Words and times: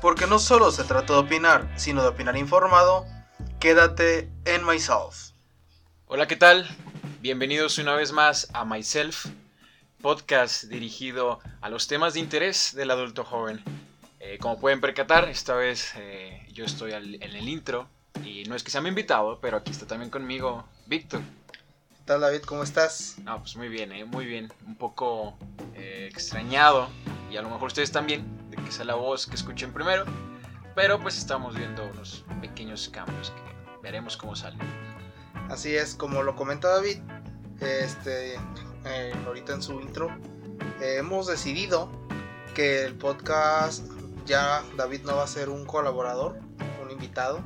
Porque 0.00 0.26
no 0.26 0.38
solo 0.38 0.70
se 0.70 0.84
trata 0.84 1.14
de 1.14 1.18
opinar, 1.20 1.68
sino 1.76 2.02
de 2.02 2.08
opinar 2.08 2.36
informado, 2.36 3.06
quédate 3.58 4.30
en 4.44 4.64
Myself. 4.64 5.30
Hola, 6.06 6.26
¿qué 6.26 6.36
tal? 6.36 6.66
Bienvenidos 7.20 7.78
una 7.78 7.94
vez 7.94 8.12
más 8.12 8.48
a 8.52 8.64
Myself, 8.64 9.26
podcast 10.00 10.64
dirigido 10.64 11.40
a 11.60 11.70
los 11.70 11.88
temas 11.88 12.14
de 12.14 12.20
interés 12.20 12.74
del 12.74 12.90
adulto 12.90 13.24
joven. 13.24 13.62
Eh, 14.20 14.38
como 14.40 14.60
pueden 14.60 14.80
percatar, 14.80 15.28
esta 15.28 15.54
vez 15.54 15.92
eh, 15.96 16.46
yo 16.52 16.64
estoy 16.64 16.92
al- 16.92 17.14
en 17.16 17.34
el 17.34 17.48
intro 17.48 17.88
y 18.24 18.44
no 18.44 18.54
es 18.54 18.62
que 18.62 18.70
sea 18.70 18.80
mi 18.80 18.88
invitado, 18.90 19.38
pero 19.40 19.56
aquí 19.56 19.70
está 19.72 19.86
también 19.86 20.10
conmigo 20.10 20.64
Víctor. 20.86 21.20
¿Qué 21.50 22.02
tal 22.04 22.20
David? 22.20 22.42
¿Cómo 22.42 22.62
estás? 22.62 23.16
No, 23.24 23.40
pues 23.40 23.56
muy 23.56 23.68
bien, 23.68 23.90
eh, 23.92 24.04
muy 24.04 24.26
bien. 24.26 24.52
Un 24.66 24.76
poco 24.76 25.36
eh, 25.74 26.06
extrañado 26.10 26.88
y 27.30 27.36
a 27.36 27.42
lo 27.42 27.50
mejor 27.50 27.68
ustedes 27.68 27.90
también 27.90 28.24
de 28.56 28.64
que 28.64 28.72
sea 28.72 28.84
la 28.84 28.94
voz 28.94 29.26
que 29.26 29.34
escuchen 29.36 29.72
primero, 29.72 30.04
pero 30.74 31.00
pues 31.00 31.16
estamos 31.18 31.54
viendo 31.56 31.84
unos 31.84 32.24
pequeños 32.40 32.88
cambios 32.90 33.30
que 33.30 33.76
veremos 33.82 34.16
cómo 34.16 34.34
salen. 34.36 34.60
Así 35.50 35.74
es, 35.76 35.94
como 35.94 36.22
lo 36.22 36.34
comenta 36.34 36.68
David, 36.68 36.98
este, 37.60 38.34
eh, 38.84 39.14
ahorita 39.26 39.54
en 39.54 39.62
su 39.62 39.80
intro, 39.80 40.08
eh, 40.80 40.96
hemos 40.98 41.26
decidido 41.26 41.90
que 42.54 42.84
el 42.84 42.94
podcast 42.96 43.84
ya 44.26 44.62
David 44.76 45.02
no 45.04 45.16
va 45.16 45.24
a 45.24 45.26
ser 45.28 45.48
un 45.48 45.64
colaborador, 45.66 46.38
un 46.82 46.90
invitado, 46.90 47.40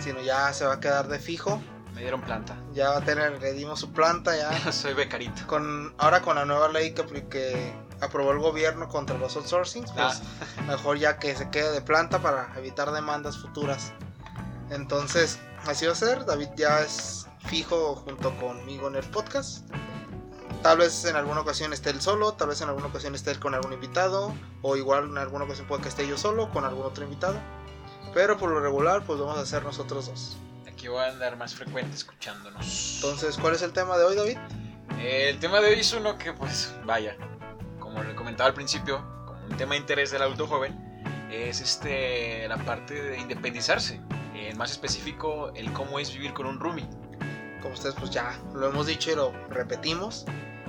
sino 0.00 0.20
ya 0.22 0.52
se 0.52 0.64
va 0.64 0.74
a 0.74 0.80
quedar 0.80 1.08
de 1.08 1.18
fijo, 1.18 1.60
Me 1.94 2.00
dieron 2.02 2.20
planta. 2.20 2.56
ya 2.72 2.90
va 2.90 2.96
a 2.98 3.00
tener, 3.04 3.40
le 3.40 3.52
dimos 3.52 3.80
su 3.80 3.92
planta 3.92 4.36
ya, 4.36 4.72
Soy 4.72 4.94
becarito. 4.94 5.46
con, 5.46 5.94
ahora 5.98 6.20
con 6.22 6.36
la 6.36 6.44
nueva 6.44 6.68
ley 6.68 6.92
que, 6.94 7.04
que 7.28 7.72
aprobó 8.00 8.32
el 8.32 8.38
gobierno 8.38 8.88
contra 8.88 9.16
los 9.18 9.36
outsourcings, 9.36 9.92
pues 9.92 10.22
Ah. 10.58 10.62
mejor 10.66 10.98
ya 10.98 11.18
que 11.18 11.34
se 11.36 11.50
quede 11.50 11.70
de 11.72 11.80
planta 11.82 12.20
para 12.20 12.52
evitar 12.56 12.90
demandas 12.92 13.38
futuras. 13.38 13.92
Entonces, 14.70 15.38
así 15.66 15.86
va 15.86 15.92
a 15.92 15.96
ser. 15.96 16.24
David 16.24 16.48
ya 16.56 16.80
es 16.80 17.26
fijo 17.46 17.96
junto 17.96 18.34
conmigo 18.38 18.88
en 18.88 18.96
el 18.96 19.04
podcast. 19.04 19.68
Tal 20.62 20.78
vez 20.78 21.04
en 21.06 21.16
alguna 21.16 21.40
ocasión 21.40 21.72
esté 21.72 21.88
él 21.90 22.02
solo, 22.02 22.34
tal 22.34 22.48
vez 22.48 22.60
en 22.60 22.68
alguna 22.68 22.88
ocasión 22.88 23.14
esté 23.14 23.30
él 23.30 23.40
con 23.40 23.54
algún 23.54 23.72
invitado, 23.72 24.34
o 24.60 24.76
igual 24.76 25.04
en 25.06 25.16
alguna 25.18 25.46
ocasión 25.46 25.66
puede 25.66 25.82
que 25.82 25.88
esté 25.88 26.06
yo 26.06 26.18
solo 26.18 26.50
con 26.50 26.64
algún 26.64 26.84
otro 26.84 27.02
invitado. 27.04 27.40
Pero 28.12 28.36
por 28.36 28.50
lo 28.50 28.60
regular, 28.60 29.04
pues 29.06 29.18
vamos 29.18 29.38
a 29.38 29.46
ser 29.46 29.62
nosotros 29.62 30.06
dos. 30.08 30.36
Aquí 30.68 30.88
voy 30.88 31.02
a 31.02 31.08
andar 31.08 31.36
más 31.36 31.54
frecuente 31.54 31.96
escuchándonos. 31.96 32.96
Entonces, 32.96 33.38
¿cuál 33.38 33.54
es 33.54 33.62
el 33.62 33.72
tema 33.72 33.96
de 33.96 34.04
hoy, 34.04 34.16
David? 34.16 34.38
El 35.00 35.38
tema 35.40 35.60
de 35.60 35.68
hoy 35.68 35.80
es 35.80 35.92
uno 35.94 36.18
que, 36.18 36.32
pues, 36.34 36.74
vaya, 36.84 37.16
como 37.90 38.02
le 38.04 38.14
comentaba 38.14 38.48
al 38.48 38.54
principio, 38.54 39.04
como 39.26 39.44
un 39.44 39.56
tema 39.56 39.72
de 39.74 39.80
interés 39.80 40.10
del 40.10 40.22
adulto 40.22 40.46
joven, 40.46 40.78
es 41.30 41.60
este 41.60 42.46
la 42.48 42.56
parte 42.58 42.94
de 42.94 43.18
independizarse. 43.18 44.00
En 44.34 44.56
más 44.56 44.70
específico, 44.70 45.50
el 45.54 45.72
cómo 45.72 45.98
es 45.98 46.12
vivir 46.12 46.32
con 46.32 46.46
un 46.46 46.58
roomie. 46.58 46.88
Como 47.60 47.74
ustedes 47.74 47.94
pues 47.96 48.10
ya 48.10 48.38
lo 48.54 48.68
hemos 48.68 48.86
dicho 48.86 49.10
y 49.12 49.14
lo 49.16 49.32
repetimos. 49.48 50.24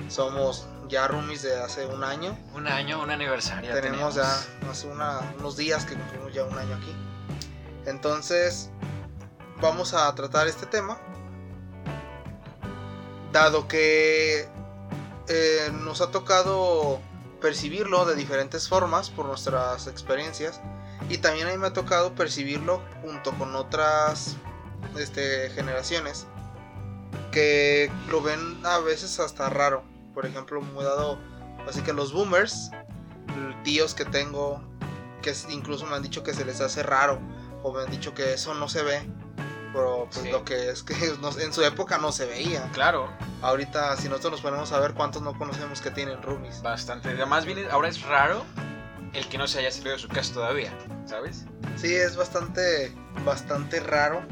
Somos 0.08 0.66
ya 0.88 1.08
roomies 1.08 1.42
de 1.42 1.58
hace 1.58 1.86
un 1.86 2.04
año. 2.04 2.36
Un 2.54 2.66
año, 2.68 3.00
un 3.02 3.10
aniversario. 3.10 3.72
tenemos 3.72 4.14
ya 4.16 4.28
hace 4.70 4.86
una- 4.88 5.20
unos 5.38 5.56
días 5.56 5.84
que 5.86 5.94
cumplimos 5.94 6.34
ya 6.34 6.44
un 6.44 6.58
año 6.58 6.76
aquí. 6.76 6.94
Entonces, 7.86 8.70
vamos 9.60 9.94
a 9.94 10.14
tratar 10.14 10.46
este 10.48 10.66
tema. 10.66 10.98
Dado 13.32 13.66
que 13.68 14.48
eh, 15.28 15.70
nos 15.72 16.00
ha 16.02 16.10
tocado 16.10 17.00
percibirlo 17.42 18.06
de 18.06 18.14
diferentes 18.14 18.68
formas 18.68 19.10
por 19.10 19.26
nuestras 19.26 19.86
experiencias. 19.88 20.60
Y 21.10 21.18
también 21.18 21.48
a 21.48 21.50
mí 21.50 21.58
me 21.58 21.66
ha 21.66 21.72
tocado 21.72 22.14
percibirlo 22.14 22.80
junto 23.02 23.32
con 23.32 23.54
otras 23.56 24.36
este, 24.96 25.50
generaciones 25.50 26.26
que 27.32 27.90
lo 28.08 28.22
ven 28.22 28.64
a 28.64 28.78
veces 28.78 29.18
hasta 29.20 29.50
raro. 29.50 29.82
Por 30.14 30.24
ejemplo, 30.24 30.60
me 30.60 30.80
he 30.80 30.84
dado 30.84 31.18
así 31.68 31.82
que 31.82 31.92
los 31.92 32.12
boomers 32.12 32.70
tíos 33.64 33.94
que 33.94 34.04
tengo 34.04 34.62
que 35.22 35.34
incluso 35.50 35.86
me 35.86 35.94
han 35.94 36.02
dicho 36.02 36.22
que 36.22 36.34
se 36.34 36.44
les 36.44 36.60
hace 36.60 36.82
raro 36.82 37.20
o 37.62 37.72
me 37.72 37.82
han 37.82 37.90
dicho 37.90 38.12
que 38.12 38.34
eso 38.34 38.54
no 38.54 38.68
se 38.68 38.82
ve 38.82 39.08
pero 39.72 40.08
pues 40.10 40.24
Sí. 40.24 40.30
lo 40.30 40.44
que 40.44 40.70
es 40.70 40.82
que 40.82 40.94
en 41.40 41.52
su 41.52 41.62
época 41.64 41.98
no 41.98 42.12
se 42.12 42.26
veía 42.26 42.68
Claro, 42.72 43.10
ahorita 43.42 43.96
si 43.96 44.08
nosotros 44.08 44.32
nos 44.32 44.40
ponemos 44.42 44.72
a 44.72 44.80
ver 44.80 44.94
cuántos 44.94 45.22
no 45.22 45.36
conocemos 45.38 45.80
que 45.80 45.90
tienen 45.90 46.22
roomies 46.22 46.62
bastante. 46.62 47.08
Además, 47.10 47.44
viene, 47.44 47.66
ahora 47.70 47.88
es 47.88 48.02
raro 48.02 48.44
el 49.12 49.28
que 49.28 49.36
no 49.38 49.46
se 49.46 49.58
haya 49.58 49.70
salido 49.70 49.92
de 49.92 49.98
su 49.98 50.08
casa 50.08 50.32
todavía, 50.34 50.72
¿sabes? 51.06 51.44
sí 51.76 51.94
es 51.94 52.16
bastante 52.16 52.94
bastante 53.24 53.80
raro 53.80 54.22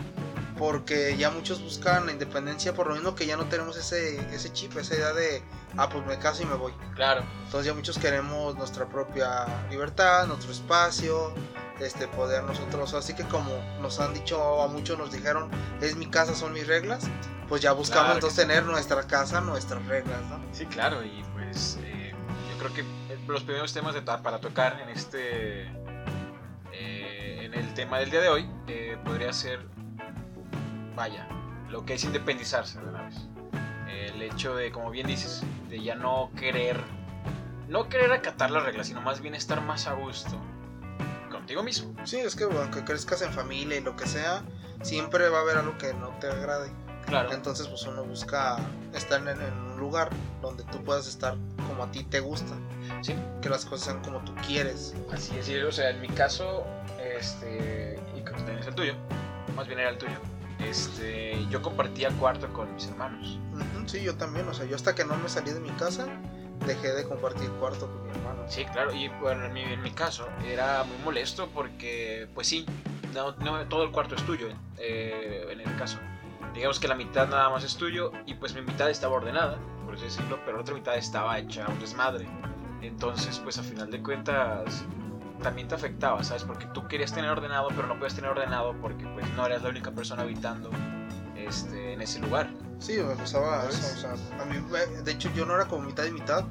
porque 0.60 1.16
ya 1.16 1.30
muchos 1.30 1.62
buscan 1.62 2.04
la 2.04 2.12
independencia 2.12 2.74
por 2.74 2.86
lo 2.86 2.94
mismo 2.94 3.14
que 3.14 3.24
ya 3.24 3.34
no 3.38 3.46
tenemos 3.46 3.78
ese 3.78 4.20
ese 4.34 4.52
chip 4.52 4.76
esa 4.76 4.94
idea 4.94 5.14
de 5.14 5.42
ah 5.78 5.88
pues 5.88 6.04
me 6.04 6.18
caso 6.18 6.42
y 6.42 6.46
me 6.46 6.54
voy 6.54 6.74
Claro, 6.94 7.22
Entonces 7.46 7.64
ya 7.64 7.72
muchos 7.72 7.96
queremos 7.96 8.54
nuestra 8.56 8.86
propia 8.86 9.46
libertad, 9.70 10.26
nuestro 10.26 10.52
espacio, 10.52 11.32
este 11.80 12.06
poder 12.08 12.44
nosotros, 12.44 12.92
así 12.92 13.14
que 13.14 13.24
como 13.24 13.50
nos 13.80 14.00
han 14.00 14.12
dicho 14.12 14.60
a 14.60 14.68
muchos 14.68 14.98
nos 14.98 15.10
dijeron, 15.10 15.50
es 15.80 15.96
mi 15.96 16.04
casa, 16.10 16.34
son 16.34 16.52
mis 16.52 16.66
reglas, 16.66 17.04
pues 17.48 17.62
ya 17.62 17.72
buscamos 17.72 18.04
Claro 18.04 18.14
entonces 18.18 18.42
sí. 18.42 18.46
tener 18.46 18.64
nuestra 18.64 19.06
casa, 19.06 19.40
nuestras 19.40 19.82
reglas, 19.86 20.20
¿no? 20.28 20.42
Sí, 20.52 20.66
claro, 20.66 21.02
y 21.02 21.24
pues 21.32 21.78
eh, 21.82 22.12
yo 22.52 22.58
creo 22.58 22.74
que 22.74 22.84
los 23.26 23.42
primeros 23.44 23.72
temas 23.72 23.94
de 23.94 24.02
para 24.02 24.40
tocar 24.40 24.78
en 24.82 24.90
este 24.90 25.62
eh, 26.72 27.44
en 27.44 27.54
el 27.54 27.72
tema 27.72 27.98
del 27.98 28.10
día 28.10 28.20
de 28.20 28.28
hoy 28.28 28.50
eh, 28.68 28.98
podría 29.02 29.32
ser 29.32 29.79
vaya 30.94 31.26
lo 31.68 31.84
que 31.84 31.94
es 31.94 32.04
independizarse 32.04 32.80
de 32.80 32.88
una 32.88 33.02
vez. 33.02 33.14
El 33.88 34.22
hecho 34.22 34.54
de 34.54 34.70
como 34.70 34.90
bien 34.90 35.06
dices 35.06 35.42
de 35.68 35.82
ya 35.82 35.94
no 35.94 36.30
querer 36.36 36.80
no 37.68 37.88
querer 37.88 38.12
acatar 38.12 38.50
las 38.50 38.64
reglas 38.64 38.88
sino 38.88 39.00
más 39.00 39.20
bien 39.20 39.34
estar 39.34 39.60
más 39.60 39.86
a 39.86 39.92
gusto 39.94 40.40
contigo 41.30 41.62
mismo. 41.62 41.94
Sí, 42.04 42.18
es 42.18 42.34
que 42.34 42.44
aunque 42.44 42.84
crezcas 42.84 43.22
en 43.22 43.32
familia 43.32 43.76
y 43.78 43.80
lo 43.80 43.96
que 43.96 44.06
sea, 44.06 44.42
siempre 44.82 45.28
va 45.28 45.38
a 45.38 45.40
haber 45.42 45.58
algo 45.58 45.78
que 45.78 45.94
no 45.94 46.08
te 46.20 46.26
agrade. 46.26 46.70
claro. 47.06 47.32
Entonces 47.32 47.68
pues 47.68 47.82
uno 47.84 48.04
busca 48.04 48.58
estar 48.94 49.20
en, 49.20 49.28
en 49.28 49.52
un 49.52 49.78
lugar 49.78 50.10
donde 50.42 50.64
tú 50.64 50.82
puedas 50.82 51.06
estar 51.06 51.36
como 51.68 51.84
a 51.84 51.90
ti 51.90 52.04
te 52.04 52.20
gusta, 52.20 52.52
sí. 53.00 53.14
Que 53.40 53.48
las 53.48 53.64
cosas 53.64 53.86
sean 53.86 54.02
como 54.02 54.18
tú 54.24 54.34
quieres. 54.46 54.94
Así 55.12 55.36
es, 55.36 55.48
o 55.64 55.72
sea, 55.72 55.90
en 55.90 56.00
mi 56.00 56.08
caso, 56.08 56.66
este, 57.16 57.98
y 58.16 58.22
creo 58.22 58.36
que 58.36 58.42
también 58.42 58.58
es 58.58 58.66
el 58.66 58.74
tuyo, 58.74 58.94
más 59.56 59.66
bien 59.66 59.78
era 59.78 59.90
el 59.90 59.98
tuyo, 59.98 60.18
este, 60.68 61.46
yo 61.50 61.62
compartía 61.62 62.10
cuarto 62.10 62.52
con 62.52 62.72
mis 62.74 62.86
hermanos. 62.86 63.38
Sí, 63.86 64.02
yo 64.02 64.14
también, 64.14 64.48
o 64.48 64.54
sea, 64.54 64.66
yo 64.66 64.76
hasta 64.76 64.94
que 64.94 65.04
no 65.04 65.16
me 65.16 65.28
salí 65.28 65.50
de 65.52 65.60
mi 65.60 65.70
casa, 65.70 66.06
dejé 66.66 66.92
de 66.92 67.08
compartir 67.08 67.48
cuarto 67.60 67.86
con 67.86 68.04
mi 68.04 68.10
hermano. 68.10 68.42
Sí, 68.46 68.64
claro, 68.66 68.94
y 68.94 69.08
bueno, 69.20 69.44
en 69.44 69.52
mi, 69.52 69.62
en 69.62 69.82
mi 69.82 69.90
caso 69.90 70.26
era 70.46 70.84
muy 70.84 70.96
molesto 71.04 71.48
porque, 71.54 72.28
pues 72.34 72.46
sí, 72.46 72.66
no, 73.14 73.32
no 73.36 73.66
todo 73.68 73.84
el 73.84 73.90
cuarto 73.90 74.14
es 74.14 74.22
tuyo, 74.24 74.48
eh, 74.78 75.46
en 75.50 75.60
el 75.60 75.76
caso. 75.76 75.98
Digamos 76.54 76.80
que 76.80 76.88
la 76.88 76.94
mitad 76.94 77.28
nada 77.28 77.48
más 77.48 77.64
es 77.64 77.76
tuyo 77.76 78.12
y 78.26 78.34
pues 78.34 78.54
mi 78.54 78.62
mitad 78.62 78.90
estaba 78.90 79.14
ordenada, 79.14 79.58
por 79.84 79.94
así 79.94 80.04
decirlo, 80.04 80.38
pero 80.44 80.56
la 80.56 80.62
otra 80.62 80.74
mitad 80.74 80.96
estaba 80.96 81.38
hecha 81.38 81.66
un 81.68 81.78
desmadre. 81.78 82.26
Entonces, 82.82 83.38
pues 83.38 83.58
a 83.58 83.62
final 83.62 83.90
de 83.90 84.02
cuentas 84.02 84.84
también 85.40 85.68
te 85.68 85.74
afectaba, 85.74 86.22
¿sabes? 86.24 86.44
Porque 86.44 86.66
tú 86.66 86.86
querías 86.88 87.12
tener 87.12 87.30
ordenado, 87.30 87.68
pero 87.74 87.86
no 87.86 87.98
puedes 87.98 88.14
tener 88.14 88.30
ordenado 88.30 88.74
porque 88.80 89.06
pues 89.06 89.28
no 89.34 89.46
eras 89.46 89.62
la 89.62 89.70
única 89.70 89.90
persona 89.90 90.22
habitando 90.22 90.70
este, 91.36 91.94
en 91.94 92.02
ese 92.02 92.20
lugar. 92.20 92.50
Sí, 92.78 92.94
me 92.96 93.14
gustaba 93.14 93.66
eso, 93.68 93.94
o 93.94 94.00
sea, 94.00 94.12
a 94.40 94.44
mí, 94.46 94.56
eh, 94.56 95.02
de 95.02 95.12
hecho 95.12 95.30
yo 95.34 95.44
no 95.44 95.54
era 95.54 95.66
como 95.66 95.82
mitad 95.84 96.04
y 96.04 96.10
mitad, 96.12 96.44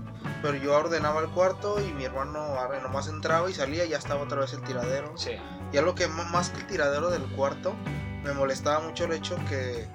pero 0.44 0.56
yo 0.58 0.76
ordenaba 0.76 1.22
el 1.22 1.30
cuarto 1.30 1.82
y 1.82 1.92
mi 1.94 2.06
hermano 2.06 2.56
nomás 2.84 3.08
entraba 3.08 3.50
y 3.50 3.54
salía 3.54 3.86
y 3.86 3.90
ya 3.90 3.98
estaba 3.98 4.22
otra 4.22 4.40
vez 4.40 4.54
el 4.54 4.62
tiradero. 4.62 5.12
Sí, 5.18 5.32
Y 5.74 5.78
algo 5.78 5.96
que 5.96 6.08
más 6.08 6.52
que 6.52 6.60
el 6.60 6.68
tiradero 6.68 7.10
del 7.10 7.24
cuarto, 7.36 7.74
me 8.24 8.32
molestaba 8.34 8.80
mucho 8.80 9.06
el 9.06 9.14
hecho 9.14 9.38
que 9.50 9.88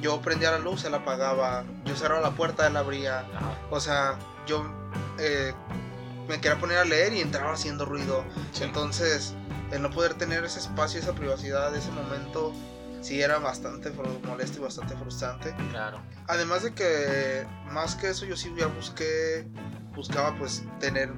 yo 0.00 0.20
prendía 0.20 0.52
la 0.52 0.58
luz, 0.58 0.84
él 0.84 0.94
apagaba, 0.94 1.64
yo 1.84 1.96
cerraba 1.96 2.20
la 2.20 2.30
puerta, 2.30 2.68
él 2.68 2.76
abría, 2.76 3.20
ajá. 3.20 3.58
o 3.70 3.80
sea, 3.80 4.16
yo 4.46 4.64
eh, 5.18 5.52
me 6.28 6.40
quería 6.40 6.58
poner 6.58 6.78
a 6.78 6.84
leer 6.84 7.12
y 7.12 7.20
entraba 7.20 7.52
haciendo 7.52 7.84
ruido. 7.84 8.24
Sí. 8.52 8.64
Entonces, 8.64 9.34
el 9.72 9.82
no 9.82 9.90
poder 9.90 10.14
tener 10.14 10.44
ese 10.44 10.58
espacio, 10.60 11.00
esa 11.00 11.12
privacidad, 11.14 11.74
ese 11.74 11.90
momento, 11.90 12.52
sí 13.00 13.20
era 13.20 13.38
bastante 13.38 13.90
molesto 14.26 14.58
y 14.58 14.62
bastante 14.62 14.96
frustrante. 14.96 15.54
claro. 15.70 16.00
Además 16.26 16.62
de 16.62 16.72
que, 16.72 17.46
más 17.72 17.94
que 17.96 18.10
eso, 18.10 18.24
yo 18.24 18.36
sí 18.36 18.52
ya 18.56 18.66
busqué, 18.66 19.46
buscaba 19.94 20.34
pues 20.38 20.62
tener 20.80 21.12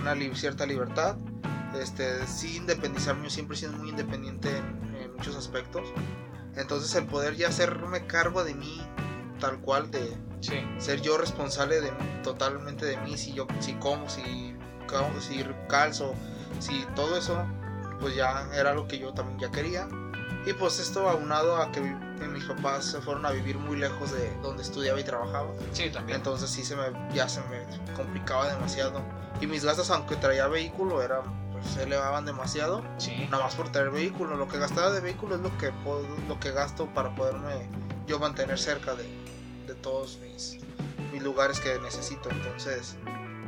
una 0.00 0.14
li- 0.14 0.34
cierta 0.34 0.64
libertad, 0.66 1.16
este, 1.80 2.26
sí 2.26 2.56
independizarme, 2.56 3.24
yo 3.24 3.30
siempre 3.30 3.56
he 3.56 3.60
sido 3.60 3.72
muy 3.72 3.90
independiente 3.90 4.48
en, 4.56 4.96
en 5.02 5.12
muchos 5.14 5.36
aspectos. 5.36 5.88
Entonces 6.54 6.94
el 6.94 7.04
poder 7.06 7.36
ya 7.36 7.48
hacerme 7.48 8.06
cargo 8.06 8.42
de 8.42 8.54
mí 8.54 8.80
tal 9.38 9.58
cual, 9.60 9.90
de 9.90 10.16
Sí, 10.40 10.60
ser 10.78 11.00
yo 11.00 11.16
responsable 11.18 11.80
de 11.80 11.90
totalmente 12.22 12.84
de 12.84 12.96
mí, 12.98 13.16
si 13.16 13.32
yo 13.32 13.46
si 13.60 13.72
como, 13.74 14.08
si, 14.08 14.54
si 15.20 15.44
calzo, 15.68 16.14
si 16.60 16.84
todo 16.94 17.16
eso 17.16 17.44
pues 18.00 18.14
ya 18.14 18.46
era 18.54 18.74
lo 18.74 18.86
que 18.86 18.98
yo 18.98 19.12
también 19.14 19.38
ya 19.38 19.50
quería. 19.50 19.88
Y 20.44 20.52
pues 20.52 20.78
esto 20.78 21.08
aunado 21.08 21.56
a 21.56 21.72
que 21.72 21.80
mis 21.80 22.44
papás 22.44 22.84
se 22.84 23.00
fueron 23.00 23.24
a 23.26 23.30
vivir 23.30 23.58
muy 23.58 23.76
lejos 23.78 24.12
de 24.12 24.32
donde 24.42 24.62
estudiaba 24.62 25.00
y 25.00 25.04
trabajaba. 25.04 25.48
Sí, 25.72 25.90
también. 25.90 26.18
Entonces 26.18 26.48
sí 26.50 26.64
se 26.64 26.76
me, 26.76 26.84
ya 27.14 27.28
se 27.28 27.40
me 27.48 27.64
complicaba 27.94 28.46
demasiado. 28.48 29.00
Y 29.40 29.46
mis 29.46 29.64
gastos, 29.64 29.90
aunque 29.90 30.14
traía 30.16 30.46
vehículo, 30.46 31.02
eran, 31.02 31.22
pues, 31.50 31.66
se 31.66 31.82
elevaban 31.82 32.26
demasiado. 32.26 32.84
Sí. 32.98 33.26
Nada 33.30 33.44
más 33.44 33.54
por 33.56 33.72
tener 33.72 33.90
vehículo. 33.90 34.36
Lo 34.36 34.46
que 34.46 34.58
gastaba 34.58 34.90
de 34.92 35.00
vehículo 35.00 35.34
es 35.34 35.40
lo 35.40 35.56
que, 35.58 35.72
puedo- 35.82 36.06
lo 36.28 36.38
que 36.38 36.52
gasto 36.52 36.86
para 36.94 37.14
poderme 37.16 37.68
yo 38.06 38.20
mantener 38.20 38.58
cerca 38.58 38.94
de 38.94 39.04
todos 39.86 40.18
mis, 40.18 40.58
mis 41.12 41.22
lugares 41.22 41.60
que 41.60 41.78
necesito. 41.78 42.28
Entonces, 42.28 42.96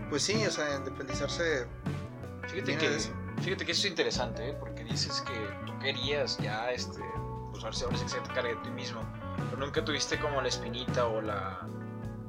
pues 0.09 0.23
sí, 0.23 0.47
o 0.47 0.51
sea, 0.53 0.77
independizarse 0.77 1.67
Fíjate 2.47 2.79
que, 2.79 2.89
de 2.89 2.97
eso. 2.97 3.11
fíjate 3.43 3.67
que 3.67 3.73
eso 3.73 3.81
es 3.81 3.91
interesante, 3.91 4.51
¿eh? 4.51 4.57
porque 4.61 4.85
dices 4.85 5.21
que 5.23 5.67
tú 5.67 5.77
querías 5.81 6.39
ya, 6.39 6.71
este, 6.71 7.03
pues 7.51 7.65
ahora 7.65 7.77
que 7.91 8.09
se 8.09 8.21
te 8.21 8.33
cargue 8.33 8.55
de 8.55 8.63
ti 8.63 8.71
mismo, 8.71 9.03
pero 9.51 9.57
nunca 9.57 9.85
tuviste 9.85 10.17
como 10.21 10.41
la 10.41 10.47
espinita 10.47 11.07
o 11.07 11.21
la, 11.21 11.67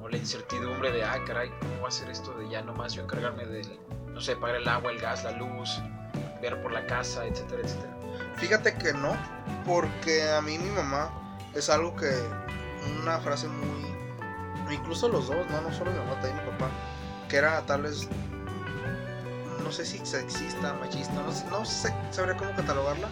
o 0.01 0.09
la 0.09 0.17
incertidumbre 0.17 0.91
de, 0.91 1.03
ah, 1.03 1.23
caray, 1.27 1.51
¿cómo 1.59 1.83
va 1.83 1.89
a 1.89 1.91
ser 1.91 2.09
esto 2.09 2.33
de 2.33 2.49
ya 2.49 2.63
nomás 2.63 2.93
yo 2.93 3.03
encargarme 3.03 3.45
del, 3.45 3.79
no 4.07 4.19
sé, 4.19 4.35
pagar 4.35 4.55
el 4.55 4.67
agua, 4.67 4.91
el 4.91 4.99
gas, 4.99 5.23
la 5.23 5.33
luz, 5.33 5.69
ver 6.41 6.59
por 6.63 6.71
la 6.71 6.83
casa, 6.87 7.27
etcétera, 7.27 7.61
etcétera? 7.63 7.95
Fíjate 8.37 8.75
que 8.75 8.91
no, 8.91 9.15
porque 9.67 10.31
a 10.31 10.41
mí 10.41 10.57
mi 10.57 10.71
mamá 10.71 11.11
es 11.53 11.69
algo 11.69 11.95
que, 11.95 12.09
una 13.01 13.19
frase 13.19 13.47
muy, 13.47 13.98
incluso 14.73 15.07
los 15.07 15.27
dos, 15.27 15.49
no, 15.49 15.61
no 15.61 15.73
solo 15.73 15.91
mi 15.91 15.97
mamá, 15.99 16.13
también 16.21 16.37
mi 16.37 16.51
papá, 16.51 16.69
que 17.27 17.37
era 17.37 17.61
tal 17.65 17.83
vez, 17.83 18.07
no 19.63 19.71
sé 19.71 19.85
si 19.85 19.97
sexista, 20.05 20.73
machista, 20.73 21.13
no, 21.13 21.31
sé- 21.31 21.45
no 21.49 21.65
sé, 21.65 21.93
sabría 22.11 22.35
cómo 22.37 22.55
catalogarla, 22.55 23.07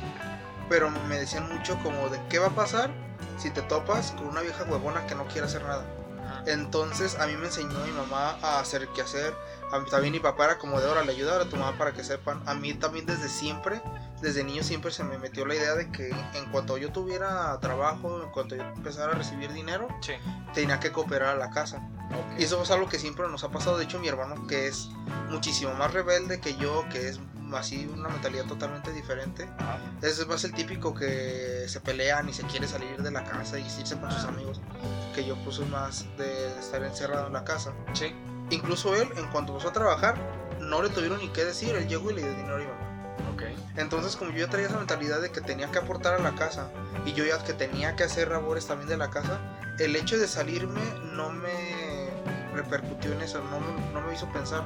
pero 0.69 0.89
me 0.89 1.17
decían 1.17 1.47
mucho 1.53 1.77
como 1.83 2.09
de 2.09 2.19
qué 2.29 2.39
va 2.39 2.47
a 2.47 2.55
pasar 2.55 2.89
si 3.37 3.49
te 3.51 3.61
topas 3.61 4.11
con 4.11 4.27
una 4.27 4.41
vieja 4.41 4.63
huevona 4.63 5.05
que 5.05 5.15
no 5.15 5.25
quiere 5.27 5.45
hacer 5.47 5.63
nada. 5.63 5.85
Entonces 6.45 7.19
a 7.19 7.27
mí 7.27 7.35
me 7.35 7.45
enseñó 7.47 7.77
mi 7.85 7.91
mamá 7.91 8.37
a 8.41 8.59
hacer 8.59 8.87
qué 8.95 9.01
hacer. 9.01 9.33
A 9.71 9.79
mí 9.79 9.89
también 9.89 10.13
mi 10.13 10.19
papá 10.19 10.45
era 10.45 10.57
como 10.57 10.79
de 10.79 10.87
órale, 10.87 11.11
ayudar 11.11 11.41
a 11.41 11.45
tu 11.45 11.55
mamá 11.57 11.77
para 11.77 11.91
que 11.93 12.03
sepan. 12.03 12.41
A 12.47 12.53
mí 12.53 12.73
también 12.73 13.05
desde 13.05 13.27
siempre, 13.27 13.81
desde 14.21 14.43
niño 14.43 14.63
siempre 14.63 14.91
se 14.91 15.03
me 15.03 15.17
metió 15.17 15.45
la 15.45 15.55
idea 15.55 15.75
de 15.75 15.91
que 15.91 16.09
en 16.09 16.45
cuanto 16.51 16.77
yo 16.77 16.91
tuviera 16.91 17.57
trabajo, 17.59 18.23
en 18.23 18.29
cuanto 18.31 18.55
yo 18.55 18.63
empezara 18.63 19.11
a 19.11 19.15
recibir 19.15 19.51
dinero, 19.53 19.87
Sí. 20.01 20.13
tenía 20.53 20.79
que 20.79 20.91
cooperar 20.91 21.35
a 21.35 21.37
la 21.37 21.49
casa. 21.51 21.77
Ok. 22.09 22.39
Y 22.39 22.43
eso 22.43 22.61
es 22.63 22.71
algo 22.71 22.87
que 22.89 22.99
siempre 22.99 23.27
nos 23.27 23.43
ha 23.43 23.49
pasado. 23.49 23.77
De 23.77 23.83
hecho, 23.83 23.99
mi 23.99 24.07
hermano, 24.07 24.47
que 24.47 24.67
es 24.67 24.89
muchísimo 25.29 25.73
más 25.73 25.93
rebelde 25.93 26.39
que 26.39 26.55
yo, 26.55 26.85
que 26.89 27.09
es 27.09 27.19
así 27.53 27.89
una 27.93 28.09
mentalidad 28.09 28.45
totalmente 28.45 28.91
diferente, 28.91 29.47
es 30.01 30.25
más 30.27 30.43
el 30.43 30.53
típico 30.53 30.93
que 30.93 31.65
se 31.67 31.79
pelean 31.79 32.27
y 32.27 32.33
se 32.33 32.43
quiere 32.43 32.67
salir 32.67 32.97
de 33.01 33.11
la 33.11 33.23
casa 33.23 33.57
y 33.59 33.63
irse 33.63 33.97
con 33.99 34.11
sus 34.11 34.23
amigos. 34.25 34.59
Que 35.13 35.25
yo 35.25 35.35
puse 35.43 35.63
más 35.65 36.05
de 36.17 36.47
estar 36.59 36.83
encerrado 36.83 37.27
en 37.27 37.33
la 37.33 37.43
casa. 37.43 37.73
Sí. 37.93 38.13
Incluso 38.49 38.95
él, 38.95 39.09
en 39.17 39.27
cuanto 39.27 39.51
empezó 39.53 39.69
a 39.69 39.73
trabajar, 39.73 40.15
no 40.59 40.81
le 40.81 40.89
tuvieron 40.89 41.19
ni 41.19 41.27
qué 41.29 41.43
decir. 41.45 41.75
Él 41.75 41.87
llegó 41.87 42.11
y 42.11 42.15
le 42.15 42.21
dio 42.23 42.31
dinero 42.31 42.55
a 42.55 42.59
mi 42.59 42.65
mamá. 42.65 42.86
Entonces, 43.75 44.15
como 44.15 44.31
yo 44.31 44.39
ya 44.45 44.49
traía 44.49 44.67
esa 44.67 44.77
mentalidad 44.77 45.21
de 45.21 45.31
que 45.31 45.41
tenía 45.41 45.69
que 45.71 45.79
aportar 45.79 46.13
a 46.15 46.19
la 46.19 46.35
casa 46.35 46.71
y 47.05 47.13
yo 47.13 47.23
ya 47.25 47.43
que 47.43 47.53
tenía 47.53 47.95
que 47.95 48.03
hacer 48.03 48.29
labores 48.29 48.67
también 48.67 48.89
de 48.89 48.97
la 48.97 49.09
casa, 49.09 49.39
el 49.79 49.95
hecho 49.95 50.17
de 50.17 50.27
salirme 50.27 50.81
no 51.13 51.29
me 51.31 52.09
repercutió 52.55 53.11
en 53.13 53.21
eso, 53.21 53.41
no, 53.51 53.59
me- 53.59 53.93
no 53.93 54.01
me 54.01 54.13
hizo 54.13 54.27
pensar, 54.31 54.63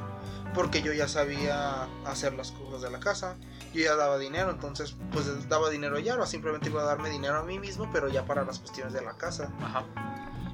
porque 0.54 0.80
yo 0.82 0.92
ya 0.92 1.08
sabía 1.08 1.86
hacer 2.06 2.32
las 2.34 2.52
cosas 2.52 2.80
de 2.82 2.90
la 2.90 3.00
casa, 3.00 3.36
yo 3.74 3.82
ya 3.82 3.96
daba 3.96 4.18
dinero, 4.18 4.50
entonces 4.50 4.96
pues 5.12 5.48
daba 5.48 5.68
dinero 5.70 5.98
ya, 5.98 6.16
o 6.16 6.26
simplemente 6.26 6.70
iba 6.70 6.82
a 6.82 6.86
darme 6.86 7.10
dinero 7.10 7.38
a 7.38 7.42
mí 7.42 7.58
mismo, 7.58 7.90
pero 7.92 8.08
ya 8.08 8.24
para 8.24 8.44
las 8.44 8.58
cuestiones 8.60 8.94
de 8.94 9.02
la 9.02 9.12
casa. 9.14 9.50
Ajá. 9.62 9.84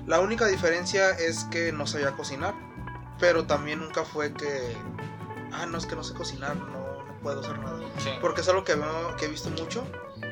La 0.07 0.21
única 0.21 0.47
diferencia 0.47 1.11
es 1.11 1.45
que 1.45 1.71
no 1.73 1.87
sabía 1.87 2.13
cocinar, 2.13 2.55
pero 3.21 3.45
también 3.47 3.81
nunca 3.81 4.05
fue 4.05 4.33
que, 4.33 4.77
ah, 5.53 5.67
no 5.67 5.79
es 5.79 5.87
que 5.87 5.95
no 5.97 6.03
sé 6.03 6.15
cocinar, 6.15 6.57
no 6.57 6.88
puedo 7.23 7.41
hacer 7.41 7.59
nada. 7.59 7.79
Sí. 7.99 8.11
Porque 8.21 8.41
es 8.43 8.49
algo 8.49 8.65
que, 8.65 8.75
veo- 8.75 9.17
que 9.17 9.27
he 9.27 9.29
visto 9.29 9.51
mucho. 9.51 9.85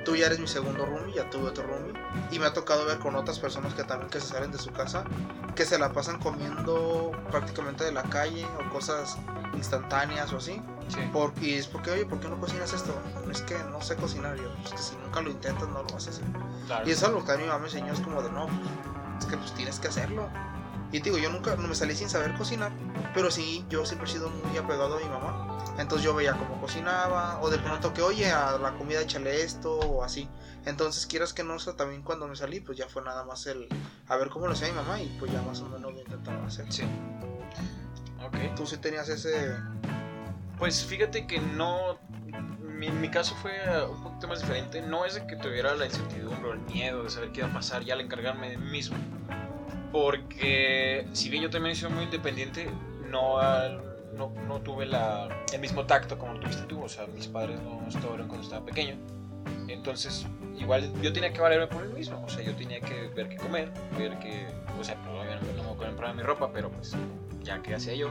Tú 0.04 0.14
ya 0.16 0.26
eres 0.26 0.38
mi 0.38 0.46
segundo 0.48 0.84
roomie, 0.86 1.14
ya 1.14 1.28
tuve 1.30 1.48
otro 1.48 1.64
roomie. 1.66 1.92
Y 2.30 2.38
me 2.38 2.46
ha 2.46 2.52
tocado 2.52 2.84
ver 2.86 2.98
con 2.98 3.14
otras 3.16 3.38
personas 3.38 3.74
que 3.74 3.84
también 3.84 4.10
que 4.10 4.20
se 4.20 4.28
salen 4.28 4.52
de 4.52 4.58
su 4.58 4.70
casa, 4.72 5.04
que 5.54 5.64
se 5.64 5.78
la 5.78 5.92
pasan 5.92 6.18
comiendo 6.20 7.12
prácticamente 7.30 7.84
de 7.84 7.92
la 7.92 8.02
calle 8.04 8.46
o 8.60 8.72
cosas 8.72 9.16
instantáneas 9.54 10.32
o 10.32 10.36
así. 10.38 10.60
Sí. 10.88 11.00
Por, 11.12 11.32
y 11.40 11.54
es 11.54 11.66
porque, 11.66 11.90
oye, 11.90 12.06
¿por 12.06 12.20
qué 12.20 12.28
no 12.28 12.38
cocinas 12.38 12.72
esto? 12.72 12.94
Es 13.30 13.42
que 13.42 13.58
no 13.70 13.80
sé 13.82 13.96
cocinar. 13.96 14.36
Yo, 14.36 14.54
pues 14.62 14.72
que 14.74 14.78
si 14.78 14.94
nunca 14.96 15.20
lo 15.20 15.30
intentas, 15.30 15.68
no 15.68 15.82
lo 15.82 15.88
vas 15.92 16.06
a 16.06 16.10
hacer. 16.10 16.24
Claro. 16.66 16.86
Y 16.88 16.92
es 16.92 17.02
algo 17.02 17.24
que 17.24 17.32
a 17.32 17.36
mi 17.36 17.44
mamá 17.44 17.58
me 17.58 17.64
enseñó, 17.66 17.92
es 17.92 18.00
como 18.00 18.22
de 18.22 18.30
no, 18.30 18.46
pues, 18.46 18.58
es 19.20 19.26
que 19.26 19.36
pues 19.36 19.52
tienes 19.54 19.80
que 19.80 19.88
hacerlo. 19.88 20.28
Y 20.92 21.00
te 21.00 21.10
digo, 21.10 21.18
yo 21.18 21.30
nunca 21.30 21.56
no 21.56 21.68
me 21.68 21.74
salí 21.74 21.94
sin 21.94 22.08
saber 22.08 22.34
cocinar, 22.34 22.72
pero 23.12 23.30
sí, 23.30 23.64
yo 23.68 23.84
siempre 23.84 24.08
he 24.08 24.12
sido 24.12 24.30
muy 24.30 24.56
apegado 24.56 24.96
a 24.96 25.00
mi 25.00 25.08
mamá. 25.08 25.58
Entonces 25.78 26.04
yo 26.04 26.14
veía 26.14 26.34
cómo 26.34 26.60
cocinaba, 26.60 27.40
o 27.40 27.50
de 27.50 27.58
pronto 27.58 27.92
que, 27.92 28.02
oye, 28.02 28.30
a 28.30 28.56
la 28.58 28.72
comida 28.72 29.00
échale 29.00 29.42
esto, 29.42 29.78
o 29.78 30.02
así. 30.02 30.28
Entonces, 30.64 31.06
quieras 31.06 31.32
que 31.32 31.44
no, 31.44 31.54
o 31.54 31.58
sea, 31.58 31.74
también 31.74 32.02
cuando 32.02 32.26
me 32.26 32.36
salí, 32.36 32.60
pues 32.60 32.78
ya 32.78 32.88
fue 32.88 33.02
nada 33.02 33.24
más 33.24 33.46
el 33.46 33.68
a 34.08 34.16
ver 34.16 34.30
cómo 34.30 34.46
lo 34.46 34.52
hacía 34.52 34.68
mi 34.68 34.74
mamá, 34.74 35.00
y 35.00 35.06
pues 35.18 35.32
ya 35.32 35.42
más 35.42 35.60
o 35.60 35.68
menos 35.68 35.92
lo 35.92 36.00
intentaba 36.00 36.46
hacer. 36.46 36.72
Sí. 36.72 36.84
Ok. 38.24 38.54
Tú 38.56 38.66
sí 38.66 38.76
tenías 38.78 39.08
ese. 39.08 39.54
Pues 40.58 40.84
fíjate 40.84 41.26
que 41.26 41.40
no. 41.40 41.98
Mi, 42.60 42.90
mi 42.90 43.10
caso 43.10 43.34
fue 43.36 43.52
un 43.86 44.02
poquito 44.02 44.28
más 44.28 44.40
diferente. 44.40 44.82
No 44.82 45.04
es 45.04 45.14
de 45.14 45.26
que 45.26 45.36
tuviera 45.36 45.74
la 45.74 45.86
incertidumbre 45.86 46.50
o 46.50 46.52
el 46.52 46.60
miedo 46.60 47.02
de 47.04 47.10
saber 47.10 47.32
qué 47.32 47.40
iba 47.40 47.48
a 47.48 47.52
pasar 47.52 47.82
y 47.82 47.90
al 47.90 48.00
encargarme 48.00 48.50
de 48.50 48.58
mí 48.58 48.70
mismo. 48.70 48.96
Porque 49.96 51.08
si 51.14 51.30
bien 51.30 51.44
yo 51.44 51.48
también 51.48 51.74
soy 51.74 51.90
muy 51.90 52.04
independiente, 52.04 52.68
no, 53.10 53.40
no, 54.14 54.30
no 54.46 54.60
tuve 54.60 54.84
el 54.84 55.58
mismo 55.58 55.86
tacto 55.86 56.18
como 56.18 56.38
tuviste 56.38 56.64
tú. 56.64 56.82
O 56.82 56.88
sea, 56.88 57.06
mis 57.06 57.26
padres 57.28 57.58
no 57.62 57.82
estuvieron 57.88 58.28
cuando 58.28 58.44
estaba 58.44 58.62
pequeño. 58.62 58.96
Entonces, 59.68 60.26
igual 60.58 60.92
yo 61.00 61.14
tenía 61.14 61.32
que 61.32 61.40
valerme 61.40 61.66
por 61.66 61.82
mí 61.86 61.94
mismo. 61.94 62.22
O 62.22 62.28
sea, 62.28 62.44
yo 62.44 62.54
tenía 62.54 62.78
que 62.82 63.08
ver 63.16 63.30
qué 63.30 63.36
comer, 63.38 63.72
ver 63.96 64.18
qué. 64.18 64.46
O 64.78 64.84
sea, 64.84 64.96
pues, 64.96 65.08
obviamente 65.08 65.46
no 65.56 65.62
me 65.62 65.76
compraba 65.78 66.12
mi 66.12 66.22
ropa, 66.22 66.50
pero 66.52 66.68
pues 66.68 66.92
ya 67.42 67.62
que 67.62 67.74
hacía 67.74 67.94
yo. 67.94 68.10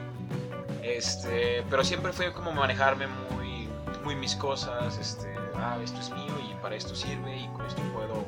Este, 0.82 1.64
pero 1.70 1.84
siempre 1.84 2.14
fue 2.14 2.34
como 2.34 2.52
manejarme 2.52 3.06
muy, 3.06 3.70
muy 4.04 4.16
mis 4.16 4.36
cosas, 4.36 4.98
este, 4.98 5.32
ah, 5.54 5.78
esto 5.84 6.00
es 6.00 6.10
mío 6.10 6.34
y 6.50 6.56
para 6.64 6.76
esto 6.76 6.96
sirve 6.96 7.38
y 7.42 7.48
con 7.50 7.64
esto 7.68 7.84
puedo, 7.94 8.26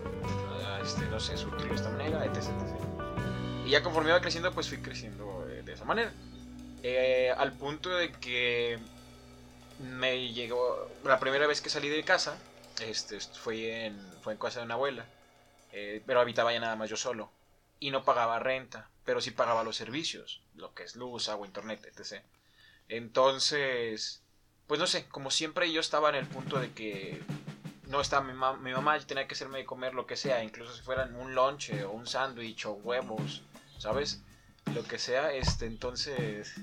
ah, 0.64 0.80
este, 0.84 1.08
no 1.08 1.20
sé, 1.20 1.36
surtirlo 1.36 1.70
de 1.70 1.76
esta 1.76 1.90
manera, 1.90 2.24
etc, 2.24 2.38
etc. 2.38 2.77
Y 3.68 3.72
ya 3.72 3.84
conforme 3.84 4.12
iba 4.12 4.22
creciendo, 4.22 4.54
pues 4.54 4.70
fui 4.70 4.78
creciendo 4.78 5.46
eh, 5.50 5.62
de 5.62 5.74
esa 5.74 5.84
manera. 5.84 6.10
Eh, 6.84 7.34
al 7.38 7.52
punto 7.52 7.90
de 7.90 8.14
que 8.14 8.80
me 9.80 10.32
llegó, 10.32 10.90
la 11.04 11.20
primera 11.20 11.48
vez 11.48 11.60
que 11.60 11.70
salí 11.70 11.90
de 11.90 12.06
casa, 12.06 12.38
este, 12.82 13.20
fue 13.20 13.86
en, 13.88 14.00
fue 14.22 14.32
en 14.32 14.40
casa 14.40 14.60
de 14.60 14.66
una 14.66 14.76
abuela, 14.76 15.06
eh, 15.74 16.02
pero 16.06 16.22
habitaba 16.22 16.54
ya 16.54 16.62
nada 16.62 16.78
más 16.78 16.90
yo 16.90 16.96
solo. 16.96 17.30
Y 17.82 17.92
no 17.92 18.06
pagaba 18.06 18.40
renta, 18.40 18.90
pero 19.04 19.20
sí 19.20 19.32
pagaba 19.32 19.66
los 19.66 19.76
servicios, 19.76 20.42
lo 20.56 20.74
que 20.74 20.84
es 20.84 20.96
luz, 20.96 21.28
agua, 21.28 21.46
internet, 21.46 21.86
etc. 21.86 22.24
Entonces, 22.88 24.22
pues 24.66 24.80
no 24.80 24.88
sé, 24.88 25.10
como 25.10 25.30
siempre 25.30 25.70
yo 25.74 25.82
estaba 25.82 26.08
en 26.08 26.16
el 26.16 26.26
punto 26.26 26.58
de 26.58 26.72
que 26.72 27.22
no 27.88 28.00
estaba 28.00 28.26
mi, 28.26 28.32
ma- 28.34 28.56
mi 28.56 28.72
mamá, 28.72 28.98
tenía 29.00 29.28
que 29.28 29.34
hacerme 29.34 29.58
de 29.60 29.66
comer 29.66 29.94
lo 29.94 30.08
que 30.08 30.16
sea, 30.16 30.42
incluso 30.42 30.74
si 30.74 30.84
fueran 30.84 31.16
un 31.16 31.36
lonche 31.36 31.84
o 31.84 31.92
un 31.92 32.08
sándwich 32.08 32.66
o 32.66 32.72
huevos, 32.72 33.44
¿sabes? 33.78 34.24
Lo 34.74 34.84
que 34.84 35.00
sea, 35.00 35.32
este, 35.32 35.66
entonces 35.66 36.54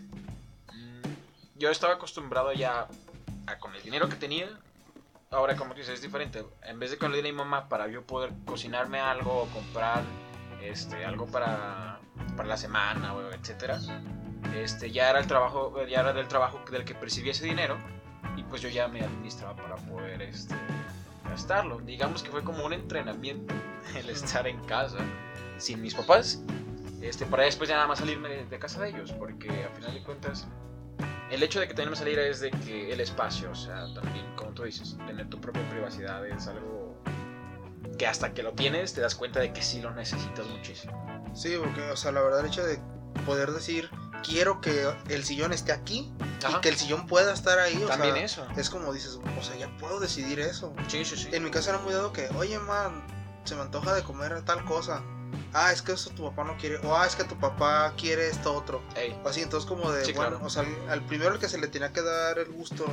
mm, 0.73 1.59
yo 1.59 1.71
estaba 1.71 1.95
acostumbrado 1.95 2.53
ya 2.53 2.89
a 3.47 3.59
con 3.59 3.75
el 3.75 3.83
dinero 3.83 4.09
que 4.09 4.17
tenía, 4.17 4.49
ahora 5.31 5.57
como 5.57 5.73
tú 5.73 5.81
dices 5.81 5.95
es 5.95 6.03
diferente, 6.03 6.45
en 6.63 6.79
vez 6.79 6.91
de 6.91 6.99
con 6.99 7.11
el 7.11 7.17
dinero 7.17 7.29
de 7.29 7.33
mi 7.33 7.39
mamá 7.39 7.69
para 7.69 7.89
yo 7.89 8.03
poder 8.03 8.33
cocinarme 8.45 9.01
algo 9.01 9.43
o 9.43 9.47
comprar 9.47 10.03
este, 10.63 11.05
algo 11.05 11.27
para, 11.27 11.99
para 12.37 12.49
la 12.49 12.57
semana 12.57 13.15
o 13.15 13.31
etcétera, 13.33 13.81
este, 14.55 14.91
ya 14.91 15.11
era 15.11 15.19
el 15.19 15.27
trabajo, 15.27 15.75
ya 15.87 16.01
era 16.01 16.13
del 16.13 16.29
trabajo 16.29 16.63
del 16.71 16.85
que 16.85 16.95
percibía 16.95 17.33
ese 17.33 17.45
dinero 17.45 17.77
y 18.37 18.43
pues 18.45 18.63
yo 18.63 18.69
ya 18.69 18.89
me 18.89 19.01
administraba 19.01 19.57
para 19.57 19.77
poder 19.77 20.23
este, 20.23 20.55
gastarlo. 21.25 21.79
Digamos 21.81 22.23
que 22.23 22.31
fue 22.31 22.45
como 22.45 22.65
un 22.65 22.73
entrenamiento 22.73 23.55
el 23.97 24.11
estar 24.11 24.47
en 24.47 24.63
casa 24.65 24.99
sin 25.59 25.81
mis 25.81 25.95
papás, 25.95 26.41
este, 27.09 27.27
para 27.27 27.45
después 27.45 27.69
ya 27.69 27.77
nada 27.77 27.89
más 27.89 27.99
salirme 27.99 28.29
de, 28.29 28.47
de 28.47 28.59
casa 28.59 28.83
de 28.83 28.91
ellos, 28.91 29.13
porque 29.13 29.49
a 29.65 29.75
final 29.75 29.95
de 29.95 30.03
cuentas 30.03 30.47
el 31.31 31.43
hecho 31.43 31.61
de 31.61 31.69
que 31.69 31.75
tenemos 31.75 31.99
que 31.99 32.05
salir 32.05 32.19
es 32.19 32.41
de 32.41 32.51
que 32.51 32.93
el 32.93 33.01
espacio, 33.01 33.51
o 33.51 33.55
sea, 33.55 33.93
también 33.95 34.35
como 34.37 34.53
tú 34.53 34.65
dices, 34.65 34.97
tener 35.07 35.29
tu 35.29 35.41
propia 35.41 35.69
privacidad 35.69 36.27
es 36.27 36.47
algo 36.47 36.97
que 37.99 38.07
hasta 38.07 38.35
que 38.35 38.43
lo 38.43 38.53
tienes 38.53 38.95
te 38.95 39.01
das 39.01 39.15
cuenta 39.15 39.41
de 39.41 39.53
que 39.53 39.63
sí 39.63 39.81
lo 39.81 39.91
necesitas 39.93 40.47
muchísimo. 40.47 40.93
Sí, 41.35 41.57
porque, 41.59 41.83
o 41.91 41.97
sea, 41.97 42.13
la 42.13 42.23
verdad, 42.23 42.41
el 42.41 42.47
hecho 42.47 42.65
de 42.65 42.79
poder 43.27 43.51
decir, 43.53 43.91
quiero 44.23 44.61
que 44.61 44.87
el 45.09 45.25
sillón 45.25 45.53
esté 45.53 45.73
aquí, 45.73 46.13
Ajá. 46.45 46.59
Y 46.59 46.61
que 46.61 46.69
el 46.69 46.77
sillón 46.77 47.07
pueda 47.07 47.33
estar 47.33 47.59
ahí. 47.59 47.83
O 47.83 47.87
También 47.87 48.15
sea, 48.15 48.25
eso. 48.25 48.47
Es 48.57 48.69
como 48.69 48.93
dices, 48.93 49.19
o 49.39 49.43
sea, 49.43 49.57
ya 49.57 49.75
puedo 49.79 49.99
decidir 49.99 50.41
eso. 50.41 50.75
Sí, 50.89 51.05
sí, 51.05 51.17
sí. 51.17 51.29
En 51.33 51.43
mi 51.43 51.51
casa 51.51 51.71
era 51.71 51.79
muy 51.79 51.95
dado 51.95 52.13
que, 52.13 52.29
oye, 52.37 52.59
man, 52.59 53.03
se 53.45 53.55
me 53.55 53.63
antoja 53.63 53.95
de 53.95 54.03
comer 54.03 54.43
tal 54.45 54.63
cosa. 54.67 55.03
Ah, 55.53 55.73
es 55.73 55.83
que 55.83 55.93
eso 55.93 56.11
tu 56.11 56.25
papá 56.25 56.45
no 56.45 56.57
quiere. 56.57 56.77
O 56.87 56.97
ah, 56.97 57.07
es 57.07 57.17
que 57.17 57.25
tu 57.25 57.39
papá 57.39 57.93
quiere 57.97 58.29
esto 58.29 58.55
otro. 58.55 58.83
Ey, 58.97 59.19
O 59.25 59.29
así, 59.29 59.43
entonces 59.43 59.69
como 59.69 59.91
de, 59.93 60.05
Sí, 60.05 60.13
bueno, 60.13 60.33
claro. 60.33 60.47
o 60.47 60.51
sea, 60.51 60.63
al, 60.63 60.91
al 60.91 61.07
primero 61.07 61.33
al 61.33 61.39
que 61.39 61.49
se 61.49 61.59
le 61.59 61.69
tenía 61.69 61.93
que 61.93 62.03
dar 62.03 62.39
el 62.39 62.51
gusto, 62.53 62.85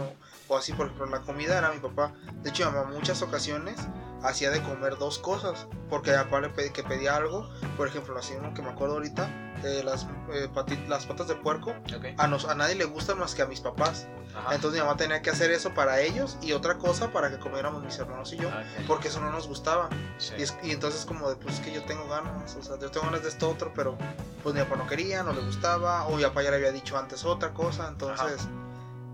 o 0.48 0.58
así, 0.58 0.74
por 0.74 0.88
ejemplo, 0.88 1.06
la 1.08 1.22
comida 1.22 1.58
era 1.58 1.72
mi 1.72 1.80
papá. 1.80 2.14
De 2.44 2.50
hecho, 2.50 2.70
mi 2.70 2.78
mamá 2.78 2.92
muchas 2.92 3.22
ocasiones 3.22 3.78
hacía 4.24 4.52
de 4.52 4.62
comer 4.62 4.98
dos 4.98 5.18
cosas, 5.18 5.68
porque 5.90 6.12
a 6.16 6.24
papá 6.26 6.42
le 6.42 6.50
que 6.72 6.84
pedía 6.84 7.16
algo, 7.16 7.50
por 7.78 7.88
ejemplo, 7.88 8.18
así 8.18 8.34
uno 8.38 8.54
que 8.54 8.62
me 8.62 8.70
acuerdo 8.70 8.96
ahorita, 8.96 9.51
eh, 9.64 9.82
las, 9.84 10.04
eh, 10.34 10.50
pati- 10.54 10.88
las 10.88 11.06
patas 11.06 11.28
de 11.28 11.36
puerco, 11.36 11.74
a, 12.18 12.28
nos, 12.28 12.46
a 12.46 12.56
nadie 12.56 12.76
le 12.76 12.86
gustan 12.86 13.20
más 13.20 13.36
que 13.36 13.42
a 13.42 13.46
mis 13.46 13.60
papás. 13.62 14.08
Ajá. 14.36 14.56
Entonces 14.56 14.80
mi 14.82 14.86
mamá 14.88 14.98
tenía 14.98 15.22
que 15.22 15.30
hacer 15.30 15.52
eso 15.52 15.74
para 15.74 16.00
ellos 16.02 16.38
y 16.42 16.54
otra 16.54 16.78
cosa 16.78 17.12
para 17.12 17.30
que 17.30 17.38
comiéramos 17.38 17.84
mis 17.84 17.98
hermanos 18.00 18.32
y 18.34 18.38
yo, 18.38 18.50
Ah, 18.50 18.64
porque 18.88 19.10
eso 19.10 19.20
no 19.20 19.30
nos 19.32 19.48
gustaba. 19.48 19.90
Sí. 20.18 20.34
Y, 20.38 20.44
es- 20.44 20.56
y 20.64 20.72
entonces 20.72 21.06
como 21.06 21.30
de, 21.30 21.36
pues 21.36 21.56
es 21.56 21.62
que 21.66 21.74
yo 21.74 21.84
tengo 21.84 22.08
ganas, 22.08 22.56
o 22.56 22.64
sea, 22.64 22.80
yo 22.80 22.90
tengo 22.92 23.06
ganas 23.08 23.24
de 23.24 23.30
esto 23.30 23.50
otro, 23.50 23.72
pero 23.76 23.98
pues 24.44 24.56
mi 24.56 24.62
papá 24.62 24.76
no 24.78 24.88
quería, 24.88 25.24
no 25.24 25.34
le 25.34 25.42
gustaba, 25.42 26.06
o 26.08 26.16
mi 26.16 26.24
papá 26.24 26.44
ya 26.44 26.52
le 26.52 26.58
había 26.58 26.72
dicho 26.72 26.98
antes 26.98 27.26
otra 27.26 27.54
cosa, 27.54 27.88
entonces 27.90 28.48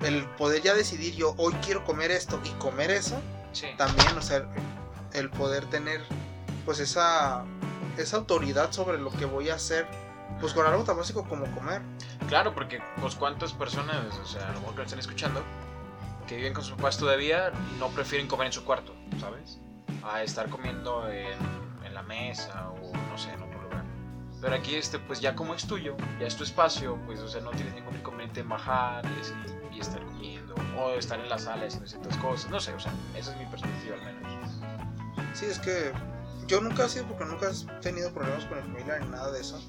el 0.04 0.26
poder 0.38 0.62
ya 0.62 0.74
decidir 0.76 1.16
yo, 1.16 1.34
hoy 1.38 1.54
quiero 1.66 1.84
comer 1.84 2.12
esto 2.12 2.40
y 2.44 2.50
comer 2.60 2.92
eso, 2.92 3.20
Sí. 3.54 3.68
también, 3.78 4.16
o 4.18 4.22
sea, 4.22 4.46
el 5.14 5.30
poder 5.32 5.66
tener 5.66 6.02
pues 6.66 6.80
esa, 6.80 7.44
esa 7.98 8.18
autoridad 8.18 8.72
sobre 8.72 9.00
lo 9.00 9.10
que 9.10 9.26
voy 9.26 9.50
a 9.50 9.56
hacer, 9.56 9.88
pues 10.40 10.54
con 10.54 10.66
algo 10.66 10.84
tan 10.84 10.98
básico 10.98 11.28
como 11.28 11.46
comer. 11.52 11.82
Claro, 12.28 12.54
porque 12.54 12.82
pues 13.02 13.16
cuántas 13.16 13.54
personas, 13.54 14.18
o 14.22 14.26
sea, 14.26 14.50
a 14.50 14.54
lo 14.54 14.60
mejor 14.60 14.72
que 14.74 14.78
lo 14.78 14.84
están 14.84 15.00
escuchando, 15.00 15.42
que 16.28 16.36
viven 16.36 16.54
con 16.54 16.64
sus 16.64 16.76
papás 16.76 16.98
todavía, 16.98 17.52
no 17.80 17.88
prefieren 17.90 18.28
comer 18.28 18.48
en 18.48 18.54
su 18.54 18.64
cuarto, 18.66 18.94
¿sabes? 19.20 19.60
A 20.04 20.24
estar 20.24 20.50
comiendo 20.50 21.10
en, 21.10 21.38
en 21.86 21.94
la 21.94 22.04
mesa 22.04 22.70
o 22.70 22.96
no 22.96 23.18
sé, 23.18 23.32
en 23.32 23.42
otro 23.42 23.62
lugar. 23.62 23.84
Pero 24.42 24.56
aquí 24.56 24.76
este, 24.76 25.00
pues 25.00 25.20
ya 25.22 25.36
como 25.36 25.56
es 25.56 25.66
tuyo, 25.66 25.96
ya 26.20 26.28
es 26.28 26.36
tu 26.36 26.44
espacio, 26.44 26.98
pues 27.06 27.20
o 27.22 27.28
sea, 27.28 27.42
no 27.42 27.52
tienes 27.52 27.74
ningún 27.74 27.96
inconveniente 27.96 28.42
en 28.42 28.50
bajar 28.50 29.06
y, 29.06 29.22
así, 29.22 29.34
y 29.74 29.80
estar 29.80 30.04
comiendo, 30.04 30.54
o 30.78 30.92
estar 30.92 31.20
en 31.20 31.30
la 31.30 31.40
sala 31.40 31.66
haciendo 31.66 31.88
ciertas 31.88 32.18
cosas, 32.18 32.52
no 32.52 32.60
sé, 32.60 32.74
o 32.74 32.80
sea, 32.80 32.92
esa 33.16 33.32
es 33.32 33.38
mi 33.38 33.46
perspectiva 33.46 33.96
al 33.96 34.02
menos. 34.02 34.52
Sí, 35.34 35.46
es 35.46 35.60
que 35.60 35.92
yo 36.48 36.62
nunca 36.62 36.86
he 36.86 36.90
sido 36.90 37.06
porque 37.06 37.26
nunca 37.26 37.50
he 37.50 37.82
tenido 37.82 38.12
problemas 38.12 38.46
con 38.46 38.58
mi 38.58 38.64
familia 38.64 39.00
ni 39.00 39.08
nada 39.08 39.32
de 39.32 39.42
eso. 39.42 39.62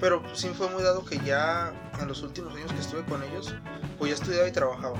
Pero 0.00 0.22
pues, 0.22 0.38
sí 0.38 0.48
fue 0.48 0.68
muy 0.68 0.82
dado 0.82 1.04
que 1.04 1.18
ya 1.20 1.72
en 2.00 2.08
los 2.08 2.22
últimos 2.22 2.54
años 2.54 2.72
que 2.72 2.80
estuve 2.80 3.04
con 3.04 3.22
ellos, 3.22 3.54
pues 3.98 4.10
ya 4.10 4.14
estudiaba 4.16 4.48
y 4.48 4.52
trabajaba. 4.52 4.96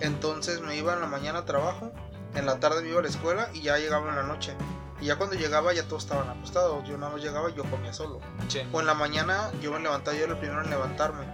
Entonces 0.00 0.60
me 0.60 0.76
iba 0.76 0.94
en 0.94 1.00
la 1.00 1.06
mañana 1.06 1.40
a 1.40 1.44
trabajo, 1.44 1.92
en 2.34 2.46
la 2.46 2.58
tarde 2.58 2.82
me 2.82 2.90
iba 2.90 2.98
a 3.00 3.02
la 3.02 3.08
escuela 3.08 3.48
y 3.54 3.62
ya 3.62 3.78
llegaba 3.78 4.08
en 4.10 4.16
la 4.16 4.22
noche. 4.24 4.54
Y 5.00 5.06
ya 5.06 5.16
cuando 5.16 5.36
llegaba 5.36 5.72
ya 5.72 5.84
todos 5.84 6.04
estaban 6.04 6.28
acostados, 6.28 6.88
yo 6.88 6.96
nada 6.96 7.12
más 7.12 7.22
llegaba 7.22 7.50
y 7.50 7.54
yo 7.54 7.64
comía 7.64 7.92
solo. 7.92 8.20
Sí. 8.48 8.60
O 8.72 8.80
en 8.80 8.86
la 8.86 8.94
mañana 8.94 9.50
yo 9.60 9.72
me 9.72 9.80
levantaba, 9.80 10.16
yo 10.16 10.24
era 10.24 10.32
el 10.32 10.38
primero 10.38 10.62
en 10.62 10.70
levantarme, 10.70 11.26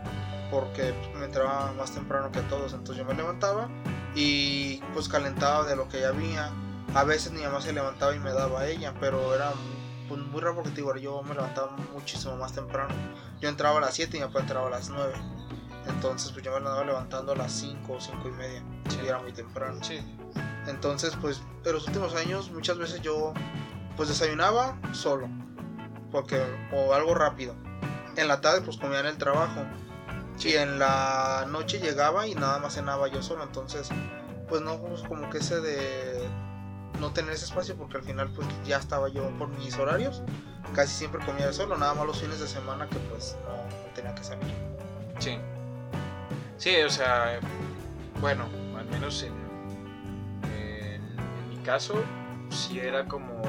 porque 0.51 0.95
me 1.17 1.27
entraba 1.27 1.73
más 1.73 1.93
temprano 1.93 2.31
que 2.33 2.41
a 2.41 2.49
todos. 2.49 2.73
Entonces 2.73 2.97
yo 2.97 3.05
me 3.05 3.15
levantaba 3.15 3.69
y 4.15 4.79
pues 4.93 5.09
calentaba 5.09 5.65
de 5.65 5.77
lo 5.77 5.89
que 5.89 6.01
ya 6.01 6.09
había. 6.09 6.53
A 6.95 7.05
veces 7.05 7.33
mi 7.33 7.43
mamá 7.43 7.61
se 7.61 7.73
levantaba 7.73 8.15
y 8.15 8.19
me 8.19 8.33
daba 8.33 8.61
a 8.61 8.69
ella, 8.69 8.93
pero 9.01 9.35
era 9.35 9.53
pues, 10.09 10.21
muy 10.21 10.41
raro 10.41 10.57
porque 10.57 10.71
te 10.71 10.77
digo, 10.77 10.95
yo 10.97 11.23
me 11.23 11.35
levantaba 11.35 11.75
muchísimo 11.93 12.37
más 12.37 12.53
temprano. 12.53 12.95
Yo 13.41 13.49
entraba 13.49 13.79
a 13.79 13.81
las 13.81 13.95
7 13.95 14.17
y 14.17 14.21
mi 14.21 14.27
papá 14.27 14.41
entraba 14.41 14.67
a 14.67 14.71
las 14.71 14.91
9. 14.91 15.13
Entonces 15.89 16.31
pues 16.33 16.45
yo 16.45 16.51
me 16.53 16.59
andaba 16.59 16.85
levantando 16.85 17.33
a 17.33 17.37
las 17.37 17.53
5 17.53 17.93
o 17.93 18.01
5 18.01 18.29
y 18.29 18.33
media. 18.33 18.63
Sí. 18.89 18.99
Y 19.03 19.09
era 19.09 19.19
muy 19.19 19.33
temprano. 19.33 19.83
Sí. 19.83 20.01
Entonces, 20.67 21.17
pues, 21.21 21.43
en 21.65 21.73
los 21.73 21.87
últimos 21.87 22.15
años 22.15 22.51
muchas 22.51 22.79
veces 22.79 23.01
yo, 23.01 23.33
pues, 23.97 24.09
desayunaba 24.09 24.79
solo, 24.93 25.29
porque, 26.11 26.41
o 26.73 26.95
algo 26.95 27.15
rápido. 27.15 27.55
En 28.17 28.29
la 28.29 28.41
tarde, 28.41 28.61
pues, 28.61 28.77
comía 28.77 29.01
en 29.01 29.07
el 29.07 29.19
trabajo. 29.19 29.65
Y 30.39 30.55
en 30.55 30.79
la 30.79 31.47
noche 31.49 31.79
llegaba 31.81 32.27
y 32.27 32.35
nada 32.35 32.59
más 32.59 32.75
cenaba 32.75 33.09
yo 33.09 33.23
solo. 33.23 33.43
Entonces, 33.43 33.89
pues, 34.49 34.63
no, 34.63 34.79
pues, 34.81 35.03
como 35.03 35.31
que 35.31 35.39
ese 35.39 35.61
de 35.61 36.29
no 37.01 37.13
tener 37.13 37.33
ese 37.33 37.47
espacio, 37.47 37.77
porque 37.77 37.99
al 37.99 38.05
final, 38.05 38.31
pues, 38.31 38.47
ya 38.65 38.79
estaba 38.79 39.09
yo 39.09 39.29
por 39.39 39.49
mis 39.49 39.77
horarios. 39.79 40.23
Casi 40.75 40.95
siempre 40.95 41.25
comía 41.25 41.53
solo, 41.53 41.77
nada 41.77 41.95
más 41.95 42.07
los 42.07 42.21
fines 42.21 42.41
de 42.41 42.47
semana 42.47 42.89
que, 42.89 42.99
pues, 42.99 43.37
no, 43.45 43.95
tenía 43.95 44.15
que 44.15 44.25
salir. 44.25 44.55
Sí. 45.19 45.39
Sí, 46.57 46.77
o 46.87 46.91
sea, 46.91 47.41
bueno, 48.21 48.45
al 48.79 48.87
menos 48.87 49.23
en, 49.25 49.33
mi 51.51 51.57
caso, 51.65 51.95
sí 52.51 52.79
era 52.79 53.07
como, 53.07 53.43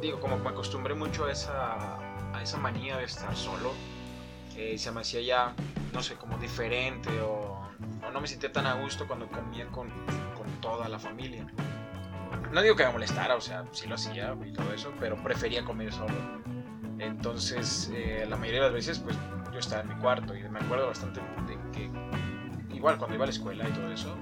digo, 0.00 0.20
como 0.20 0.38
me 0.38 0.50
acostumbré 0.50 0.94
mucho 0.94 1.24
a 1.24 1.32
esa, 1.32 1.98
a 2.32 2.42
esa 2.42 2.58
manía 2.58 2.96
de 2.96 3.04
estar 3.04 3.34
solo, 3.36 3.72
eh, 4.56 4.78
se 4.78 4.92
me 4.92 5.00
hacía 5.00 5.20
ya, 5.20 5.54
no 5.92 6.02
sé, 6.02 6.14
como 6.14 6.38
diferente 6.38 7.10
o, 7.22 7.60
o 8.06 8.10
no 8.12 8.20
me 8.20 8.28
sentía 8.28 8.52
tan 8.52 8.66
a 8.66 8.74
gusto 8.74 9.06
cuando 9.06 9.26
comía 9.28 9.66
con, 9.66 9.88
con 10.36 10.48
toda 10.60 10.88
la 10.88 10.98
familia. 10.98 11.46
No 12.52 12.62
digo 12.62 12.74
que 12.74 12.84
me 12.84 12.92
molestara, 12.92 13.36
o 13.36 13.40
sea, 13.40 13.64
sí 13.70 13.86
lo 13.86 13.94
hacía 13.94 14.36
y 14.44 14.52
todo 14.52 14.72
eso, 14.72 14.92
pero 14.98 15.16
prefería 15.22 15.64
comer 15.64 15.92
solo. 15.92 16.14
Entonces, 16.98 17.90
eh, 17.94 18.26
la 18.28 18.36
mayoría 18.36 18.60
de 18.60 18.66
las 18.66 18.74
veces, 18.74 18.98
pues 18.98 19.16
yo 19.52 19.58
estaba 19.58 19.82
en 19.82 19.88
mi 19.88 19.94
cuarto 19.96 20.36
y 20.36 20.42
me 20.48 20.58
acuerdo 20.58 20.88
bastante 20.88 21.20
de 21.46 21.58
que, 21.72 21.90
igual 22.74 22.98
cuando 22.98 23.14
iba 23.14 23.24
a 23.24 23.26
la 23.26 23.32
escuela 23.32 23.68
y 23.68 23.72
todo 23.72 23.90
eso, 23.92 24.16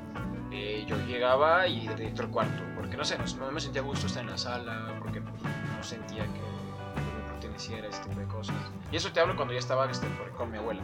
eh, 0.52 0.84
yo 0.86 0.96
llegaba 1.06 1.66
y 1.66 1.88
directo 1.88 2.22
al 2.22 2.30
cuarto, 2.30 2.62
porque 2.76 2.96
no 2.96 3.04
sé, 3.04 3.18
no, 3.18 3.24
no 3.46 3.52
me 3.52 3.60
sentía 3.60 3.80
a 3.80 3.84
gusto 3.84 4.06
estar 4.06 4.22
en 4.22 4.30
la 4.30 4.38
sala, 4.38 4.94
porque 4.98 5.20
no 5.20 5.82
sentía 5.82 6.24
que, 6.24 6.40
me 6.40 7.30
perteneciera 7.30 7.86
a 7.86 7.90
ese 7.90 8.02
tipo 8.02 8.20
de 8.20 8.26
cosas. 8.26 8.56
Y 8.92 8.96
eso 8.96 9.10
te 9.10 9.20
hablo 9.20 9.36
cuando 9.36 9.54
ya 9.54 9.60
estaba 9.60 9.90
este, 9.90 10.06
con 10.36 10.50
mi 10.50 10.58
abuela. 10.58 10.82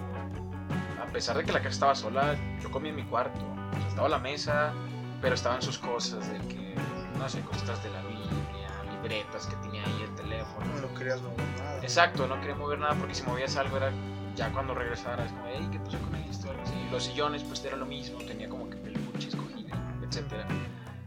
A 1.00 1.06
pesar 1.12 1.36
de 1.36 1.44
que 1.44 1.52
la 1.52 1.58
casa 1.58 1.70
estaba 1.70 1.94
sola, 1.94 2.36
yo 2.60 2.70
comía 2.70 2.90
en 2.90 2.96
mi 2.96 3.04
cuarto. 3.04 3.40
Estaba 3.88 4.08
la 4.08 4.18
mesa, 4.18 4.72
pero 5.20 5.34
estaban 5.34 5.62
sus 5.62 5.78
cosas 5.78 6.28
de 6.30 6.38
que, 6.48 6.74
no 7.18 7.28
sé, 7.28 7.40
cositas 7.42 7.82
de 7.82 7.90
la 7.90 8.00
Biblia, 8.02 8.68
libretas 8.90 9.46
que 9.46 9.56
tenía 9.56 9.84
ahí 9.84 10.02
el 10.02 10.14
teléfono. 10.14 10.66
No 10.80 10.94
querías 10.94 11.20
mover 11.22 11.46
nada. 11.58 11.78
Exacto, 11.82 12.26
no 12.26 12.40
quería 12.40 12.54
mover 12.54 12.78
nada 12.78 12.94
porque 12.94 13.14
si 13.14 13.22
movías 13.22 13.56
algo 13.56 13.76
era 13.76 13.92
ya 14.34 14.50
cuando 14.52 14.74
regresaras, 14.74 15.30
como, 15.32 15.44
hey, 15.46 15.68
¿qué 15.70 15.78
pasó 15.78 15.98
con 15.98 16.14
esto? 16.16 16.48
Y 16.86 16.90
los 16.90 17.04
sillones, 17.04 17.42
pues 17.44 17.64
era 17.64 17.76
lo 17.76 17.86
mismo, 17.86 18.18
tenía 18.18 18.48
como 18.48 18.68
que 18.68 18.76
peluches, 18.76 19.36
cojines, 19.36 19.72
etcétera. 20.02 20.46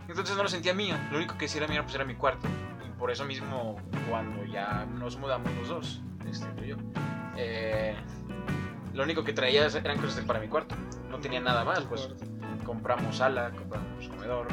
Entonces 0.08 0.36
no 0.38 0.44
lo 0.44 0.50
sentía 0.50 0.74
mía, 0.74 1.08
lo 1.12 1.18
único 1.18 1.38
que 1.38 1.48
sí 1.48 1.58
era 1.58 1.68
mío 1.68 1.84
pues 1.84 1.96
era 1.96 2.06
mi 2.06 2.16
cuarto. 2.16 2.48
Y 2.88 2.98
por 2.98 3.12
eso 3.12 3.26
mismo, 3.26 3.78
cuando 4.10 4.46
ya 4.46 4.86
nos 4.86 5.18
mudamos 5.18 5.52
los 5.56 5.68
dos, 5.68 6.02
este 6.30 6.68
yo, 6.68 6.78
eh, 7.36 7.96
lo 8.94 9.04
único 9.04 9.24
que 9.24 9.34
traía 9.34 9.68
eran 9.68 10.00
cosas 10.00 10.24
para 10.26 10.40
mi 10.40 10.48
cuarto. 10.48 10.76
No 11.10 11.20
tenía 11.20 11.40
nada 11.40 11.64
más, 11.64 11.82
pues 11.82 12.10
compramos 12.66 13.18
sala, 13.18 13.52
compramos 13.52 14.08
comedor, 14.08 14.48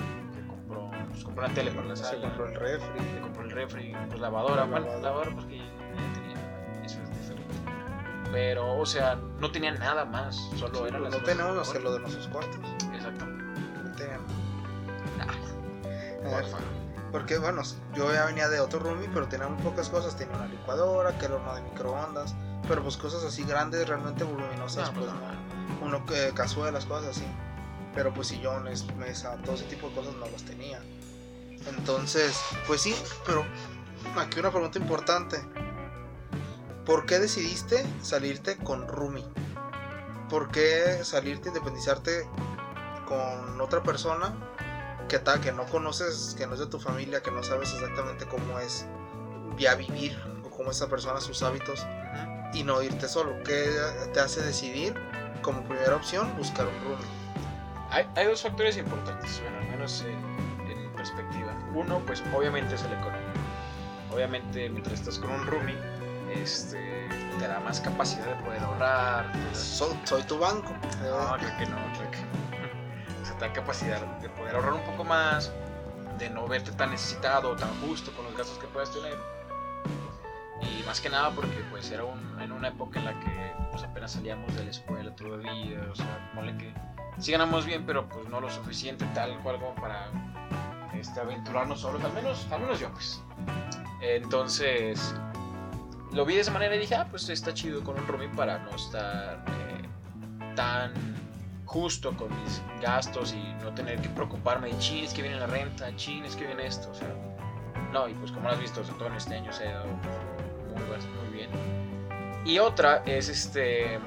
pues, 1.14 1.24
compró 1.24 1.44
una 1.46 1.54
tele 1.54 1.70
para 1.72 1.86
la 1.88 1.96
Se 1.96 2.04
sala 2.04 2.28
compró 2.28 2.46
el 2.46 2.54
refri. 2.54 3.00
le 3.14 3.20
compró 3.20 3.42
el 3.44 3.50
refri, 3.50 3.96
pues 4.08 4.20
lavadora, 4.20 4.56
La 4.56 4.62
bueno, 4.64 4.86
lavadora. 4.86 5.02
lavadora 5.08 5.30
porque 5.34 5.58
ya 5.58 6.12
tenía, 6.14 6.84
eso 6.84 7.00
es 7.02 7.10
diferente. 7.10 7.54
Pero, 8.32 8.76
o 8.78 8.86
sea, 8.86 9.16
no 9.38 9.50
tenía 9.52 9.72
nada 9.72 10.04
más, 10.04 10.36
solo 10.58 10.86
eran 10.86 11.02
las 11.04 11.12
No 11.12 11.18
cosas 11.20 11.34
tenemos 11.36 11.56
más 11.56 11.68
que 11.70 11.78
lo 11.80 11.92
de 11.92 12.00
nuestros 12.00 12.28
cuartos. 12.28 12.56
Exacto. 12.92 13.26
No. 13.26 13.32
Ah, 15.20 15.26
Eh, 15.84 16.20
porfa. 16.30 16.58
Porque 17.12 17.38
bueno, 17.38 17.62
yo 17.94 18.12
ya 18.12 18.24
venía 18.26 18.48
de 18.48 18.58
otro 18.58 18.80
roomie, 18.80 19.08
pero 19.14 19.28
tenía 19.28 19.46
muy 19.46 19.62
pocas 19.62 19.88
cosas. 19.88 20.16
Tenía 20.16 20.34
una 20.36 20.46
licuadora, 20.48 21.16
que 21.16 21.26
era 21.26 21.36
horno 21.36 21.54
de 21.54 21.62
microondas, 21.62 22.34
pero 22.66 22.82
pues 22.82 22.96
cosas 22.96 23.22
así 23.22 23.44
grandes, 23.44 23.86
realmente 23.88 24.24
voluminosas, 24.24 24.92
No, 24.92 25.00
pues 25.00 25.12
pues, 25.12 25.20
no. 25.80 25.86
Uno 25.86 26.06
que 26.06 26.32
cazuelas, 26.34 26.86
cosas 26.86 27.16
así. 27.16 27.24
Pero 27.94 28.12
pues 28.12 28.26
sillones, 28.28 28.84
mesa, 28.96 29.36
todo 29.44 29.54
ese 29.54 29.64
tipo 29.66 29.88
de 29.90 29.94
cosas 29.94 30.14
no 30.14 30.26
las 30.26 30.42
tenía. 30.42 30.80
Entonces, 31.66 32.38
pues 32.66 32.82
sí, 32.82 32.94
pero 33.26 33.44
aquí 34.16 34.40
una 34.40 34.50
pregunta 34.50 34.78
importante. 34.78 35.42
¿Por 36.84 37.06
qué 37.06 37.18
decidiste 37.18 37.84
salirte 38.02 38.56
con 38.58 38.86
roomie? 38.86 39.24
¿Por 40.28 40.50
qué 40.50 41.00
salirte, 41.02 41.48
independizarte 41.48 42.28
con 43.06 43.60
otra 43.60 43.82
persona 43.82 44.34
que 45.08 45.20
que 45.40 45.52
no 45.52 45.64
conoces, 45.66 46.34
que 46.36 46.46
no 46.46 46.54
es 46.54 46.60
de 46.60 46.66
tu 46.66 46.80
familia, 46.80 47.22
que 47.22 47.30
no 47.30 47.42
sabes 47.42 47.72
exactamente 47.72 48.26
cómo 48.26 48.58
es 48.58 48.86
ya 49.56 49.74
vivir 49.74 50.18
o 50.44 50.50
cómo 50.50 50.70
es 50.70 50.76
esa 50.76 50.88
persona, 50.88 51.20
sus 51.20 51.42
hábitos, 51.42 51.86
y 52.52 52.64
no 52.64 52.82
irte 52.82 53.08
solo? 53.08 53.42
¿Qué 53.44 53.70
te 54.12 54.20
hace 54.20 54.42
decidir 54.42 54.94
como 55.42 55.62
primera 55.64 55.94
opción 55.94 56.36
buscar 56.36 56.66
un 56.66 56.74
roomie? 56.82 57.06
Hay, 57.90 58.26
dos 58.26 58.42
factores 58.42 58.76
importantes, 58.76 59.40
bueno, 59.40 59.58
al 59.58 59.68
menos 59.68 60.02
en, 60.02 60.70
en 60.70 60.92
perspectiva. 60.96 61.53
Uno, 61.74 61.98
pues 62.00 62.22
obviamente 62.34 62.74
es 62.76 62.82
el 62.84 62.92
económico. 62.92 63.40
Obviamente, 64.12 64.68
mientras 64.70 65.00
estás 65.00 65.18
con 65.18 65.30
un 65.30 65.46
roomie, 65.46 65.76
este, 66.34 67.08
te 67.38 67.48
da 67.48 67.58
más 67.60 67.80
capacidad 67.80 68.26
de 68.26 68.34
poder 68.44 68.62
ahorrar. 68.62 69.32
te 69.32 69.38
da- 69.38 69.54
So- 69.54 69.96
soy 70.04 70.22
tu 70.22 70.38
banco. 70.38 70.70
No, 71.02 71.36
creo 71.36 71.56
que 71.58 71.66
no, 71.66 71.76
creo 71.98 72.10
que 72.10 72.18
no. 72.20 72.44
da 73.40 73.52
capacidad 73.52 74.00
de 74.20 74.28
poder 74.28 74.54
ahorrar 74.54 74.74
un 74.74 74.82
poco 74.82 75.02
más, 75.04 75.52
de 76.18 76.30
no 76.30 76.46
verte 76.46 76.70
tan 76.72 76.90
necesitado 76.92 77.50
o 77.50 77.56
tan 77.56 77.68
justo 77.80 78.12
con 78.12 78.24
los 78.26 78.36
gastos 78.36 78.56
que 78.58 78.66
puedas 78.68 78.92
tener. 78.92 79.16
Y 80.62 80.82
más 80.86 81.00
que 81.00 81.08
nada 81.10 81.30
porque 81.30 81.64
pues 81.70 81.90
era 81.90 82.04
un, 82.04 82.40
en 82.40 82.52
una 82.52 82.68
época 82.68 83.00
en 83.00 83.06
la 83.06 83.18
que 83.20 83.52
pues, 83.72 83.82
apenas 83.82 84.12
salíamos 84.12 84.54
de 84.54 84.64
la 84.64 84.70
escuela 84.70 85.14
todavía, 85.16 85.80
o 85.90 85.94
sea, 85.96 86.30
mole 86.34 86.56
que 86.56 86.72
sí 87.18 87.32
ganamos 87.32 87.66
bien, 87.66 87.84
pero 87.84 88.08
pues 88.08 88.28
no 88.28 88.40
lo 88.40 88.48
suficiente 88.50 89.04
tal 89.14 89.36
cual 89.40 89.58
como 89.58 89.74
para 89.74 90.06
este, 91.04 91.20
aventurarnos 91.20 91.80
solos, 91.80 92.02
al 92.02 92.12
menos, 92.12 92.46
al 92.50 92.60
menos 92.62 92.80
yo 92.80 92.90
pues. 92.90 93.22
Entonces, 94.00 95.14
lo 96.12 96.24
vi 96.24 96.34
de 96.34 96.40
esa 96.40 96.50
manera 96.50 96.74
y 96.74 96.78
dije, 96.78 96.94
ah, 96.94 97.06
pues 97.08 97.28
está 97.28 97.52
chido 97.52 97.82
con 97.84 97.98
un 97.98 98.06
roomie 98.06 98.28
para 98.28 98.58
no 98.58 98.70
estar 98.74 99.44
eh, 99.48 100.54
tan 100.56 100.92
justo 101.66 102.16
con 102.16 102.28
mis 102.42 102.62
gastos 102.80 103.34
y 103.34 103.52
no 103.62 103.74
tener 103.74 104.00
que 104.00 104.08
preocuparme 104.08 104.68
de 104.68 104.78
chin, 104.78 105.04
es 105.04 105.12
que 105.12 105.22
viene 105.22 105.38
la 105.38 105.46
renta, 105.46 105.94
chin, 105.96 106.24
es 106.24 106.36
que 106.36 106.46
viene 106.46 106.66
esto, 106.66 106.90
o 106.90 106.94
sea, 106.94 107.08
no, 107.92 108.08
y 108.08 108.14
pues 108.14 108.32
como 108.32 108.48
lo 108.48 108.54
has 108.54 108.60
visto, 108.60 108.80
todo 108.82 109.08
en 109.08 109.14
este 109.14 109.34
año 109.34 109.52
se 109.52 109.68
ha 109.68 109.72
dado 109.72 109.86
muy, 109.86 110.82
muy 110.82 111.36
bien. 111.36 111.50
Y 112.44 112.58
otra 112.58 113.02
es 113.04 113.28
este, 113.28 113.98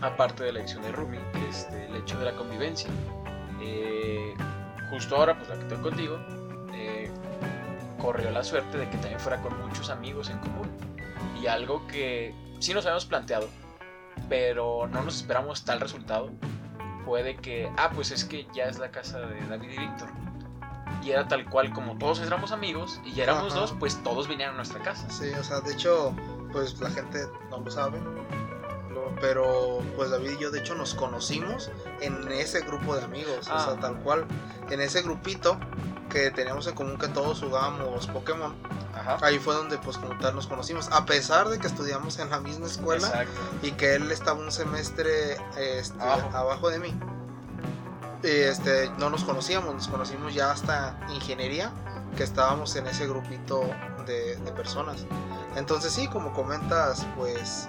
aparte 0.00 0.44
de 0.44 0.52
la 0.52 0.60
elección 0.60 0.82
de 0.82 0.92
roomie, 0.92 1.20
este, 1.48 1.86
el 1.86 1.96
hecho 1.96 2.18
de 2.18 2.26
la 2.26 2.32
convivencia. 2.32 2.90
Eh, 3.60 4.34
justo 4.92 5.16
ahora, 5.16 5.36
pues 5.36 5.48
la 5.48 5.58
que 5.58 5.64
tengo 5.64 5.82
contigo, 5.82 6.18
eh, 6.74 7.10
corrió 7.98 8.30
la 8.30 8.44
suerte 8.44 8.76
de 8.76 8.90
que 8.90 8.98
también 8.98 9.18
fuera 9.18 9.40
con 9.40 9.58
muchos 9.66 9.88
amigos 9.88 10.28
en 10.28 10.38
común. 10.38 10.68
Y 11.40 11.46
algo 11.46 11.86
que 11.86 12.34
sí 12.58 12.74
nos 12.74 12.84
habíamos 12.84 13.06
planteado, 13.06 13.48
pero 14.28 14.86
no 14.88 15.02
nos 15.02 15.16
esperamos 15.16 15.64
tal 15.64 15.80
resultado, 15.80 16.30
fue 17.06 17.36
que, 17.36 17.72
ah, 17.78 17.90
pues 17.94 18.10
es 18.10 18.24
que 18.26 18.46
ya 18.54 18.64
es 18.64 18.78
la 18.78 18.90
casa 18.90 19.18
de 19.20 19.40
David 19.46 19.70
y 19.70 19.78
Víctor. 19.78 20.08
Y 21.02 21.10
era 21.10 21.26
tal 21.26 21.48
cual 21.48 21.72
como 21.72 21.96
todos 21.96 22.20
éramos 22.20 22.52
amigos 22.52 23.00
y 23.04 23.12
ya 23.12 23.24
éramos 23.24 23.54
dos, 23.54 23.74
pues 23.80 24.00
todos 24.04 24.28
vinieron 24.28 24.54
a 24.54 24.56
nuestra 24.58 24.80
casa. 24.82 25.08
Sí, 25.10 25.30
o 25.30 25.42
sea, 25.42 25.60
de 25.60 25.72
hecho, 25.72 26.14
pues 26.52 26.78
la 26.80 26.90
gente 26.90 27.18
no 27.50 27.60
lo 27.60 27.70
sabe, 27.70 27.98
pero 29.20 29.80
pues 29.96 30.10
David 30.10 30.32
y 30.38 30.42
yo 30.42 30.50
de 30.50 30.60
hecho 30.60 30.74
nos 30.74 30.94
conocimos 30.94 31.70
en 32.00 32.30
ese 32.32 32.60
grupo 32.60 32.96
de 32.96 33.04
amigos, 33.04 33.38
o 33.40 33.42
sea, 33.42 33.70
ah. 33.70 33.78
tal 33.80 33.96
cual, 33.98 34.26
en 34.70 34.80
ese 34.80 35.02
grupito 35.02 35.58
que 36.12 36.30
teníamos 36.30 36.66
en 36.66 36.74
común 36.74 36.98
que 36.98 37.08
todos 37.08 37.40
jugábamos 37.40 38.06
Pokémon. 38.08 38.54
Ahí 39.22 39.38
fue 39.38 39.54
donde 39.54 39.78
pues 39.78 39.96
como 39.96 40.16
tal 40.18 40.34
nos 40.34 40.46
conocimos, 40.46 40.88
a 40.92 41.06
pesar 41.06 41.48
de 41.48 41.58
que 41.58 41.66
estudiamos 41.66 42.18
en 42.18 42.30
la 42.30 42.38
misma 42.40 42.66
escuela 42.66 43.24
y 43.62 43.72
que 43.72 43.94
él 43.94 44.12
estaba 44.12 44.38
un 44.38 44.52
semestre 44.52 45.38
este, 45.56 46.00
abajo. 46.02 46.68
de 46.68 46.78
mí. 46.78 46.94
Este, 48.22 48.88
no 48.98 49.10
nos 49.10 49.24
conocíamos, 49.24 49.74
nos 49.74 49.88
conocimos 49.88 50.34
ya 50.34 50.52
hasta 50.52 50.96
ingeniería, 51.12 51.72
que 52.16 52.22
estábamos 52.22 52.76
en 52.76 52.86
ese 52.86 53.08
grupito 53.08 53.62
de, 54.06 54.36
de 54.36 54.52
personas. 54.52 55.06
Entonces 55.56 55.92
sí, 55.92 56.06
como 56.06 56.32
comentas, 56.32 57.04
pues 57.16 57.68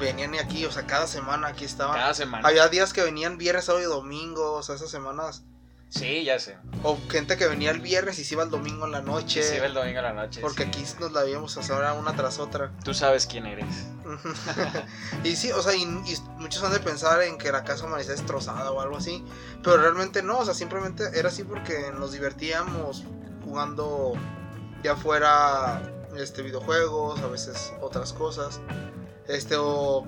venían 0.00 0.34
aquí, 0.34 0.64
o 0.64 0.72
sea, 0.72 0.86
cada 0.86 1.06
semana 1.06 1.48
aquí 1.48 1.64
estaban. 1.64 1.96
Cada 1.96 2.14
semana. 2.14 2.46
Había 2.46 2.68
días 2.68 2.92
que 2.92 3.02
venían 3.02 3.38
viernes, 3.38 3.66
sábado 3.66 3.84
y 3.84 3.88
domingo, 3.88 4.54
o 4.54 4.62
sea, 4.62 4.74
esas 4.74 4.90
semanas. 4.90 5.44
Sí, 5.90 6.22
ya 6.22 6.38
sé. 6.38 6.56
O 6.84 6.96
gente 7.08 7.36
que 7.36 7.48
venía 7.48 7.72
el 7.72 7.80
viernes 7.80 8.16
y 8.20 8.24
se 8.24 8.34
iba 8.34 8.44
el 8.44 8.50
domingo 8.50 8.86
en 8.86 8.92
la 8.92 9.02
noche. 9.02 9.42
se 9.42 9.56
iba 9.56 9.66
el 9.66 9.74
domingo 9.74 9.98
en 9.98 10.04
la 10.04 10.12
noche. 10.12 10.40
Porque 10.40 10.62
aquí 10.62 10.84
nos 11.00 11.10
la 11.10 11.24
veíamos 11.24 11.56
ahora 11.68 11.94
una 11.94 12.14
tras 12.14 12.38
otra. 12.38 12.70
Tú 12.84 12.94
sabes 12.94 13.26
quién 13.26 13.46
eres. 13.46 13.66
y 15.24 15.34
sí, 15.34 15.50
o 15.50 15.60
sea, 15.62 15.74
y, 15.74 15.84
muchos 16.38 16.62
han 16.62 16.72
de 16.72 16.78
pensar 16.78 17.22
en 17.22 17.38
que 17.38 17.50
la 17.50 17.64
casa 17.64 17.86
amanecía 17.86 18.12
destrozada 18.12 18.70
o 18.70 18.80
algo 18.80 18.98
así. 18.98 19.24
Pero 19.64 19.78
realmente 19.78 20.22
no, 20.22 20.38
o 20.38 20.44
sea, 20.44 20.54
simplemente 20.54 21.10
era 21.12 21.28
así 21.28 21.42
porque 21.42 21.90
nos 21.92 22.12
divertíamos 22.12 23.02
jugando 23.44 24.12
ya 24.84 24.94
fuera 24.94 25.82
este 26.16 26.42
videojuegos, 26.42 27.20
a 27.20 27.26
veces 27.26 27.72
otras 27.80 28.12
cosas. 28.12 28.60
Este, 29.28 29.56
o 29.56 30.06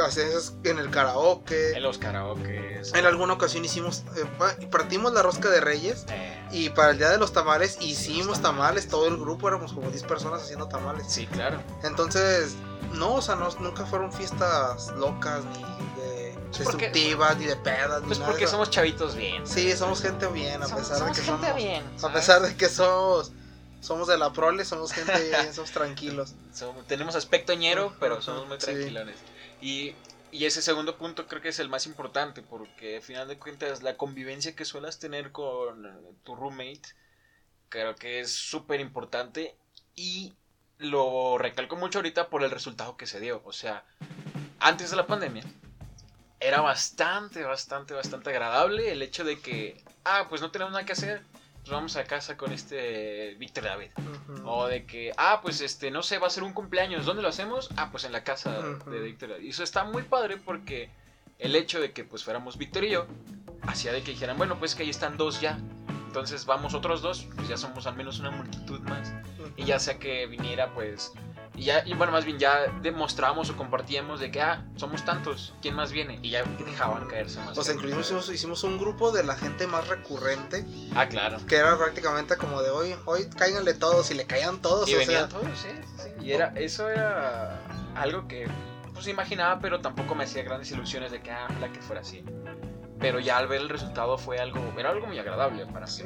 haces 0.00 0.54
en 0.64 0.78
el 0.78 0.90
karaoke. 0.90 1.72
En 1.72 1.82
los 1.82 1.98
karaoke. 1.98 2.82
En 2.94 3.06
alguna 3.06 3.34
ocasión 3.34 3.64
hicimos, 3.64 4.04
eh, 4.16 4.66
partimos 4.70 5.12
la 5.12 5.22
rosca 5.22 5.48
de 5.50 5.60
Reyes 5.60 6.06
eh. 6.10 6.48
y 6.52 6.70
para 6.70 6.90
el 6.90 6.98
día 6.98 7.10
de 7.10 7.18
los 7.18 7.32
tamales 7.32 7.78
hicimos 7.80 8.40
tamales. 8.40 8.88
todo 8.88 9.08
el 9.08 9.16
grupo 9.16 9.48
éramos 9.48 9.72
como 9.72 9.90
10 9.90 10.02
personas 10.04 10.42
haciendo 10.42 10.68
tamales. 10.68 11.06
Sí, 11.08 11.26
claro. 11.26 11.60
Entonces, 11.82 12.54
no, 12.92 13.14
o 13.14 13.22
sea, 13.22 13.36
no, 13.36 13.48
nunca 13.60 13.84
fueron 13.86 14.12
fiestas 14.12 14.92
locas 14.96 15.44
ni 15.44 16.02
de 16.02 16.38
destructivas 16.58 17.36
ni 17.38 17.46
de 17.46 17.56
pedas. 17.56 18.02
Pues 18.06 18.18
porque 18.18 18.46
somos 18.46 18.70
chavitos 18.70 19.14
bien. 19.14 19.46
Sí, 19.46 19.72
somos 19.76 20.02
gente 20.02 20.26
bien, 20.28 20.62
a 20.62 20.68
pesar 20.68 21.04
de 21.04 21.12
que 21.12 21.22
gente 21.22 21.52
bien. 21.54 21.84
A 22.02 22.12
pesar 22.12 22.42
de 22.42 22.56
que 22.56 22.68
somos 22.68 23.32
somos 23.86 24.08
de 24.08 24.18
la 24.18 24.32
prole, 24.32 24.64
somos 24.64 24.92
gente 24.92 25.12
somos 25.52 25.70
tranquilos. 25.70 26.34
tenemos 26.88 27.14
aspecto 27.14 27.54
ñero, 27.54 27.94
pero 28.00 28.20
somos 28.20 28.48
muy 28.48 28.58
tranquilones. 28.58 29.16
Y, 29.60 29.94
y, 30.32 30.44
ese 30.44 30.60
segundo 30.60 30.96
punto 30.96 31.26
creo 31.28 31.40
que 31.40 31.50
es 31.50 31.60
el 31.60 31.68
más 31.68 31.86
importante, 31.86 32.42
porque 32.42 32.96
al 32.96 33.02
final 33.02 33.28
de 33.28 33.38
cuentas 33.38 33.84
la 33.84 33.96
convivencia 33.96 34.56
que 34.56 34.64
suelas 34.64 34.98
tener 34.98 35.30
con 35.30 36.16
tu 36.24 36.34
roommate, 36.34 36.82
creo 37.68 37.94
que 37.94 38.20
es 38.20 38.32
súper 38.32 38.80
importante 38.80 39.54
y 39.94 40.34
lo 40.78 41.38
recalco 41.38 41.76
mucho 41.76 42.00
ahorita 42.00 42.28
por 42.28 42.42
el 42.42 42.50
resultado 42.50 42.96
que 42.96 43.06
se 43.06 43.20
dio. 43.20 43.40
O 43.44 43.52
sea, 43.52 43.84
antes 44.58 44.90
de 44.90 44.96
la 44.96 45.06
pandemia, 45.06 45.44
era 46.40 46.60
bastante, 46.60 47.44
bastante, 47.44 47.94
bastante 47.94 48.30
agradable 48.30 48.90
el 48.90 49.00
hecho 49.00 49.22
de 49.22 49.38
que, 49.38 49.80
ah, 50.04 50.26
pues 50.28 50.40
no 50.40 50.50
tenemos 50.50 50.72
nada 50.72 50.84
que 50.84 50.92
hacer 50.92 51.22
vamos 51.68 51.96
a 51.96 52.04
casa 52.04 52.36
con 52.36 52.52
este 52.52 53.34
Víctor 53.38 53.64
David. 53.64 53.90
O 54.44 54.66
de 54.66 54.86
que, 54.86 55.12
ah, 55.16 55.40
pues 55.42 55.60
este, 55.60 55.90
no 55.90 56.02
sé, 56.02 56.18
va 56.18 56.26
a 56.26 56.30
ser 56.30 56.42
un 56.42 56.52
cumpleaños. 56.52 57.04
¿Dónde 57.04 57.22
lo 57.22 57.28
hacemos? 57.28 57.68
Ah, 57.76 57.90
pues 57.90 58.04
en 58.04 58.12
la 58.12 58.24
casa 58.24 58.62
de 58.62 59.00
Víctor 59.00 59.30
David. 59.30 59.44
Y 59.44 59.50
eso 59.50 59.62
está 59.62 59.84
muy 59.84 60.02
padre 60.02 60.36
porque 60.36 60.90
el 61.38 61.54
hecho 61.54 61.80
de 61.80 61.92
que 61.92 62.04
pues 62.04 62.24
fuéramos 62.24 62.56
Víctor 62.56 62.84
y 62.84 62.90
yo, 62.90 63.06
hacía 63.62 63.92
de 63.92 64.02
que 64.02 64.12
dijeran, 64.12 64.38
bueno, 64.38 64.58
pues 64.58 64.74
que 64.74 64.82
ahí 64.82 64.90
están 64.90 65.16
dos 65.16 65.40
ya. 65.40 65.58
Entonces 66.06 66.46
vamos 66.46 66.72
otros 66.72 67.02
dos, 67.02 67.26
pues 67.36 67.48
ya 67.48 67.56
somos 67.56 67.86
al 67.86 67.94
menos 67.94 68.20
una 68.20 68.30
multitud 68.30 68.80
más. 68.80 69.12
Y 69.56 69.64
ya 69.64 69.78
sea 69.78 69.98
que 69.98 70.26
viniera 70.26 70.72
pues 70.72 71.12
y, 71.56 71.64
ya, 71.64 71.82
y 71.86 71.94
bueno, 71.94 72.12
más 72.12 72.24
bien 72.24 72.38
ya 72.38 72.66
demostramos 72.82 73.48
o 73.50 73.56
compartíamos 73.56 74.20
de 74.20 74.30
que, 74.30 74.42
ah, 74.42 74.64
somos 74.76 75.04
tantos, 75.04 75.54
¿quién 75.62 75.74
más 75.74 75.90
viene? 75.90 76.18
Y 76.22 76.30
ya 76.30 76.44
dejaban 76.44 77.06
caerse 77.06 77.40
más. 77.40 77.56
O 77.56 77.62
sea, 77.62 77.74
incluimos, 77.74 78.30
hicimos, 78.30 78.62
un 78.64 78.78
grupo 78.78 79.10
de 79.10 79.24
la 79.24 79.36
gente 79.36 79.66
más 79.66 79.88
recurrente. 79.88 80.66
Ah, 80.94 81.08
claro. 81.08 81.38
Que 81.46 81.56
era 81.56 81.76
prácticamente 81.78 82.36
como 82.36 82.62
de 82.62 82.70
hoy, 82.70 82.94
hoy 83.06 83.28
cáiganle 83.36 83.74
todos 83.74 84.10
y 84.10 84.14
le 84.14 84.26
caían 84.26 84.60
todos. 84.60 84.88
Y 84.88 84.94
venían 84.94 85.28
todos, 85.28 85.46
sí, 85.54 85.68
sí. 85.96 86.08
Y 86.26 86.32
era, 86.32 86.52
eso 86.56 86.88
era 86.90 87.60
algo 87.94 88.28
que 88.28 88.46
pues 88.92 89.06
imaginaba, 89.08 89.58
pero 89.60 89.80
tampoco 89.80 90.14
me 90.14 90.24
hacía 90.24 90.42
grandes 90.42 90.70
ilusiones 90.70 91.10
de 91.10 91.22
que, 91.22 91.30
ah, 91.30 91.48
la 91.60 91.72
que 91.72 91.80
fuera 91.80 92.02
así. 92.02 92.22
Pero 92.98 93.18
ya 93.18 93.38
al 93.38 93.46
ver 93.46 93.60
el 93.60 93.68
resultado 93.68 94.18
fue 94.18 94.38
algo, 94.38 94.60
era 94.78 94.90
algo 94.90 95.06
muy 95.06 95.18
agradable 95.18 95.66
para 95.66 95.86
mí. 95.86 95.92
Sí, 95.92 96.02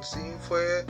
sí, 0.00 0.32
fue, 0.48 0.84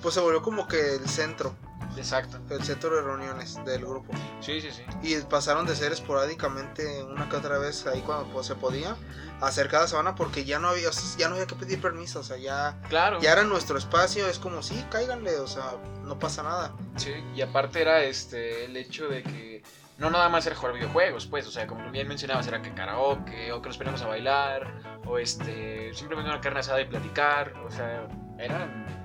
pues 0.00 0.14
se 0.14 0.20
volvió 0.20 0.42
como 0.42 0.66
que 0.68 0.96
el 0.96 1.08
centro 1.08 1.54
Exacto. 1.96 2.38
El 2.50 2.62
centro 2.62 2.94
de 2.94 3.02
reuniones 3.02 3.62
del 3.64 3.84
grupo. 3.84 4.12
Sí, 4.40 4.60
sí, 4.60 4.70
sí. 4.70 4.82
Y 5.02 5.20
pasaron 5.22 5.66
de 5.66 5.76
ser 5.76 5.92
esporádicamente 5.92 7.02
una 7.02 7.28
que 7.28 7.36
otra 7.36 7.58
vez 7.58 7.86
ahí 7.86 8.00
cuando 8.00 8.42
se 8.42 8.54
podía 8.54 8.96
a 9.40 9.46
hacer 9.46 9.68
cada 9.68 9.88
semana 9.88 10.14
porque 10.14 10.44
ya 10.44 10.58
no 10.58 10.68
había 10.68 10.90
ya 11.18 11.28
no 11.28 11.34
había 11.34 11.46
que 11.46 11.54
pedir 11.54 11.80
permiso, 11.80 12.20
o 12.20 12.22
sea, 12.22 12.36
ya 12.36 12.78
claro. 12.88 13.20
ya 13.20 13.32
era 13.32 13.44
nuestro 13.44 13.76
espacio, 13.76 14.26
es 14.26 14.38
como 14.38 14.62
sí, 14.62 14.84
cáiganle, 14.90 15.38
o 15.38 15.46
sea, 15.46 15.74
no 16.04 16.18
pasa 16.18 16.42
nada. 16.42 16.72
Sí, 16.96 17.12
y 17.34 17.40
aparte 17.40 17.80
era 17.80 18.02
este 18.02 18.66
el 18.66 18.76
hecho 18.76 19.08
de 19.08 19.22
que 19.22 19.62
no 19.98 20.10
nada 20.10 20.28
más 20.28 20.46
era 20.46 20.56
jugar 20.56 20.74
videojuegos, 20.74 21.26
pues, 21.26 21.46
o 21.46 21.50
sea, 21.50 21.66
como 21.66 21.90
bien 21.90 22.08
mencionabas, 22.08 22.46
era 22.48 22.60
que 22.60 22.72
karaoke, 22.74 23.52
o 23.52 23.62
que 23.62 23.68
nos 23.68 23.78
poníamos 23.78 24.02
a 24.02 24.06
bailar, 24.08 25.00
o 25.06 25.18
este, 25.18 25.94
simplemente 25.94 26.30
una 26.30 26.40
carne 26.40 26.60
asada 26.60 26.80
y 26.80 26.86
platicar, 26.86 27.54
o 27.64 27.70
sea, 27.70 28.08
eran 28.38 29.01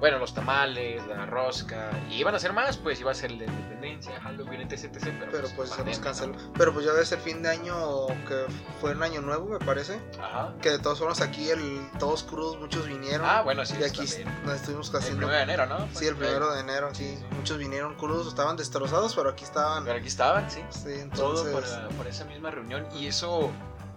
bueno, 0.00 0.18
los 0.18 0.32
tamales, 0.32 1.06
la 1.06 1.26
rosca, 1.26 1.90
y 2.08 2.14
iban 2.14 2.34
a 2.34 2.38
ser 2.38 2.54
más, 2.54 2.78
pues 2.78 2.98
iba 3.00 3.10
a 3.10 3.14
ser 3.14 3.30
la 3.32 3.44
independencia, 3.44 4.18
Halloween, 4.22 4.62
etc, 4.62 4.84
etc. 4.84 5.02
Pero, 5.02 5.30
pero 5.30 5.48
pues, 5.54 5.70
se 5.70 5.84
nos 5.84 5.98
canceló. 5.98 6.34
Pero 6.56 6.72
pues 6.72 6.86
ya 6.86 6.92
ves 6.92 7.12
el 7.12 7.20
fin 7.20 7.42
de 7.42 7.50
año, 7.50 8.06
que 8.26 8.46
fue 8.80 8.92
un 8.92 9.02
año 9.02 9.20
nuevo, 9.20 9.46
me 9.46 9.58
parece. 9.58 10.00
Ajá. 10.18 10.54
Que 10.62 10.70
de 10.70 10.78
todos 10.78 10.98
formas 10.98 11.20
aquí, 11.20 11.50
el, 11.50 11.90
todos 11.98 12.22
crudos, 12.22 12.58
muchos 12.58 12.86
vinieron. 12.86 13.26
Ah, 13.28 13.42
bueno, 13.42 13.64
sí. 13.66 13.76
Y 13.78 13.84
aquí 13.84 14.00
nos 14.44 14.54
estuvimos 14.54 14.94
haciendo. 14.94 15.26
El 15.26 15.28
primero 15.28 15.36
de 15.36 15.42
enero, 15.42 15.66
¿no? 15.66 15.88
Sí, 15.92 16.06
el 16.06 16.16
primero 16.16 16.54
de 16.54 16.60
enero, 16.60 16.94
sí. 16.94 17.18
Muchos 17.36 17.58
vinieron 17.58 17.94
crudos, 17.96 18.26
estaban 18.26 18.56
destrozados, 18.56 19.14
pero 19.14 19.28
aquí 19.28 19.44
estaban. 19.44 19.84
Pero 19.84 19.98
aquí 19.98 20.08
estaban, 20.08 20.50
sí. 20.50 20.62
Sí, 20.70 20.94
entonces. 20.94 21.52
Todo 21.52 21.52
por, 21.52 21.96
por 21.96 22.06
esa 22.06 22.24
misma 22.24 22.50
reunión, 22.50 22.86
y 22.94 23.06
eso, 23.06 23.50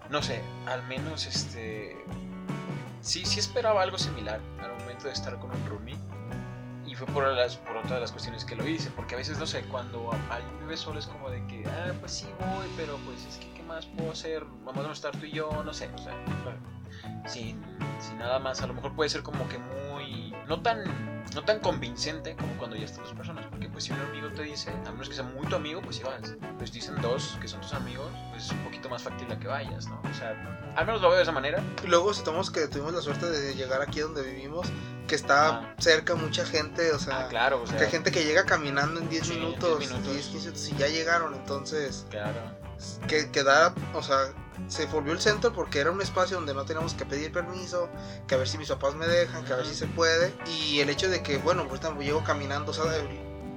no 0.10 0.22
sé, 0.22 0.42
al 0.66 0.84
menos 0.84 1.26
este. 1.26 2.04
Sí, 3.04 3.26
sí 3.26 3.42
esperaba 3.42 3.82
algo 3.82 3.98
similar 3.98 4.40
al 4.62 4.72
momento 4.80 5.08
de 5.08 5.14
estar 5.14 5.38
con 5.38 5.52
un 5.52 5.66
roomie 5.68 5.98
y 6.86 6.96
fue 6.96 7.06
por, 7.08 7.28
las, 7.28 7.58
por 7.58 7.76
otra 7.76 7.96
de 7.96 8.00
las 8.00 8.14
cuestiones 8.14 8.46
que 8.46 8.56
lo 8.56 8.66
hice, 8.66 8.92
porque 8.92 9.16
a 9.16 9.18
veces, 9.18 9.38
no 9.38 9.46
sé, 9.46 9.62
cuando 9.64 10.10
alguien 10.30 10.60
vive 10.62 10.78
solo 10.78 11.00
es 11.00 11.08
como 11.08 11.30
de 11.30 11.46
que, 11.48 11.66
ah, 11.68 11.92
pues 12.00 12.14
sí 12.14 12.28
voy, 12.40 12.66
pero 12.78 12.96
pues 13.06 13.26
es 13.26 13.38
que, 13.40 13.52
¿qué 13.56 13.64
más 13.64 13.88
puedo 13.88 14.12
hacer? 14.12 14.46
Vamos 14.64 14.86
a 14.86 14.92
estar 14.94 15.12
tú 15.18 15.26
y 15.26 15.32
yo, 15.32 15.64
no 15.66 15.74
sé, 15.74 15.90
o 15.94 15.98
sea, 15.98 16.14
sin, 17.26 17.62
sin 18.00 18.18
nada 18.20 18.40
más. 18.40 18.62
A 18.62 18.68
lo 18.68 18.74
mejor 18.74 18.96
puede 18.96 19.10
ser 19.10 19.22
como 19.22 19.50
que 19.50 19.58
muy. 19.58 20.34
No 20.48 20.62
tan 20.62 21.13
no 21.34 21.44
tan 21.44 21.60
convincente 21.60 22.36
como 22.36 22.54
cuando 22.58 22.76
ya 22.76 22.86
están 22.86 23.04
dos 23.04 23.14
personas. 23.14 23.46
Porque 23.48 23.68
pues 23.70 23.84
si 23.86 23.92
un 23.92 24.00
amigo 24.00 24.30
te 24.30 24.44
dice, 24.44 24.72
a 24.86 24.92
menos 24.92 25.10
que 25.10 25.16
sea 25.16 25.24
muy 25.24 25.46
tu 25.48 25.56
amigo, 25.56 25.82
pues 25.82 25.96
si 25.98 26.04
vas. 26.04 26.34
Pues 26.58 26.72
dicen 26.72 27.02
dos 27.02 27.38
que 27.42 27.48
son 27.48 27.62
tus 27.62 27.74
amigos, 27.74 28.08
pues 28.32 28.46
es 28.46 28.52
un 28.52 28.64
poquito 28.64 28.90
más 28.90 29.02
factible 29.04 29.38
que 29.40 29.48
vayas, 29.48 29.88
¿no? 29.88 30.02
O 30.10 30.14
sea, 30.14 30.30
al 30.76 30.86
menos 30.86 31.02
lo 31.02 31.08
veo 31.10 31.18
de 31.18 31.24
esa 31.24 31.32
manera. 31.32 31.64
Y 31.84 31.88
luego 31.88 32.14
si 32.14 32.24
tomamos 32.24 32.52
que 32.52 32.68
tuvimos 32.68 32.94
la 32.94 33.02
suerte 33.02 33.30
de 33.30 33.56
llegar 33.56 33.82
aquí 33.82 34.00
donde 34.02 34.22
vivimos, 34.24 34.68
que 35.08 35.16
está 35.16 35.50
Ah. 35.50 35.76
cerca 35.80 36.16
mucha 36.16 36.46
gente, 36.46 36.92
o 36.94 37.00
sea, 37.00 37.26
Ah, 37.26 37.28
claro, 37.28 37.62
o 37.64 37.68
sea, 37.68 37.78
que 37.78 37.86
hay 37.86 37.92
gente 37.92 38.12
que 38.12 38.24
llega 38.24 38.46
caminando 38.46 39.00
en 39.02 39.10
10 39.10 39.28
Sí, 39.28 39.34
en 39.34 39.40
10 39.40 39.50
minutos, 39.50 39.80
minutos. 39.80 40.14
10, 40.14 40.26
15 40.28 40.48
minutos, 40.52 40.70
y 40.70 40.76
ya 40.78 40.88
llegaron, 40.88 41.34
entonces, 41.34 42.06
claro. 42.10 42.40
que, 43.08 43.30
que 43.32 43.44
da, 43.44 43.74
o 43.94 44.02
sea, 44.02 44.18
se 44.68 44.86
volvió 44.88 45.14
el 45.14 45.20
centro 45.22 45.54
porque 45.54 45.80
era 45.80 45.92
un 45.92 46.02
espacio 46.02 46.38
donde 46.38 46.54
no 46.54 46.66
teníamos 46.66 46.94
que 46.94 47.06
pedir 47.06 47.32
permiso, 47.32 47.90
que 48.28 48.36
a 48.36 48.38
ver 48.38 48.48
si 48.48 48.58
mis 48.58 48.70
papás 48.70 48.96
me 48.96 49.08
dejan, 49.08 49.44
que 49.46 49.54
a 49.54 49.58
ver 49.58 49.66
si 49.66 49.76
se 49.76 49.88
puede, 49.88 50.34
y 50.60 50.80
el 50.80 50.90
hecho 50.90 51.10
de 51.10 51.22
que, 51.24 51.38
bueno, 51.38 51.64
ahorita 51.64 51.98
llego 52.00 52.24
caminando, 52.24 52.72
o 52.72 52.74
sea, 52.74 52.86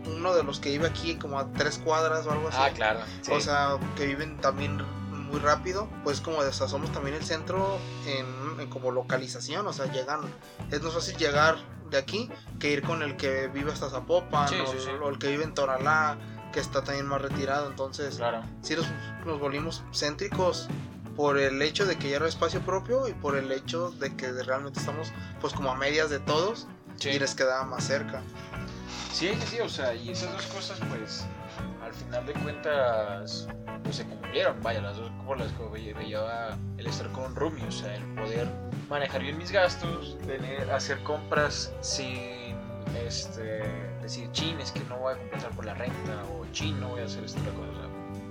uno 0.07 0.35
de 0.35 0.43
los 0.45 0.61
que 0.61 0.71
vive 0.71 0.87
aquí 0.87 1.17
como 1.17 1.39
a 1.39 1.53
tres 1.53 1.79
cuadras 1.79 2.27
o 2.27 2.33
algo 2.33 2.49
así, 2.49 2.59
Ah, 2.61 2.71
claro. 2.75 3.01
sí. 3.23 3.33
o 3.33 3.41
sea, 3.41 3.77
que 3.97 4.07
viven 4.07 4.37
también 4.41 4.79
muy 5.11 5.41
rápido, 5.41 5.89
pues 6.05 6.21
como 6.21 6.39
o 6.39 6.53
sea, 6.53 6.69
somos 6.69 6.93
también 6.93 7.17
el 7.17 7.25
centro 7.25 7.79
en, 8.07 8.61
en 8.61 8.69
como 8.71 8.93
localización, 8.93 9.67
o 9.67 9.73
sea, 9.73 9.87
llegan, 9.91 10.21
es 10.71 10.81
más 10.83 10.95
fácil 10.95 11.17
llegar 11.17 11.57
de 11.91 11.99
aquí 11.99 12.31
que 12.61 12.71
ir 12.71 12.83
con 12.83 13.03
el 13.03 13.17
que 13.17 13.49
vive 13.49 13.73
hasta 13.73 13.91
Zapopan 13.91 14.49
Sí, 14.49 14.57
o, 14.61 14.67
sí, 14.71 14.79
sí. 14.81 14.91
o 15.03 15.09
el 15.09 15.19
que 15.19 15.29
vive 15.29 15.45
en 15.45 15.55
Toralá, 15.55 16.17
que 16.57 16.61
está 16.63 16.83
también 16.83 17.05
más 17.07 17.21
retirado, 17.21 17.69
entonces 17.69 18.17
claro. 18.17 18.41
sí 18.63 18.75
nos, 18.77 18.87
nos 19.27 19.39
volvimos 19.39 19.85
céntricos 19.93 20.69
por 21.15 21.37
el 21.39 21.61
hecho 21.61 21.85
de 21.85 21.97
que 21.99 22.09
ya 22.09 22.17
era 22.17 22.27
espacio 22.29 22.61
propio 22.63 23.07
y 23.09 23.13
por 23.13 23.37
el 23.37 23.53
hecho 23.53 23.91
de 23.91 24.17
que 24.17 24.33
realmente 24.33 24.81
estamos 24.81 25.13
pues 25.39 25.53
como 25.53 25.71
a 25.71 25.75
medias 25.77 26.09
de 26.09 26.19
todos 26.19 26.67
Sí. 26.97 27.11
y 27.11 27.19
les 27.19 27.35
quedaba 27.35 27.63
más 27.67 27.85
cerca. 27.85 28.23
Sí, 29.13 29.29
sí, 29.39 29.47
sí, 29.47 29.61
o 29.61 29.69
sea, 29.69 29.95
y 29.95 30.09
esas 30.09 30.33
dos 30.33 30.47
cosas, 30.47 30.79
pues, 30.89 31.27
al 31.85 31.93
final 31.93 32.25
de 32.25 32.33
cuentas, 32.33 33.49
pues 33.85 33.97
se 33.97 34.05
cumplieron. 34.07 34.63
Vaya, 34.63 34.81
las 34.81 34.97
dos 34.97 35.11
por 35.27 35.39
las 35.39 35.53
que 35.53 35.63
ve- 35.65 35.93
veía 35.93 36.57
el 36.79 36.87
estar 36.87 37.13
con 37.13 37.37
roomie, 37.37 37.67
o 37.67 37.71
sea, 37.71 37.95
el 37.97 38.03
poder 38.15 38.49
manejar 38.89 39.21
bien 39.21 39.37
mis 39.37 39.51
gastos, 39.53 40.17
tener, 40.27 40.71
hacer 40.71 41.03
compras 41.03 41.71
sin, 41.83 42.57
este, 43.07 43.63
decir, 44.07 44.31
chin, 44.33 44.61
es 44.61 44.73
que 44.73 44.81
no 44.81 44.97
voy 44.99 45.15
a 45.15 45.19
compensar 45.19 45.51
por 45.51 45.65
la 45.65 45.75
renta, 45.75 46.25
o 46.33 46.47
chin, 46.53 46.79
no 46.81 46.91
voy 46.91 47.03
a 47.03 47.05
hacer 47.05 47.25
esta 47.25 47.41
cosa, 47.41 47.89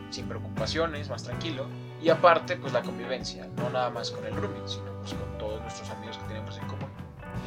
sin 0.10 0.28
preocupaciones, 0.28 1.10
más 1.10 1.24
tranquilo. 1.24 1.68
Y 2.02 2.10
aparte, 2.10 2.58
pues 2.58 2.74
la 2.74 2.82
convivencia, 2.82 3.48
no 3.58 3.70
nada 3.70 3.90
más 3.90 4.12
con 4.12 4.26
el 4.26 4.36
roomie, 4.36 4.62
sino 4.68 4.92
pues 5.00 5.14
con 5.14 5.38
todos 5.38 5.62
nuestros 5.62 5.90
amigos 5.90 6.18
que 6.18 6.26
tenemos 6.26 6.58
en 6.58 6.68
común 6.68 6.90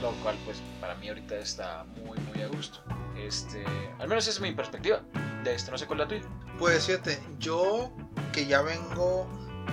lo 0.03 0.13
cual 0.23 0.37
pues 0.45 0.59
para 0.81 0.95
mí 0.97 1.09
ahorita 1.09 1.37
está 1.37 1.85
muy 2.05 2.19
muy 2.21 2.43
a 2.43 2.49
gusto. 2.49 2.81
Este, 3.17 3.65
al 3.99 4.09
menos 4.09 4.25
esa 4.25 4.31
es 4.31 4.41
mi 4.41 4.53
perspectiva 4.53 5.01
de 5.45 5.55
este, 5.55 5.71
no 5.71 5.79
sé 5.79 5.87
cuál 5.87 6.01
es 6.01 6.07
la 6.07 6.09
tuya. 6.09 6.23
Pues 6.59 6.87
fíjate, 6.87 7.21
yo 7.39 7.91
que 8.33 8.47
ya 8.47 8.63
vengo 8.63 9.27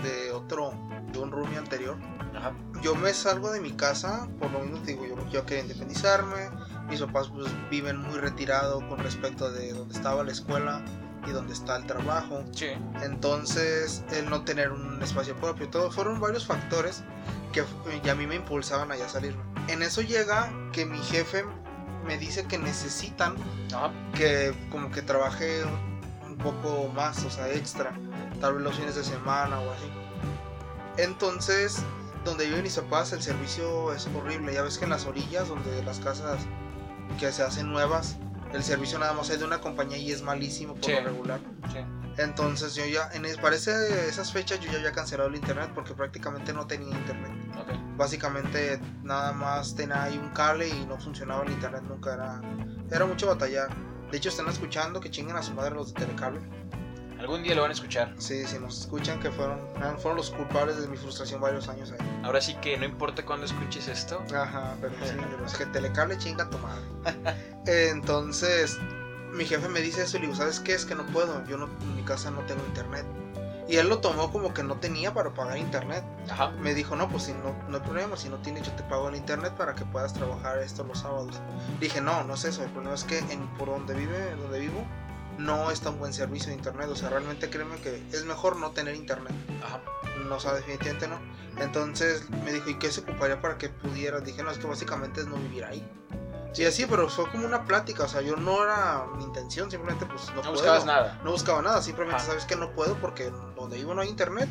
de 0.06 0.32
otro, 0.32 0.74
de 1.12 1.20
un 1.20 1.32
roomie 1.32 1.58
anterior, 1.58 1.98
Ajá. 2.36 2.54
yo 2.82 2.96
me 2.96 3.14
salgo 3.14 3.52
de 3.52 3.60
mi 3.62 3.72
casa, 3.74 4.28
por 4.40 4.52
lo 4.52 4.60
te 4.82 4.92
digo, 4.92 5.06
yo, 5.06 5.30
yo 5.30 5.46
quería 5.46 5.64
independizarme, 5.64 6.50
mis 6.90 7.02
papás 7.02 7.30
pues 7.30 7.48
viven 7.70 7.98
muy 8.00 8.20
retirado 8.20 8.88
con 8.88 9.00
respecto 9.00 9.52
de 9.52 9.74
donde 9.74 9.96
estaba 9.96 10.24
la 10.24 10.32
escuela 10.32 10.84
y 11.28 11.32
donde 11.32 11.54
está 11.54 11.76
el 11.78 11.88
trabajo, 11.88 12.44
Sí. 12.52 12.68
entonces 13.02 14.04
el 14.12 14.30
no 14.30 14.44
tener 14.44 14.72
un 14.72 15.02
espacio 15.02 15.36
propio, 15.38 15.70
todo 15.70 15.90
fueron 15.90 16.20
varios 16.20 16.46
factores 16.46 17.04
que 17.52 17.64
y 18.04 18.10
a 18.10 18.16
mí 18.16 18.28
me 18.28 18.36
impulsaban 18.36 18.92
a 18.92 18.96
ya 18.98 19.10
salirme. 19.10 19.42
En 19.68 19.82
eso 19.82 20.02
llega 20.02 20.52
que 20.72 20.86
mi 20.86 21.00
jefe 21.00 21.44
me 22.06 22.18
dice 22.20 22.46
que 22.46 22.60
necesitan 22.60 23.36
Ajá. 23.74 23.92
que 24.14 24.54
como 24.70 24.92
que 24.92 25.02
trabaje 25.02 25.64
un 26.38 26.44
poco 26.44 26.90
más, 26.94 27.24
o 27.24 27.30
sea, 27.30 27.50
extra, 27.52 27.94
tal 28.42 28.56
vez 28.56 28.64
los 28.64 28.76
fines 28.76 28.96
de 28.96 29.04
semana 29.04 29.60
o 29.60 29.72
así. 29.72 29.90
Entonces, 30.98 31.82
donde 32.24 32.46
viven 32.48 32.66
papás, 32.76 33.12
el 33.14 33.22
servicio 33.22 33.94
es 33.94 34.08
horrible. 34.16 34.54
Ya 34.54 34.62
ves 34.62 34.78
que 34.78 34.86
en 34.86 34.90
las 34.92 35.06
orillas, 35.06 35.48
donde 35.48 35.84
las 35.84 36.00
casas 36.00 36.40
que 37.20 37.32
se 37.32 37.44
hacen 37.44 37.72
nuevas, 37.72 38.18
el 38.54 38.64
servicio 38.64 38.98
nada 39.00 39.14
más 39.14 39.30
es 39.30 39.40
de 39.40 39.46
una 39.46 39.60
compañía 39.60 39.98
y 39.98 40.12
es 40.12 40.22
malísimo 40.22 40.76
por 40.76 40.86
Sí. 40.86 40.92
lo 40.94 41.02
regular. 41.04 41.40
Sí. 41.72 41.80
Entonces 42.18 42.76
yo 42.76 42.86
ya, 42.86 43.10
en 43.14 43.26
ese- 43.54 44.08
esas 44.08 44.32
fechas 44.32 44.60
yo 44.62 44.72
ya 44.72 44.78
había 44.78 44.94
cancelado 44.94 45.28
el 45.30 45.36
internet 45.36 45.72
porque 45.76 45.94
prácticamente 45.94 46.54
no 46.54 46.66
tenía 46.66 46.96
internet. 46.98 47.32
Ok. 47.60 47.98
Básicamente 47.98 48.80
nada 49.04 49.34
más 49.34 49.76
tenía 49.76 50.04
ahí 50.04 50.18
un 50.18 50.30
cable 50.30 50.70
y 50.70 50.86
no 50.86 50.98
funcionaba 50.98 51.44
el 51.44 51.52
internet 51.52 51.84
nunca, 51.84 52.14
era, 52.14 52.42
era 52.90 53.06
mucho 53.06 53.28
batallar. 53.28 53.68
De 54.16 54.20
hecho 54.20 54.30
están 54.30 54.48
escuchando 54.48 55.02
que 55.02 55.12
chinguen 55.12 55.36
a 55.36 55.44
su 55.44 55.54
madre 55.54 55.76
los 55.76 55.94
de 55.94 56.00
Telecable. 56.00 56.40
Algún 57.20 57.44
día 57.44 57.54
lo 57.54 57.64
van 57.64 57.72
a 57.72 57.74
escuchar. 57.74 58.16
Sí, 58.18 58.46
si 58.48 58.58
nos 58.60 58.80
escuchan 58.80 59.20
que 59.20 59.30
fueron, 59.30 59.60
fueron 60.00 60.16
los 60.16 60.32
culpables 60.32 60.82
de 60.82 60.88
mi 60.88 60.96
frustración 60.96 61.42
varios 61.42 61.68
años 61.68 61.92
ahí. 61.92 62.22
Ahora 62.24 62.40
sí 62.40 62.56
que 62.62 62.78
no 62.78 62.86
importa 62.86 63.26
cuándo 63.26 63.46
escuches 63.46 63.90
esto. 63.90 64.24
Ajá, 64.34 64.78
pero 64.80 64.94
sí, 65.04 65.18
los 65.42 65.54
que 65.58 65.66
Telecable 65.66 66.18
chinga 66.18 66.46
a 66.46 66.50
tu 66.50 66.58
madre. 66.60 66.86
Entonces, 67.92 68.80
mi 69.34 69.44
jefe 69.44 69.68
me 69.68 69.82
dice 69.82 70.04
eso 70.04 70.16
y 70.16 70.22
le 70.22 70.28
digo, 70.28 70.38
¿sabes 70.38 70.62
qué? 70.62 70.76
Es 70.76 70.86
que 70.86 70.96
no 70.96 71.06
puedo, 71.08 71.46
yo 71.46 71.58
no, 71.58 71.66
en 71.66 71.96
mi 71.98 72.04
casa 72.04 72.32
no 72.32 72.40
tengo 72.46 72.66
internet. 72.68 73.06
Y 73.68 73.78
él 73.78 73.90
lo 73.90 74.00
tomó 74.00 74.32
como 74.32 74.54
que 74.54 74.64
no 74.64 74.76
tenía 74.76 75.14
para 75.14 75.34
pagar 75.34 75.58
internet. 75.58 76.04
Ajá. 76.30 76.52
Me 76.52 76.74
dijo, 76.74 76.96
no, 76.96 77.10
pues 77.10 77.24
si 77.24 77.34
no, 77.34 77.56
no 77.68 77.78
hay 77.78 77.84
problema, 77.84 78.16
si 78.16 78.30
no 78.30 78.38
tienes 78.38 78.64
yo 78.64 78.72
te 78.74 78.84
pago 78.84 79.10
el 79.10 79.16
internet 79.16 79.54
para 79.54 79.74
que 79.74 79.86
puedas 79.86 80.14
trabajar 80.14 80.60
esto 80.60 80.84
los 80.84 81.00
sábados. 81.00 81.40
Dije, 81.80 82.02
no, 82.02 82.24
no 82.24 82.36
es 82.36 82.46
eso, 82.46 82.64
el 82.64 82.70
problema 82.70 82.96
es 82.96 83.04
que 83.04 83.20
en, 83.20 83.48
por 83.58 83.70
donde 83.70 83.96
vive, 83.96 84.36
donde 84.36 84.60
vivo, 84.60 84.86
no 85.38 85.72
es 85.72 85.82
tan 85.82 85.98
buen 85.98 86.14
servicio 86.14 86.50
de 86.50 86.56
internet. 86.56 86.88
O 86.90 86.96
sea, 86.96 87.10
realmente 87.10 87.50
créeme 87.50 87.76
que 87.78 88.04
es 88.12 88.26
mejor 88.26 88.58
no 88.58 88.72
tener 88.72 88.96
internet. 88.96 89.34
Ajá. 89.64 89.82
No, 90.28 90.36
o 90.36 90.40
sea, 90.40 90.54
definitivamente 90.54 91.08
no. 91.08 91.20
Entonces 91.62 92.30
me 92.44 92.54
dijo, 92.54 92.70
¿y 92.70 92.76
qué 92.76 92.92
se 92.92 93.02
ocuparía 93.02 93.42
para 93.42 93.58
que 93.58 93.70
pudiera? 93.70 94.20
Dije, 94.20 94.44
no, 94.44 94.52
es 94.52 94.58
que 94.58 94.68
básicamente 94.68 95.22
es 95.22 95.28
no 95.28 95.36
vivir 95.38 95.66
ahí. 95.66 95.86
Sí, 96.56 96.64
así, 96.66 96.86
pero 96.86 97.10
fue 97.10 97.30
como 97.32 97.46
una 97.46 97.66
plática, 97.66 98.04
o 98.04 98.08
sea, 98.08 98.22
yo 98.22 98.38
no 98.38 98.64
era 98.64 99.06
mi 99.18 99.24
intención, 99.26 99.70
simplemente 99.70 100.06
pues 100.06 100.30
no, 100.30 100.36
No 100.36 100.42
puedo. 100.42 100.54
buscabas 100.54 100.86
nada. 100.86 101.20
No 101.24 101.32
buscaba 101.32 101.62
nada, 101.62 101.82
simplemente 101.82 102.18
Ajá. 102.22 102.28
sabes 102.28 102.46
que 102.46 102.56
no 102.56 102.72
puedo 102.72 102.96
porque 102.96 103.30
donde 103.58 103.76
vivo 103.78 103.94
no 103.94 104.02
hay 104.02 104.08
internet 104.10 104.48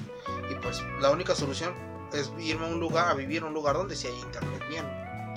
y 0.51 0.55
pues 0.57 0.83
la 1.01 1.11
única 1.11 1.35
solución 1.35 1.73
es 2.13 2.31
irme 2.39 2.67
a 2.67 2.69
un 2.69 2.79
lugar, 2.79 3.09
a 3.09 3.15
vivir 3.15 3.39
en 3.39 3.45
un 3.45 3.55
lugar 3.55 3.77
donde 3.77 3.97
sí 3.97 4.07
hay 4.07 4.21
internet 4.21 4.63
bien, 4.69 4.85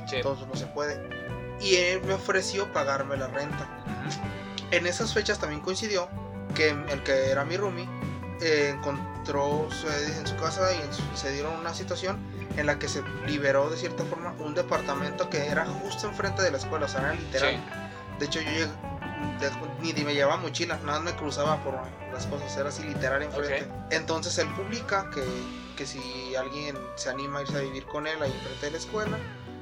Sí. 0.10 0.18
entonces 0.18 0.46
no 0.46 0.56
se 0.58 0.66
puede. 0.68 1.08
Y 1.62 1.76
él 1.76 2.02
me 2.04 2.14
ofreció 2.14 2.72
pagarme 2.74 3.16
la 3.18 3.28
renta. 3.28 3.84
En 4.72 4.86
esas 4.86 5.14
fechas 5.14 5.40
también 5.40 5.62
coincidió 5.62 6.10
que 6.54 6.70
el 6.72 7.02
que 7.04 7.32
era 7.32 7.46
mi 7.46 7.56
roomie 7.56 7.88
eh, 8.42 8.74
encontró 8.76 9.68
su- 9.72 9.88
en 9.90 10.26
su 10.28 10.36
casa 10.36 10.70
y 10.74 11.18
se 11.18 11.32
dieron 11.32 11.54
una 11.60 11.74
situación 11.74 12.18
en 12.58 12.66
la 12.66 12.80
que 12.80 12.88
se 12.88 13.04
liberó 13.26 13.70
de 13.70 13.78
cierta 13.78 14.04
forma 14.06 14.34
un 14.40 14.54
departamento 14.54 15.30
que 15.30 15.48
era 15.48 15.66
justo 15.66 16.08
enfrente 16.08 16.42
de 16.42 16.52
la 16.52 16.58
escuela, 16.58 16.86
o 16.86 16.90
sea, 16.90 17.02
era 17.02 17.14
literal. 17.14 17.52
Sí. 17.56 17.60
De 18.20 18.26
hecho, 18.26 18.42
yo 18.42 18.50
llegué, 18.50 18.66
de- 18.66 19.94
ni, 19.94 19.94
me 20.04 20.14
llevaba 20.14 20.38
mochila, 20.38 20.76
nada 20.84 21.00
más 21.00 21.14
me 21.14 21.16
cruzaba 21.20 21.64
por 21.64 21.76
las 22.12 22.26
cosas, 22.28 22.56
era 22.58 22.70
así 22.70 22.84
literal 22.84 23.22
enfrente. 23.22 23.68
Entonces 23.92 24.38
él 24.40 24.48
publica 24.56 25.10
que, 25.12 25.24
que 25.76 25.86
si 25.86 26.36
alguien 26.36 26.76
se 26.96 27.10
anima 27.10 27.40
a 27.40 27.42
irse 27.44 27.58
a 27.58 27.62
vivir 27.62 27.86
con 27.86 28.08
él 28.08 28.22
ahí 28.22 28.32
enfrente 28.32 28.66
de 28.66 28.72
la 28.72 28.78
escuela, 28.78 29.18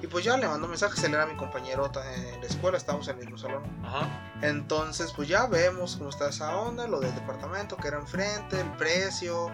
y 0.05 0.07
pues 0.07 0.23
ya 0.23 0.37
le 0.37 0.47
mando 0.47 0.67
mensajes, 0.67 1.03
él 1.03 1.13
era 1.15 1.25
mi 1.25 1.35
compañero 1.35 1.89
en 2.15 2.39
la 2.39 2.47
escuela, 2.47 2.77
estábamos 2.77 3.07
en 3.07 3.15
el 3.17 3.21
mismo 3.23 3.37
salón. 3.39 3.63
Ajá. 3.83 4.07
Entonces, 4.41 5.11
pues 5.15 5.27
ya 5.27 5.47
vemos 5.47 5.95
cómo 5.95 6.09
está 6.11 6.29
esa 6.29 6.55
onda, 6.57 6.87
lo 6.87 6.99
del 6.99 7.13
departamento 7.15 7.75
que 7.75 7.87
era 7.87 7.97
enfrente, 7.97 8.59
el 8.61 8.71
precio, 8.73 9.51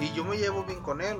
y 0.00 0.12
yo 0.12 0.24
me 0.24 0.36
llevo 0.36 0.62
bien 0.64 0.80
con 0.80 1.00
él, 1.00 1.18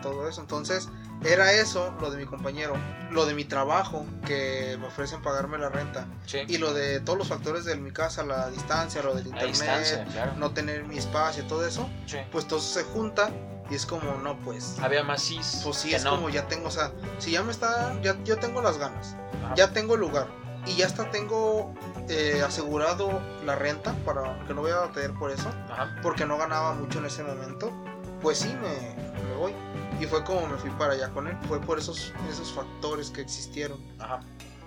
todo 0.00 0.28
eso. 0.28 0.40
Entonces, 0.40 0.88
era 1.24 1.52
eso, 1.52 1.92
lo 2.00 2.10
de 2.10 2.18
mi 2.18 2.24
compañero, 2.24 2.74
lo 3.10 3.26
de 3.26 3.34
mi 3.34 3.44
trabajo, 3.44 4.06
que 4.24 4.76
me 4.80 4.86
ofrecen 4.86 5.20
pagarme 5.22 5.58
la 5.58 5.68
renta, 5.68 6.06
Sí. 6.26 6.38
y 6.46 6.58
lo 6.58 6.72
de 6.72 7.00
todos 7.00 7.18
los 7.18 7.28
factores 7.28 7.64
de 7.64 7.74
mi 7.76 7.90
casa, 7.90 8.22
la 8.22 8.48
distancia, 8.50 9.02
lo 9.02 9.14
del 9.14 9.26
A 9.34 9.44
internet, 9.44 10.08
claro. 10.12 10.32
no 10.36 10.52
tener 10.52 10.84
mi 10.84 10.98
espacio, 10.98 11.44
todo 11.46 11.66
eso, 11.66 11.88
Sí. 12.06 12.18
pues 12.30 12.46
todo 12.46 12.58
eso 12.60 12.68
se 12.80 12.84
junta 12.84 13.30
y 13.70 13.74
es 13.74 13.86
como, 13.86 14.14
no, 14.22 14.38
pues, 14.40 14.78
Había 14.80 15.02
más 15.04 15.22
sis. 15.22 15.60
pues 15.64 15.76
sí, 15.76 15.94
es 15.94 16.04
no. 16.04 16.10
como 16.10 16.28
ya 16.28 16.48
tengo, 16.48 16.68
o 16.68 16.70
sea, 16.70 16.92
si 17.18 17.30
ya 17.30 17.42
me 17.42 17.52
está, 17.52 17.98
ya 18.02 18.16
yo 18.24 18.36
tengo 18.38 18.60
las 18.62 18.78
ganas, 18.78 19.16
Ajá. 19.44 19.54
ya 19.54 19.72
tengo 19.72 19.94
el 19.94 20.00
lugar 20.00 20.26
y 20.66 20.74
ya 20.74 20.86
hasta 20.86 21.10
tengo 21.10 21.72
eh, 22.08 22.42
asegurado 22.44 23.20
la 23.46 23.54
renta 23.54 23.94
para 24.04 24.44
que 24.46 24.52
no 24.54 24.62
voy 24.62 24.72
a 24.72 24.76
batallar 24.80 25.14
por 25.18 25.30
eso, 25.30 25.48
Ajá. 25.70 25.96
porque 26.02 26.26
no 26.26 26.36
ganaba 26.36 26.74
mucho 26.74 26.98
en 26.98 27.06
ese 27.06 27.22
momento, 27.22 27.72
pues 28.20 28.38
sí, 28.38 28.48
me, 28.48 28.94
me 29.28 29.36
voy. 29.36 29.54
Y 30.00 30.06
fue 30.06 30.24
como 30.24 30.46
me 30.46 30.56
fui 30.56 30.70
para 30.70 30.94
allá 30.94 31.10
con 31.10 31.28
él, 31.28 31.36
fue 31.46 31.60
por 31.60 31.78
esos, 31.78 32.12
esos 32.30 32.52
factores 32.52 33.10
que 33.10 33.20
existieron. 33.20 33.78
Ajá. 33.98 34.20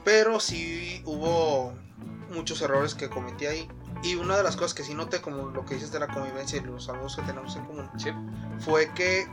Pero 0.06 0.40
sí 0.40 1.02
hubo 1.06 1.74
muchos 2.34 2.62
errores 2.62 2.94
que 2.96 3.10
cometí 3.10 3.46
ahí. 3.48 3.68
Y 4.02 4.16
una 4.16 4.36
de 4.36 4.44
las 4.44 4.56
cosas 4.56 4.74
que 4.74 4.84
sí 4.84 4.94
noté, 4.94 5.22
como 5.22 5.50
lo 5.50 5.66
que 5.66 5.76
dices 5.76 5.92
de 5.92 6.00
la 6.00 6.08
convivencia 6.08 6.58
y 6.58 6.62
los 6.62 6.90
amigos 6.90 7.16
que 7.16 7.22
tenemos 7.24 7.56
en 7.56 7.66
común, 7.66 7.90
Sí. 7.98 8.12
fue 8.60 8.90
que 8.94 9.28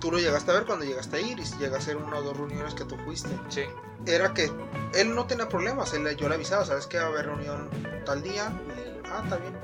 tú 0.00 0.10
lo 0.12 0.18
llegaste 0.18 0.50
a 0.50 0.54
ver 0.54 0.66
cuando 0.66 0.84
llegaste 0.84 1.16
a 1.16 1.20
ir 1.20 1.38
y 1.38 1.44
llega 1.58 1.78
a 1.78 1.80
ser 1.80 1.96
una 1.96 2.18
o 2.18 2.22
dos 2.22 2.36
reuniones 2.36 2.74
que 2.74 2.84
tú 2.84 2.96
fuiste. 3.04 3.30
Sí. 3.48 3.62
Era 4.06 4.34
que 4.34 4.50
él 4.94 5.14
no 5.14 5.24
tenía 5.26 5.48
problemas, 5.48 5.94
él, 5.94 6.14
yo 6.16 6.28
le 6.28 6.34
avisaba, 6.34 6.64
sabes 6.66 6.86
que 6.86 6.98
va 6.98 7.04
a 7.04 7.08
haber 7.08 7.26
reunión 7.26 7.68
tal 8.04 8.22
día, 8.22 8.52
y, 8.76 9.00
ah, 9.10 9.22
está 9.24 9.36
bien. 9.36 9.56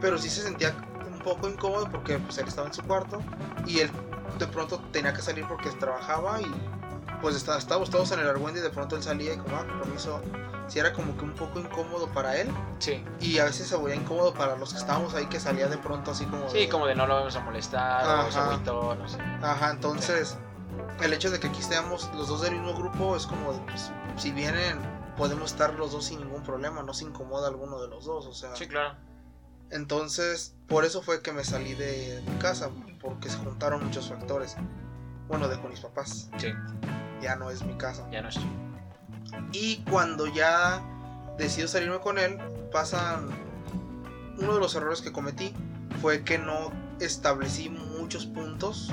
Pero 0.00 0.18
sí 0.18 0.28
se 0.28 0.42
sentía 0.42 0.74
un 1.06 1.18
poco 1.20 1.48
incómodo 1.48 1.88
porque 1.90 2.18
pues, 2.18 2.36
él 2.38 2.48
estaba 2.48 2.66
en 2.66 2.74
su 2.74 2.82
cuarto 2.82 3.22
y 3.66 3.78
él 3.80 3.90
de 4.38 4.46
pronto 4.48 4.82
tenía 4.92 5.14
que 5.14 5.22
salir 5.22 5.46
porque 5.46 5.70
trabajaba 5.70 6.40
y 6.42 6.46
pues 7.24 7.36
está- 7.36 7.56
estábamos 7.56 7.88
todos 7.88 8.12
en 8.12 8.20
el 8.20 8.28
argüende 8.28 8.60
y 8.60 8.62
de 8.62 8.68
pronto 8.68 8.96
él 8.96 9.02
salía 9.02 9.32
y 9.32 9.38
como, 9.38 9.56
ah, 9.56 9.64
permiso, 9.82 10.20
sí 10.68 10.78
era 10.78 10.92
como 10.92 11.16
que 11.16 11.24
un 11.24 11.32
poco 11.32 11.58
incómodo 11.58 12.06
para 12.08 12.36
él 12.36 12.50
Sí. 12.80 13.02
y 13.18 13.38
a 13.38 13.44
veces 13.46 13.66
se 13.66 13.76
volvía 13.76 13.94
incómodo 13.96 14.34
para 14.34 14.56
los 14.56 14.72
que 14.74 14.78
estábamos 14.78 15.14
ahí 15.14 15.24
que 15.26 15.40
salía 15.40 15.66
de 15.68 15.78
pronto 15.78 16.10
así 16.10 16.26
como... 16.26 16.50
Sí, 16.50 16.58
de- 16.58 16.68
como 16.68 16.86
de 16.86 16.94
no 16.94 17.06
lo 17.06 17.14
vamos 17.14 17.34
a 17.34 17.40
molestar, 17.40 18.26
o 18.26 18.30
se 18.30 18.38
Ajá. 18.38 18.50
agüitó, 18.52 18.94
no 18.94 19.08
sé. 19.08 19.18
Ajá, 19.42 19.70
entonces 19.70 20.36
el 21.00 21.12
hecho 21.14 21.30
de 21.30 21.40
que 21.40 21.46
aquí 21.46 21.60
estemos 21.60 22.10
los 22.14 22.28
dos 22.28 22.42
del 22.42 22.52
mismo 22.56 22.74
grupo 22.74 23.16
es 23.16 23.26
como, 23.26 23.54
de, 23.54 23.58
pues, 23.60 23.90
si 24.18 24.30
vienen, 24.30 24.78
podemos 25.16 25.52
estar 25.52 25.72
los 25.74 25.92
dos 25.92 26.04
sin 26.04 26.20
ningún 26.20 26.42
problema, 26.42 26.82
no 26.82 26.92
se 26.92 27.04
incomoda 27.04 27.48
alguno 27.48 27.80
de 27.80 27.88
los 27.88 28.04
dos, 28.04 28.26
o 28.26 28.34
sea. 28.34 28.54
Sí, 28.54 28.68
claro. 28.68 28.96
Entonces, 29.70 30.54
por 30.68 30.84
eso 30.84 31.00
fue 31.02 31.22
que 31.22 31.32
me 31.32 31.42
salí 31.42 31.74
de 31.74 32.22
mi 32.28 32.36
casa, 32.38 32.68
porque 33.00 33.30
se 33.30 33.38
juntaron 33.38 33.82
muchos 33.82 34.08
factores. 34.10 34.56
Bueno, 35.26 35.48
de 35.48 35.58
con 35.58 35.70
mis 35.70 35.80
papás, 35.80 36.28
Sí, 36.36 36.52
ya 37.24 37.36
no 37.36 37.50
es 37.50 37.62
mi 37.62 37.74
casa. 37.74 38.08
ya 38.10 38.22
no 38.22 38.28
estoy. 38.28 38.48
Y 39.52 39.78
cuando 39.90 40.26
ya 40.26 40.82
decido 41.38 41.68
salirme 41.68 41.98
con 42.00 42.18
él, 42.18 42.38
pasan. 42.72 43.28
Uno 44.38 44.54
de 44.54 44.60
los 44.60 44.74
errores 44.74 45.00
que 45.00 45.12
cometí 45.12 45.54
fue 46.02 46.24
que 46.24 46.38
no 46.38 46.72
establecí 47.00 47.68
muchos 47.68 48.26
puntos 48.26 48.92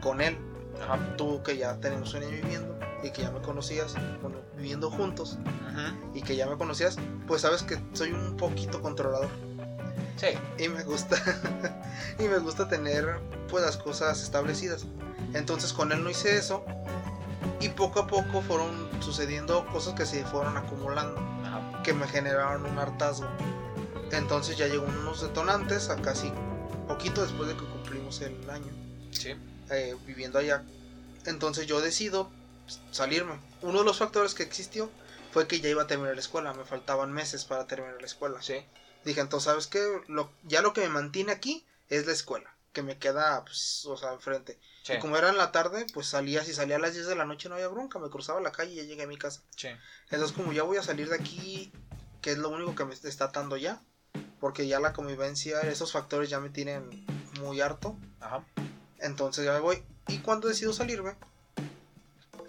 con 0.00 0.20
él. 0.20 0.38
Ajá. 0.82 0.98
Tú 1.16 1.42
que 1.42 1.56
ya 1.56 1.78
tenemos 1.80 2.14
un 2.14 2.22
año 2.22 2.30
viviendo 2.30 2.78
y 3.02 3.10
que 3.10 3.22
ya 3.22 3.30
me 3.30 3.40
conocías, 3.40 3.94
bueno, 4.22 4.38
viviendo 4.56 4.90
juntos 4.90 5.38
y 6.14 6.22
que 6.22 6.36
ya 6.36 6.46
me 6.46 6.56
conocías, 6.56 6.96
pues 7.26 7.42
sabes 7.42 7.62
que 7.62 7.78
soy 7.92 8.12
un 8.12 8.36
poquito 8.36 8.80
controlador 8.80 9.28
Sí, 10.16 10.28
y 10.58 10.68
me 10.68 10.82
gusta 10.82 11.16
y 12.18 12.22
me 12.22 12.38
gusta 12.38 12.68
tener 12.68 13.20
pues 13.50 13.64
las 13.64 13.76
cosas 13.76 14.22
establecidas. 14.22 14.86
Entonces 15.34 15.72
con 15.72 15.92
él 15.92 16.02
no 16.02 16.10
hice 16.10 16.36
eso 16.38 16.64
y 17.60 17.68
poco 17.70 18.00
a 18.00 18.06
poco 18.06 18.42
fueron 18.42 18.88
sucediendo 19.00 19.66
cosas 19.66 19.94
que 19.94 20.06
se 20.06 20.24
fueron 20.24 20.56
acumulando 20.56 21.18
ajá. 21.44 21.82
que 21.82 21.92
me 21.94 22.06
generaron 22.06 22.64
un 22.66 22.78
hartazgo. 22.78 23.28
Entonces 24.12 24.56
ya 24.56 24.66
llegó 24.66 24.84
unos 24.84 25.20
detonantes 25.22 25.88
a 25.88 25.96
casi 25.96 26.32
poquito 26.86 27.22
después 27.22 27.48
de 27.48 27.56
que 27.56 27.64
cumplimos 27.64 28.20
el 28.20 28.48
año 28.48 28.72
Sí, 29.10 29.34
eh, 29.70 29.96
viviendo 30.06 30.38
allá. 30.38 30.62
Entonces 31.24 31.66
yo 31.66 31.80
decido 31.80 32.30
salirme. 32.90 33.38
Uno 33.62 33.80
de 33.80 33.84
los 33.84 33.98
factores 33.98 34.34
que 34.34 34.42
existió 34.42 34.90
fue 35.32 35.46
que 35.46 35.60
ya 35.60 35.68
iba 35.68 35.82
a 35.82 35.86
terminar 35.86 36.14
la 36.14 36.20
escuela, 36.20 36.52
me 36.54 36.64
faltaban 36.64 37.12
meses 37.12 37.44
para 37.44 37.66
terminar 37.66 37.96
la 38.00 38.06
escuela. 38.06 38.40
sí. 38.42 38.56
Dije, 39.04 39.20
entonces, 39.20 39.44
¿sabes 39.44 39.68
qué? 39.68 40.02
Lo, 40.08 40.30
ya 40.42 40.62
lo 40.62 40.72
que 40.72 40.80
me 40.80 40.88
mantiene 40.88 41.30
aquí 41.30 41.64
es 41.90 42.06
la 42.06 42.12
escuela, 42.12 42.52
que 42.76 42.82
me 42.82 42.98
queda, 42.98 43.42
pues, 43.42 43.86
o 43.86 43.96
sea, 43.96 44.12
enfrente. 44.12 44.58
Sí, 44.82 44.92
Y 44.92 44.98
como 44.98 45.16
era 45.16 45.30
en 45.30 45.38
la 45.38 45.50
tarde, 45.50 45.86
pues 45.94 46.08
salía, 46.08 46.44
si 46.44 46.52
salía 46.52 46.76
a 46.76 46.78
las 46.78 46.92
10 46.92 47.06
de 47.06 47.16
la 47.16 47.24
noche 47.24 47.48
no 47.48 47.54
había 47.54 47.68
bronca, 47.68 47.98
me 47.98 48.10
cruzaba 48.10 48.38
la 48.42 48.52
calle 48.52 48.72
y 48.72 48.76
ya 48.76 48.82
llegué 48.82 49.04
a 49.04 49.06
mi 49.06 49.16
casa. 49.16 49.40
sí. 49.56 49.68
Entonces, 50.10 50.36
como 50.36 50.52
ya 50.52 50.62
voy 50.62 50.76
a 50.76 50.82
salir 50.82 51.08
de 51.08 51.14
aquí, 51.14 51.72
que 52.20 52.32
es 52.32 52.38
lo 52.38 52.50
único 52.50 52.74
que 52.74 52.84
me 52.84 52.92
está 52.94 53.24
atando 53.24 53.56
ya, 53.56 53.80
porque 54.40 54.66
ya 54.68 54.78
la 54.78 54.92
convivencia, 54.92 55.62
esos 55.62 55.90
factores 55.90 56.28
ya 56.28 56.38
me 56.38 56.50
tienen 56.50 57.06
muy 57.40 57.62
harto. 57.62 57.96
Ajá. 58.20 58.44
Entonces 58.98 59.46
ya 59.46 59.54
me 59.54 59.60
voy. 59.60 59.82
Y 60.08 60.18
cuando 60.18 60.46
decido 60.48 60.74
salirme, 60.74 61.14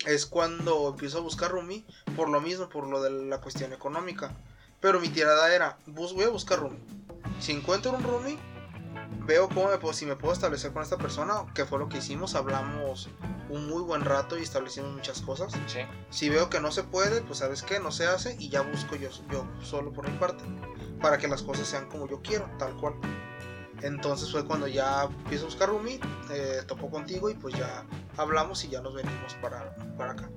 es 0.05 0.25
cuando 0.25 0.89
empiezo 0.89 1.19
a 1.19 1.21
buscar 1.21 1.51
roomie, 1.51 1.85
por 2.17 2.27
lo 2.27 2.41
mismo, 2.41 2.67
por 2.67 2.85
lo 2.85 3.01
de 3.01 3.11
la 3.11 3.39
cuestión 3.39 3.71
económica. 3.71 4.35
Pero 4.81 4.99
mi 4.99 5.07
tirada 5.07 5.55
era, 5.55 5.77
voy 5.85 6.23
a 6.23 6.29
buscar 6.29 6.59
roomie. 6.59 6.81
Si 7.39 7.53
encuentro 7.53 7.93
un 7.93 8.03
roomie, 8.03 8.37
veo 9.25 9.49
cómo 9.49 9.69
me 9.69 9.77
puedo, 9.77 9.93
si 9.93 10.05
me 10.05 10.15
puedo 10.15 10.33
establecer 10.33 10.73
con 10.73 10.83
esta 10.83 10.97
persona, 10.97 11.45
que 11.53 11.65
fue 11.65 11.79
lo 11.79 11.89
que 11.89 11.97
hicimos, 11.97 12.35
hablamos 12.35 13.09
un 13.49 13.67
muy 13.67 13.81
buen 13.81 14.01
rato 14.01 14.37
y 14.37 14.41
establecimos 14.41 14.93
muchas 14.93 15.21
cosas. 15.21 15.53
Sí, 15.67 15.79
Si 16.09 16.29
veo 16.29 16.49
que 16.49 16.59
no 16.59 16.71
se 16.71 16.83
puede, 16.83 17.21
pues 17.21 17.39
sabes 17.39 17.63
qué, 17.63 17.79
no 17.79 17.91
se 17.91 18.05
hace 18.05 18.35
y 18.39 18.49
ya 18.49 18.61
busco 18.61 18.95
yo, 18.95 19.09
yo 19.31 19.45
solo 19.61 19.91
por 19.91 20.09
mi 20.09 20.17
parte. 20.17 20.43
Para 21.01 21.17
que 21.17 21.27
las 21.27 21.43
cosas 21.43 21.67
sean 21.67 21.87
como 21.89 22.07
yo 22.07 22.21
quiero, 22.21 22.49
tal 22.57 22.75
cual. 22.77 22.95
Entonces 23.81 24.31
fue 24.31 24.45
cuando 24.45 24.67
ya 24.67 25.03
empiezo 25.03 25.43
a 25.43 25.47
buscar 25.47 25.69
roomie, 25.69 25.99
eh, 26.31 26.61
topo 26.65 26.89
contigo 26.89 27.29
y 27.29 27.35
pues 27.35 27.55
ya 27.55 27.85
hablamos 28.17 28.63
y 28.65 28.69
ya 28.69 28.81
nos 28.81 28.95
venimos 28.95 29.35
para, 29.35 29.75
para 29.97 30.13
acá. 30.13 30.29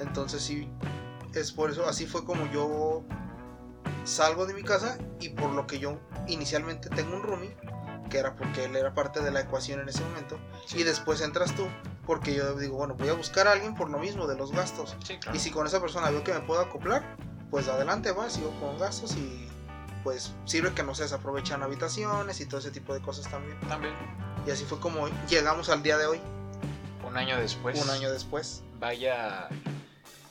Entonces 0.00 0.42
sí, 0.42 0.70
es 1.34 1.50
por 1.50 1.70
eso, 1.70 1.88
así 1.88 2.06
fue 2.06 2.24
como 2.24 2.46
yo 2.52 3.04
salgo 4.04 4.46
de 4.46 4.54
mi 4.54 4.62
casa 4.62 4.98
y 5.20 5.30
por 5.30 5.50
lo 5.50 5.66
que 5.66 5.78
yo 5.78 5.98
inicialmente 6.26 6.90
tengo 6.90 7.16
un 7.16 7.22
roomie, 7.22 7.56
que 8.12 8.18
era 8.18 8.36
porque 8.36 8.66
él 8.66 8.76
era 8.76 8.92
parte 8.92 9.20
de 9.20 9.30
la 9.30 9.40
ecuación 9.40 9.80
en 9.80 9.88
ese 9.88 10.04
momento, 10.04 10.38
y 10.74 10.82
después 10.82 11.22
entras 11.22 11.56
tú, 11.56 11.66
porque 12.06 12.34
yo 12.34 12.54
digo, 12.54 12.76
bueno, 12.76 12.94
voy 12.94 13.08
a 13.08 13.14
buscar 13.14 13.48
a 13.48 13.52
alguien 13.52 13.74
por 13.74 13.88
lo 13.88 13.98
mismo 13.98 14.26
de 14.26 14.36
los 14.36 14.52
gastos. 14.52 14.94
sí, 15.02 15.16
claro. 15.16 15.34
Y 15.34 15.40
si 15.40 15.50
con 15.50 15.66
esa 15.66 15.80
persona 15.80 16.10
veo 16.10 16.22
que 16.22 16.34
me 16.34 16.40
puedo 16.40 16.60
acoplar, 16.60 17.16
pues 17.50 17.68
adelante 17.68 18.12
va, 18.12 18.28
sigo 18.28 18.50
con 18.60 18.78
gastos 18.78 19.16
y 19.16 19.48
pues 20.04 20.34
sirve 20.44 20.72
que 20.74 20.82
no 20.82 20.94
se 20.94 21.04
desaprovechan 21.04 21.62
habitaciones 21.62 22.40
y 22.40 22.46
todo 22.46 22.60
ese 22.60 22.70
tipo 22.70 22.92
de 22.92 23.00
cosas 23.00 23.30
también. 23.30 23.58
También, 23.60 23.94
Y 24.46 24.50
así 24.50 24.64
fue 24.64 24.78
como 24.78 25.08
llegamos 25.28 25.70
al 25.70 25.82
día 25.82 25.96
de 25.96 26.06
hoy, 26.06 26.20
un 27.06 27.16
año 27.16 27.38
después. 27.38 27.82
un 27.82 27.90
año 27.90 28.10
después. 28.10 28.62
Vaya. 28.78 29.48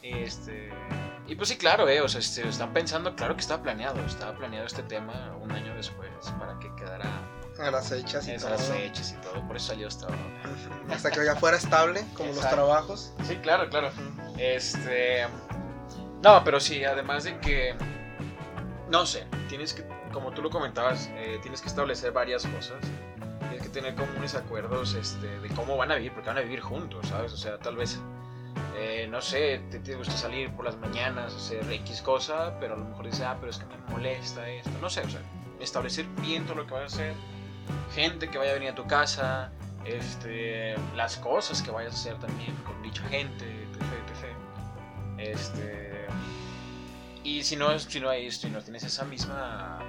Este. 0.04 0.72
Y 1.28 1.36
pues 1.36 1.50
sí, 1.50 1.58
claro, 1.58 1.88
eh. 1.90 2.02
O 2.02 2.10
sea, 2.10 2.20
este, 2.20 2.48
están 2.48 2.74
pensando, 2.74 3.16
claro 3.16 3.36
que 3.36 3.42
estaba 3.42 3.64
planeado. 3.64 4.00
Estaba 4.06 4.38
planeado 4.38 4.68
este 4.68 4.84
tema 4.84 5.36
un 5.42 5.52
año 5.52 5.74
después 5.76 6.10
para 6.38 6.60
que 6.60 6.74
quedara 6.76 7.10
A 7.64 7.72
las 7.72 7.90
fechas 7.90 8.28
y 8.28 8.38
todo. 8.38 8.58
fechas 8.58 9.16
y 9.18 9.22
todo. 9.22 9.48
Por 9.48 9.56
eso 9.56 9.68
salió 9.68 9.88
esto. 9.88 10.08
Hasta 10.90 11.12
que 11.12 11.24
ya 11.24 11.36
fuera 11.36 11.58
estable, 11.58 12.04
como 12.16 12.34
los 12.34 12.50
trabajos. 12.50 13.14
Sí, 13.24 13.36
claro, 13.38 13.70
claro. 13.70 13.92
Este. 14.38 15.28
No, 16.24 16.44
pero 16.44 16.60
sí, 16.60 16.84
además 16.84 17.24
de 17.24 17.38
que. 17.40 17.76
No 18.90 19.06
sé, 19.06 19.26
tienes 19.48 19.74
que, 19.74 19.86
como 20.12 20.32
tú 20.32 20.42
lo 20.42 20.50
comentabas, 20.50 21.10
eh, 21.14 21.40
tienes 21.42 21.62
que 21.62 21.68
establecer 21.68 22.12
varias 22.12 22.46
cosas. 22.46 22.78
Tienes 23.40 23.62
que 23.62 23.70
tener 23.70 23.96
comunes 23.96 24.36
acuerdos 24.36 24.96
este, 24.96 25.40
de 25.40 25.50
cómo 25.50 25.78
van 25.78 25.92
a 25.92 25.96
vivir, 25.96 26.14
porque 26.14 26.30
van 26.30 26.38
a 26.38 26.42
vivir 26.42 26.60
juntos, 26.60 27.08
¿sabes? 27.08 27.32
O 27.32 27.38
sea, 27.38 27.58
tal 27.58 27.76
vez, 27.76 28.00
eh, 28.76 29.08
no 29.10 29.22
sé, 29.22 29.62
te, 29.70 29.80
te 29.80 29.96
gusta 29.96 30.14
salir 30.18 30.52
por 30.56 30.66
las 30.66 30.78
mañanas, 30.78 31.34
hacer 31.34 31.72
X 31.72 32.02
cosa, 32.02 32.58
pero 32.60 32.74
a 32.74 32.78
lo 32.78 32.86
mejor 32.86 33.06
dices, 33.06 33.22
ah, 33.22 33.38
pero 33.40 33.52
es 33.52 33.58
que 33.58 33.66
me 33.66 33.78
molesta 33.90 34.48
esto. 34.50 34.72
No 34.82 34.90
sé, 34.90 35.02
o 35.02 35.10
sea, 35.10 35.22
establecer 35.60 36.06
bien 36.22 36.46
todo 36.46 36.56
lo 36.56 36.68
que 36.68 36.74
vas 36.74 36.84
a 36.84 36.86
hacer, 36.88 37.14
gente 37.94 38.30
que 38.30 38.38
vaya 38.38 38.52
a 38.52 38.54
venir 38.54 38.70
a 38.70 38.76
tu 38.76 38.86
casa, 38.86 39.52
este, 39.86 40.76
las 40.96 41.18
cosas 41.18 41.62
que 41.62 41.72
vayas 41.72 41.94
a 41.94 41.96
hacer 41.96 42.20
también 42.20 42.56
con 42.66 42.82
dicha 42.82 43.04
gente, 43.10 43.46
etc, 43.46 43.82
etc. 44.08 44.32
Este, 45.18 46.08
y 47.24 47.44
si 47.44 47.56
no, 47.56 47.78
si 47.78 48.00
no, 48.00 48.10
hay, 48.10 48.32
si 48.32 48.50
no 48.50 48.62
tienes 48.62 48.84
esa 48.84 49.06
misma 49.06 49.80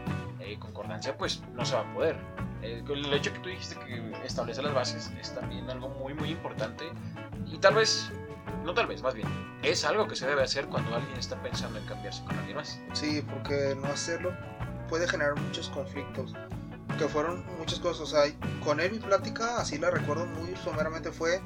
eh, 0.41 0.59
concordancia, 0.59 1.17
pues 1.17 1.43
no 1.55 1.65
se 1.65 1.75
va 1.75 1.83
a 1.83 1.95
poder. 1.95 2.17
Eh, 2.63 2.83
el 2.89 3.13
hecho 3.13 3.33
que 3.33 3.39
tú 3.41 3.49
dijiste 3.49 3.77
que 3.87 4.13
establece 4.25 4.63
las 4.63 4.75
bases 4.75 5.11
es 5.21 5.35
también 5.35 5.69
algo 5.71 5.89
muy, 5.89 6.15
muy 6.15 6.31
importante. 6.31 6.85
Y 7.47 7.59
tal 7.59 7.75
vez, 7.75 8.11
no 8.65 8.75
tal 8.75 8.87
vez, 8.87 9.03
más 9.03 9.15
bien, 9.15 9.29
es 9.63 9.85
algo 9.85 10.07
que 10.07 10.17
se 10.17 10.27
debe 10.27 10.43
hacer 10.43 10.67
cuando 10.67 10.95
alguien 10.95 11.19
está 11.19 11.41
pensando 11.43 11.79
en 11.79 11.87
cambiarse 11.87 12.23
con 12.25 12.39
alguien 12.39 12.57
más. 12.57 12.81
Sí, 12.93 13.25
porque 13.29 13.75
no 13.81 13.89
hacerlo 13.89 14.33
puede 14.89 15.09
generar 15.09 15.35
muchos 15.41 15.69
conflictos. 15.71 16.35
Que 16.99 17.09
fueron 17.09 17.45
muchas 17.59 17.79
cosas. 17.81 18.01
O 18.03 18.07
sea, 18.07 18.23
con 18.65 18.81
él 18.81 18.93
mi 18.93 18.99
plática, 18.99 19.59
así 19.59 19.79
la 19.79 19.91
recuerdo 19.91 20.27
muy 20.27 20.55
someramente, 20.57 21.13
fue. 21.13 21.41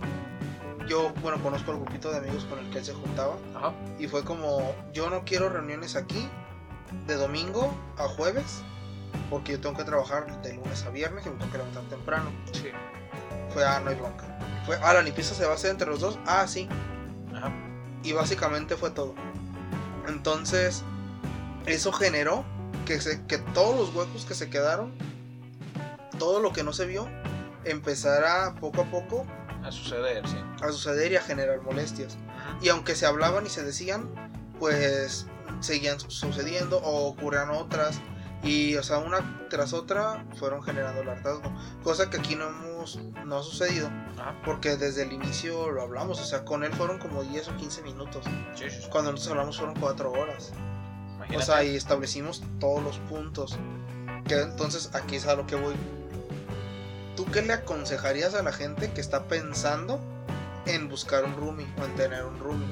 Yo, 0.89 1.13
bueno, 1.21 1.43
conozco 1.43 1.73
al 1.73 1.81
grupito 1.81 2.13
de 2.13 2.19
amigos 2.19 2.45
con 2.45 2.61
el 2.61 2.71
que 2.71 2.79
él 2.79 2.85
se 2.85 2.95
juntaba. 2.95 3.37
Ajá. 3.55 3.73
Y 3.99 4.07
fue 4.07 4.25
como: 4.25 4.75
Yo 4.93 5.11
no 5.11 5.25
quiero 5.25 5.49
reuniones 5.49 5.97
aquí 5.97 6.29
de 7.07 7.15
domingo 7.15 7.73
a 7.99 8.09
jueves. 8.09 8.63
Porque 9.31 9.53
yo 9.53 9.61
tengo 9.61 9.77
que 9.77 9.85
trabajar 9.85 10.41
de 10.43 10.55
lunes 10.55 10.85
a 10.85 10.91
viernes 10.91 11.27
y 11.27 11.31
me 11.31 11.37
tengo 11.37 11.51
que 11.51 11.59
levantar 11.59 11.83
temprano. 11.85 12.31
Sí. 12.53 12.69
Fue, 13.53 13.65
ah, 13.65 13.81
no 13.83 13.91
hay 13.91 13.97
bronca. 13.97 14.39
Fue, 14.67 14.79
ah, 14.83 14.93
la 14.93 15.03
limpieza 15.03 15.35
se 15.35 15.45
va 15.45 15.53
a 15.53 15.55
hacer 15.55 15.71
entre 15.71 15.89
los 15.89 16.01
dos. 16.01 16.19
Ah, 16.27 16.47
sí. 16.47 16.69
Ajá. 17.35 17.51
Y 18.05 18.13
básicamente 18.13 18.77
fue 18.77 18.91
todo. 18.91 19.15
Entonces, 20.07 20.85
eso 21.67 21.93
generó 21.93 22.45
que, 22.85 23.01
se, 23.01 23.25
que 23.27 23.39
todos 23.39 23.77
los 23.77 23.95
huecos 23.95 24.25
que 24.25 24.35
se 24.35 24.49
quedaron, 24.49 24.93
todo 26.19 26.41
lo 26.41 26.53
que 26.53 26.63
no 26.63 26.73
se 26.73 26.87
vio, 26.87 27.09
empezara 27.65 28.55
poco 28.61 28.83
a 28.83 28.85
poco 28.91 29.27
A 29.63 29.73
suceder, 29.73 30.27
sí. 30.29 30.37
a 30.63 30.69
suceder 30.73 31.13
y 31.13 31.17
a 31.17 31.23
generar 31.23 31.61
molestias. 31.63 32.17
Ajá. 32.37 32.59
Y 32.63 32.69
aunque 32.69 32.95
se 32.95 33.07
hablaban 33.07 33.47
y 33.47 33.49
se 33.49 33.63
decían, 33.65 34.09
pues 34.59 35.27
seguían 35.61 35.99
su- 36.01 36.11
sucediendo 36.11 36.79
o 36.79 37.07
ocurrían 37.09 37.51
otras. 37.51 38.01
Y, 38.43 38.77
o 38.77 38.83
sea, 38.83 38.99
una 38.99 39.49
tras 39.51 39.73
otra 39.73 40.25
fueron 40.37 40.63
generando 40.63 41.01
el 41.01 41.09
hartazgo. 41.09 41.51
Cosa 41.83 42.11
que 42.11 42.19
aquí 42.19 42.37
no 42.37 42.47
hemos, 42.49 43.01
no 43.25 43.39
ha 43.39 43.43
sucedido. 43.43 43.89
Ajá. 44.19 44.37
Porque 44.45 44.77
desde 44.77 45.03
el 45.03 45.13
inicio 45.13 45.71
lo 45.73 45.83
hablamos. 45.83 46.21
O 46.21 46.25
sea, 46.25 46.45
con 46.45 46.63
él 46.63 46.73
fueron 46.75 46.99
como 46.99 47.25
10 47.25 47.49
o 47.49 47.57
15 47.57 47.83
minutos. 47.83 48.25
Sí, 48.55 48.65
sí, 48.71 48.83
sí. 48.83 48.89
Cuando 48.91 49.11
nosotros 49.11 49.33
hablamos 49.33 49.57
fueron 49.57 49.75
4 49.81 50.13
horas. 50.13 50.53
Imagínate. 51.17 51.43
O 51.43 51.47
sea, 51.47 51.65
y 51.65 51.75
establecimos 51.75 52.43
todos 52.61 52.83
los 52.85 52.99
puntos. 52.99 53.57
Que 54.29 54.41
entonces 54.43 54.91
aquí 54.95 55.17
es 55.17 55.27
a 55.27 55.35
lo 55.35 55.47
que 55.47 55.57
voy. 55.57 55.75
¿Tú 57.17 57.25
qué 57.25 57.41
le 57.41 57.55
aconsejarías 57.55 58.35
a 58.35 58.43
la 58.43 58.53
gente 58.53 58.93
que 58.93 59.01
está 59.01 59.27
pensando 59.27 59.99
en 60.67 60.89
buscar 60.91 61.25
un 61.25 61.35
roomie 61.35 61.67
o 61.81 61.85
en 61.87 61.95
tener 61.95 62.23
un 62.25 62.39
roomie? 62.39 62.69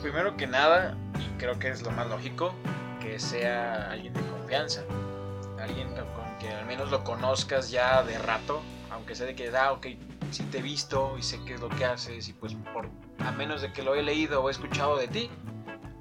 Primero 0.00 0.38
que 0.38 0.46
nada, 0.46 0.96
y 1.20 1.38
creo 1.38 1.58
que 1.58 1.68
es 1.68 1.82
lo 1.82 1.90
más 1.90 2.08
lógico, 2.08 2.54
que 3.02 3.20
sea 3.20 3.90
alguien 3.90 4.14
de 4.14 4.22
confianza. 4.22 4.82
Alguien 5.60 5.88
con 5.88 6.38
que 6.38 6.48
al 6.48 6.64
menos 6.64 6.90
lo 6.90 7.04
conozcas 7.04 7.70
ya 7.70 8.02
de 8.02 8.18
rato, 8.18 8.62
aunque 8.90 9.14
sea 9.14 9.26
de 9.26 9.34
que, 9.34 9.54
ah, 9.54 9.72
ok, 9.72 9.86
sí 10.30 10.44
te 10.44 10.58
he 10.58 10.62
visto 10.62 11.16
y 11.18 11.22
sé 11.22 11.38
qué 11.44 11.54
es 11.54 11.60
lo 11.60 11.68
que 11.68 11.84
haces, 11.84 12.28
y 12.28 12.32
pues 12.32 12.56
por, 12.72 12.88
a 13.18 13.32
menos 13.32 13.60
de 13.60 13.70
que 13.70 13.82
lo 13.82 13.94
he 13.94 14.02
leído 14.02 14.42
o 14.42 14.48
he 14.48 14.52
escuchado 14.52 14.96
de 14.96 15.08
ti, 15.08 15.30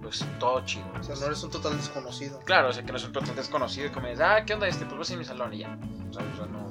pues 0.01 0.25
todo 0.39 0.63
chido. 0.65 0.85
O 0.97 1.03
sea, 1.03 1.15
no 1.15 1.25
eres 1.25 1.43
un 1.43 1.51
total 1.51 1.75
desconocido. 1.75 2.39
Claro, 2.45 2.69
o 2.69 2.73
sea, 2.73 2.83
que 2.83 2.91
no 2.91 2.97
es 2.97 3.03
un 3.03 3.11
total 3.11 3.35
desconocido 3.35 3.87
y 3.87 3.89
como 3.89 4.07
dices, 4.07 4.21
ah, 4.21 4.45
¿qué 4.45 4.53
onda 4.53 4.69
este? 4.69 4.85
Pues 4.85 4.97
vas 4.97 5.11
a 5.11 5.17
mi 5.17 5.25
salón 5.25 5.53
y 5.53 5.59
ya. 5.59 5.77
O 6.09 6.13
sea, 6.13 6.23
o 6.23 6.35
sea, 6.37 6.45
no, 6.45 6.69
no 6.69 6.70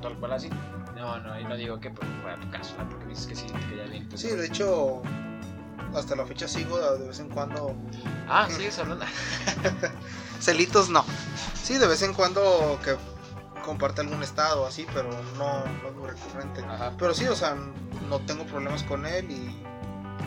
tal 0.00 0.16
cual 0.16 0.32
así. 0.32 0.50
No, 0.96 1.18
no, 1.20 1.40
y 1.40 1.44
no 1.44 1.56
digo 1.56 1.80
que 1.80 1.90
pues, 1.90 2.08
fuera 2.22 2.38
tu 2.38 2.50
caso, 2.50 2.74
¿no? 2.78 2.88
porque 2.88 3.06
dices 3.06 3.26
que 3.26 3.34
sí, 3.34 3.46
que 3.46 3.76
ya 3.76 3.84
bien. 3.84 4.08
Sí, 4.14 4.28
de 4.28 4.46
hecho, 4.46 5.02
hasta 5.94 6.16
la 6.16 6.26
fecha 6.26 6.46
sigo 6.46 6.78
de 6.78 7.08
vez 7.08 7.20
en 7.20 7.28
cuando. 7.28 7.74
Ah, 8.28 8.48
sigues 8.50 8.78
hablando. 8.78 9.04
Celitos 10.40 10.88
no. 10.90 11.04
Sí, 11.62 11.78
de 11.78 11.86
vez 11.86 12.02
en 12.02 12.14
cuando 12.14 12.78
que 12.84 12.96
comparte 13.64 14.00
algún 14.00 14.22
estado 14.22 14.66
así, 14.66 14.86
pero 14.92 15.10
no, 15.36 15.64
no 15.82 15.88
es 15.88 15.94
muy 15.94 16.08
recurrente. 16.08 16.62
Ajá. 16.62 16.92
Pero 16.98 17.14
sí, 17.14 17.26
o 17.26 17.36
sea, 17.36 17.56
no 18.08 18.18
tengo 18.20 18.44
problemas 18.44 18.82
con 18.82 19.06
él 19.06 19.30
y 19.30 19.70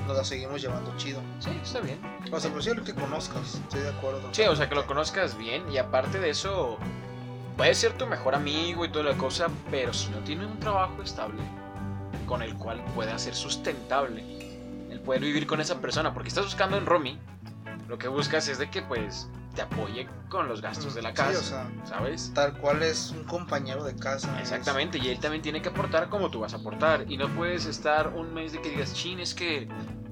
nos 0.07 0.17
la 0.17 0.23
seguimos 0.23 0.61
llevando 0.61 0.95
chido. 0.97 1.21
Sí, 1.39 1.49
está 1.61 1.79
bien. 1.79 1.99
O 2.31 2.39
sea, 2.39 2.51
pues 2.51 2.65
sí, 2.65 2.71
el 2.71 2.83
que 2.83 2.93
conozcas, 2.93 3.55
estoy 3.55 3.81
de 3.81 3.89
acuerdo. 3.89 4.21
Sí, 4.31 4.43
o 4.43 4.55
sea, 4.55 4.69
que 4.69 4.75
lo 4.75 4.85
conozcas 4.85 5.37
bien 5.37 5.69
y 5.71 5.77
aparte 5.77 6.19
de 6.19 6.29
eso, 6.29 6.77
puede 7.57 7.75
ser 7.75 7.93
tu 7.93 8.05
mejor 8.07 8.35
amigo 8.35 8.85
y 8.85 8.89
toda 8.89 9.05
la 9.05 9.17
cosa, 9.17 9.47
pero 9.69 9.93
si 9.93 10.09
no 10.09 10.19
tiene 10.19 10.45
un 10.45 10.59
trabajo 10.59 11.01
estable 11.01 11.41
con 12.25 12.41
el 12.41 12.55
cual 12.55 12.83
pueda 12.95 13.17
ser 13.19 13.35
sustentable, 13.35 14.23
el 14.89 14.99
poder 15.01 15.21
vivir 15.21 15.45
con 15.47 15.61
esa 15.61 15.79
persona, 15.81 16.13
porque 16.13 16.29
estás 16.29 16.45
buscando 16.45 16.77
en 16.77 16.85
Romy, 16.85 17.19
lo 17.87 17.97
que 17.97 18.07
buscas 18.07 18.47
es 18.47 18.57
de 18.57 18.69
que 18.69 18.81
pues 18.81 19.27
te 19.55 19.61
apoye 19.61 20.07
con 20.29 20.47
los 20.47 20.61
gastos 20.61 20.95
de 20.95 21.03
la 21.03 21.13
casa, 21.13 21.31
Sí, 21.31 21.37
o 21.37 21.41
sea, 21.43 21.67
¿sabes? 21.85 22.31
tal 22.33 22.57
cual 22.57 22.81
es 22.81 23.11
un 23.11 23.23
compañero 23.23 23.83
de 23.83 23.95
casa. 23.95 24.39
Exactamente, 24.39 24.97
y 24.97 25.09
él 25.09 25.19
también 25.19 25.43
tiene 25.43 25.61
que 25.61 25.69
aportar 25.69 26.09
como 26.09 26.31
tú 26.31 26.39
vas 26.39 26.53
a 26.53 26.57
aportar. 26.57 27.05
Y 27.07 27.17
no 27.17 27.27
puedes 27.35 27.65
estar 27.67 28.07
un 28.07 28.33
mes 28.33 28.53
de 28.53 28.61
que 28.61 28.69
digas, 28.69 28.93
chin, 28.95 29.19
es 29.19 29.35
que, 29.35 29.67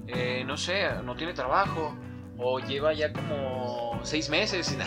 eh, 0.08 0.44
no 0.46 0.58
sé, 0.58 0.84
no 1.04 1.16
tiene 1.16 1.34
trabajo. 1.34 1.96
O 2.38 2.60
lleva 2.60 2.94
ya 2.94 3.12
como 3.14 4.00
seis 4.04 4.30
meses 4.30 4.68
sin, 4.68 4.80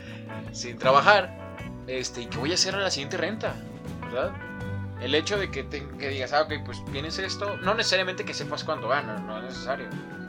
sin 0.52 0.78
trabajar. 0.78 1.47
Este, 1.88 2.22
¿y 2.22 2.26
qué 2.26 2.38
voy 2.38 2.52
a 2.52 2.54
hacer 2.54 2.74
a 2.74 2.78
la 2.78 2.90
siguiente 2.90 3.16
renta? 3.16 3.54
¿Verdad? 4.02 4.32
El 5.00 5.14
hecho 5.14 5.38
de 5.38 5.50
que, 5.50 5.64
te- 5.64 5.86
que 5.98 6.08
digas, 6.08 6.32
ah, 6.32 6.42
ok, 6.42 6.52
pues 6.64 6.84
tienes 6.92 7.18
esto, 7.18 7.56
no 7.58 7.74
necesariamente 7.74 8.24
que 8.24 8.34
sepas 8.34 8.64
cuánto 8.64 8.88
gana, 8.88 9.18
no 9.18 9.38
es 9.38 9.44
necesario. 9.44 9.86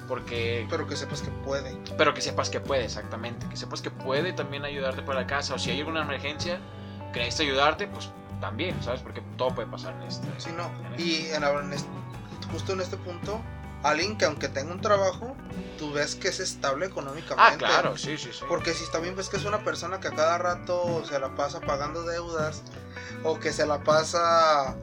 Porque 0.07 0.65
Pero 0.69 0.87
que 0.87 0.95
sepas 0.95 1.21
que 1.21 1.29
puede. 1.29 1.77
pero 1.97 2.13
que 2.15 2.21
sepas 2.21 2.49
que 2.49 2.59
puede, 2.59 2.85
exactamente. 2.85 3.45
Que 3.47 3.55
sepas 3.57 3.81
que 3.81 3.91
puede 3.91 4.33
también 4.33 4.65
ayudarte 4.65 5.03
para 5.03 5.21
la 5.21 5.27
casa. 5.27 5.53
O 5.53 5.59
si 5.59 5.69
hay 5.69 5.79
alguna 5.79 6.01
emergencia 6.01 6.59
que 7.13 7.19
necesita 7.19 7.43
ayudarte, 7.43 7.85
pues 7.87 8.09
también, 8.41 8.75
¿sabes? 8.81 9.01
Porque 9.01 9.21
todo 9.37 9.53
puede 9.53 9.67
pasar 9.67 9.93
en 10.01 10.03
este. 10.07 10.27
Sí, 10.37 10.49
no. 10.57 10.65
en 10.95 10.99
Y 10.99 11.27
en, 11.27 11.43
en 11.43 11.73
este- 11.73 11.89
justo 12.51 12.73
en 12.73 12.81
este 12.81 12.97
punto, 12.97 13.39
alguien 13.83 14.17
que 14.17 14.25
aunque 14.25 14.47
tenga 14.49 14.71
un 14.73 14.81
trabajo, 14.81 15.35
tú 15.77 15.91
ves 15.93 16.15
que 16.15 16.27
es 16.29 16.39
estable 16.39 16.85
económicamente. 16.87 17.53
Ah, 17.53 17.57
claro, 17.57 17.97
sí, 17.97 18.17
sí, 18.17 18.29
sí. 18.33 18.43
Porque 18.47 18.73
si 18.73 18.89
también 18.91 19.15
ves 19.15 19.29
que 19.29 19.37
es 19.37 19.45
una 19.45 19.63
persona 19.63 19.99
que 19.99 20.09
a 20.09 20.11
cada 20.15 20.37
rato 20.37 21.03
se 21.05 21.19
la 21.19 21.35
pasa 21.35 21.61
pagando 21.61 22.03
deudas 22.03 22.61
o 23.23 23.39
que 23.39 23.53
se 23.53 23.65
la 23.65 23.83
pasa 23.83 24.75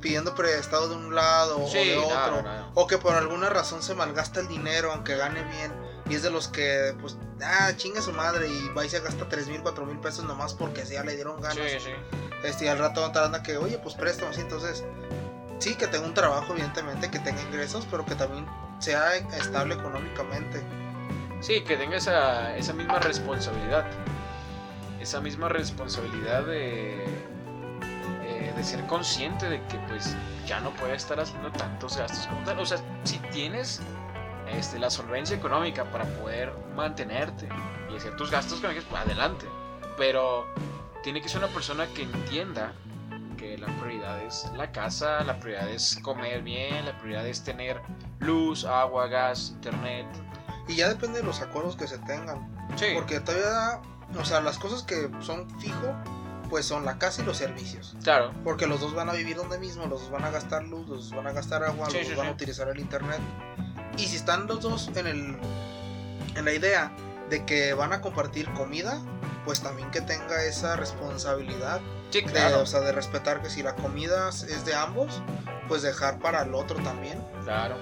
pidiendo 0.00 0.34
prestado 0.34 0.90
de 0.90 0.96
un 0.96 1.14
lado 1.14 1.66
Sí, 1.66 1.78
o 1.78 1.84
de 1.84 1.96
otro 1.96 2.44
o 2.74 2.86
que 2.86 2.98
por 2.98 3.14
alguna 3.14 3.48
razón 3.48 3.82
se 3.82 3.94
malgasta 3.94 4.40
el 4.40 4.48
dinero 4.48 4.92
aunque 4.92 5.16
gane 5.16 5.42
bien 5.44 5.72
y 6.10 6.14
es 6.14 6.22
de 6.22 6.30
los 6.30 6.48
que 6.48 6.94
pues 7.00 7.16
ah 7.42 7.72
chinga 7.76 8.02
su 8.02 8.12
madre 8.12 8.46
y 8.48 8.68
va 8.76 8.84
y 8.84 8.90
se 8.90 9.00
gasta 9.00 9.26
3 9.26 9.48
mil, 9.48 9.62
4 9.62 9.86
mil 9.86 9.98
pesos 10.00 10.24
nomás 10.26 10.52
porque 10.52 10.84
ya 10.84 11.02
le 11.04 11.14
dieron 11.14 11.40
ganas 11.40 11.56
Sí, 11.70 11.80
sí. 11.80 11.90
este, 12.42 12.66
y 12.66 12.68
al 12.68 12.78
rato 12.78 13.02
anda 13.02 13.42
que, 13.42 13.56
oye, 13.56 13.78
pues 13.78 13.94
préstamo, 13.94 14.30
así, 14.30 14.42
entonces, 14.42 14.84
sí, 15.58 15.74
que 15.74 15.86
tenga 15.86 16.06
un 16.06 16.14
trabajo, 16.14 16.52
evidentemente, 16.52 17.10
que 17.10 17.18
tenga 17.18 17.40
ingresos, 17.42 17.86
pero 17.90 18.04
que 18.04 18.14
también 18.14 18.46
sea 18.78 19.16
estable 19.16 19.74
económicamente. 19.74 20.62
Sí, 21.40 21.62
que 21.62 21.76
tenga 21.76 21.96
esa, 21.96 22.56
esa 22.56 22.72
misma 22.72 22.98
responsabilidad. 22.98 23.86
Esa 25.00 25.20
misma 25.20 25.48
responsabilidad 25.48 26.44
de, 26.44 27.04
eh, 28.24 28.52
de 28.56 28.64
ser 28.64 28.86
consciente 28.86 29.48
de 29.48 29.62
que 29.66 29.76
pues 29.88 30.16
ya 30.46 30.60
no 30.60 30.70
puede 30.70 30.94
estar 30.94 31.20
haciendo 31.20 31.50
tantos 31.52 31.96
gastos 31.96 32.26
como 32.26 32.44
tal. 32.44 32.58
O 32.60 32.66
sea, 32.66 32.78
si 33.04 33.18
tienes 33.30 33.82
este, 34.50 34.78
la 34.78 34.90
solvencia 34.90 35.36
económica 35.36 35.84
para 35.84 36.04
poder 36.04 36.52
mantenerte 36.74 37.48
y 37.92 37.96
hacer 37.96 38.16
tus 38.16 38.30
gastos 38.30 38.58
económicos, 38.58 38.86
pues 38.88 39.02
adelante. 39.02 39.46
Pero 39.98 40.46
tiene 41.02 41.20
que 41.20 41.28
ser 41.28 41.38
una 41.38 41.52
persona 41.52 41.86
que 41.88 42.02
entienda 42.02 42.72
que 43.44 43.58
la 43.58 43.66
prioridad 43.78 44.20
es 44.22 44.50
la 44.56 44.72
casa, 44.72 45.22
la 45.24 45.38
prioridad 45.38 45.68
es 45.68 45.98
comer 46.02 46.42
bien, 46.42 46.84
la 46.86 46.96
prioridad 46.98 47.26
es 47.26 47.42
tener 47.44 47.80
luz, 48.20 48.64
agua, 48.64 49.06
gas, 49.08 49.50
internet. 49.54 50.06
Y 50.66 50.76
ya 50.76 50.88
depende 50.88 51.18
de 51.18 51.24
los 51.24 51.40
acuerdos 51.40 51.76
que 51.76 51.86
se 51.86 51.98
tengan. 51.98 52.48
Sí. 52.76 52.86
Porque 52.94 53.20
todavía, 53.20 53.80
o 54.18 54.24
sea, 54.24 54.40
las 54.40 54.58
cosas 54.58 54.82
que 54.82 55.10
son 55.20 55.48
fijo, 55.60 55.94
pues 56.48 56.64
son 56.64 56.84
la 56.86 56.98
casa 56.98 57.22
y 57.22 57.24
los 57.26 57.36
servicios. 57.36 57.96
Claro, 58.02 58.32
Porque 58.44 58.66
los 58.66 58.80
dos 58.80 58.94
van 58.94 59.10
a 59.10 59.12
vivir 59.12 59.36
donde 59.36 59.58
mismo, 59.58 59.86
los 59.86 60.02
dos 60.02 60.10
van 60.10 60.24
a 60.24 60.30
gastar 60.30 60.64
luz, 60.64 60.88
los 60.88 61.10
dos 61.10 61.16
van 61.16 61.26
a 61.26 61.32
gastar 61.32 61.62
agua, 61.64 61.90
Sí, 61.90 61.98
los 61.98 62.06
sí, 62.06 62.08
dos 62.10 62.18
van 62.18 62.26
a 62.26 62.30
sí. 62.30 62.34
utilizar 62.34 62.68
el 62.68 62.80
internet. 62.80 63.20
Y 63.98 64.06
si 64.06 64.16
están 64.16 64.46
los 64.46 64.60
dos 64.60 64.90
en 64.94 65.06
el 65.06 65.38
en 66.36 66.44
la 66.44 66.52
idea 66.52 66.92
de 67.30 67.44
que 67.44 67.74
van 67.74 67.92
a 67.92 68.00
compartir 68.00 68.50
comida, 68.54 68.98
pues 69.44 69.60
también 69.60 69.90
que 69.90 70.00
tenga 70.00 70.42
esa 70.44 70.74
responsabilidad 70.76 71.80
sí, 72.20 72.26
de, 72.26 72.32
claro. 72.32 72.60
o 72.62 72.66
sea, 72.66 72.80
de 72.80 72.92
respetar 72.92 73.42
que 73.42 73.50
si 73.50 73.62
la 73.62 73.74
comida 73.74 74.28
es 74.30 74.64
de 74.64 74.74
ambos, 74.74 75.22
pues 75.68 75.82
dejar 75.82 76.18
para 76.18 76.42
el 76.42 76.54
otro 76.54 76.76
también. 76.82 77.22
Claro. 77.44 77.76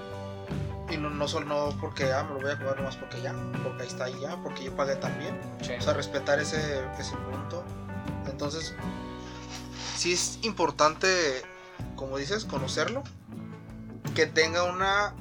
Y 0.89 0.97
no, 0.97 1.09
no 1.09 1.27
solo 1.27 1.45
no 1.45 1.77
porque 1.79 2.11
ah, 2.11 2.23
me 2.23 2.33
lo 2.35 2.41
voy 2.41 2.51
a 2.51 2.57
comer 2.57 2.77
nomás 2.77 2.97
porque 2.97 3.21
ya, 3.21 3.33
porque 3.63 3.83
ahí 3.83 3.87
está 3.87 4.09
y 4.09 4.19
ya, 4.19 4.35
porque 4.43 4.65
yo 4.65 4.75
pagué 4.75 4.95
también. 4.95 5.39
Sí. 5.61 5.73
O 5.79 5.81
sea, 5.81 5.93
respetar 5.93 6.39
ese, 6.39 6.81
ese 6.99 7.15
punto. 7.31 7.63
Entonces, 8.29 8.75
sí 9.95 10.13
es 10.13 10.39
importante, 10.43 11.41
como 11.95 12.17
dices, 12.17 12.45
conocerlo. 12.45 13.03
Que 14.13 14.27
tenga 14.27 14.63
una 14.63 15.13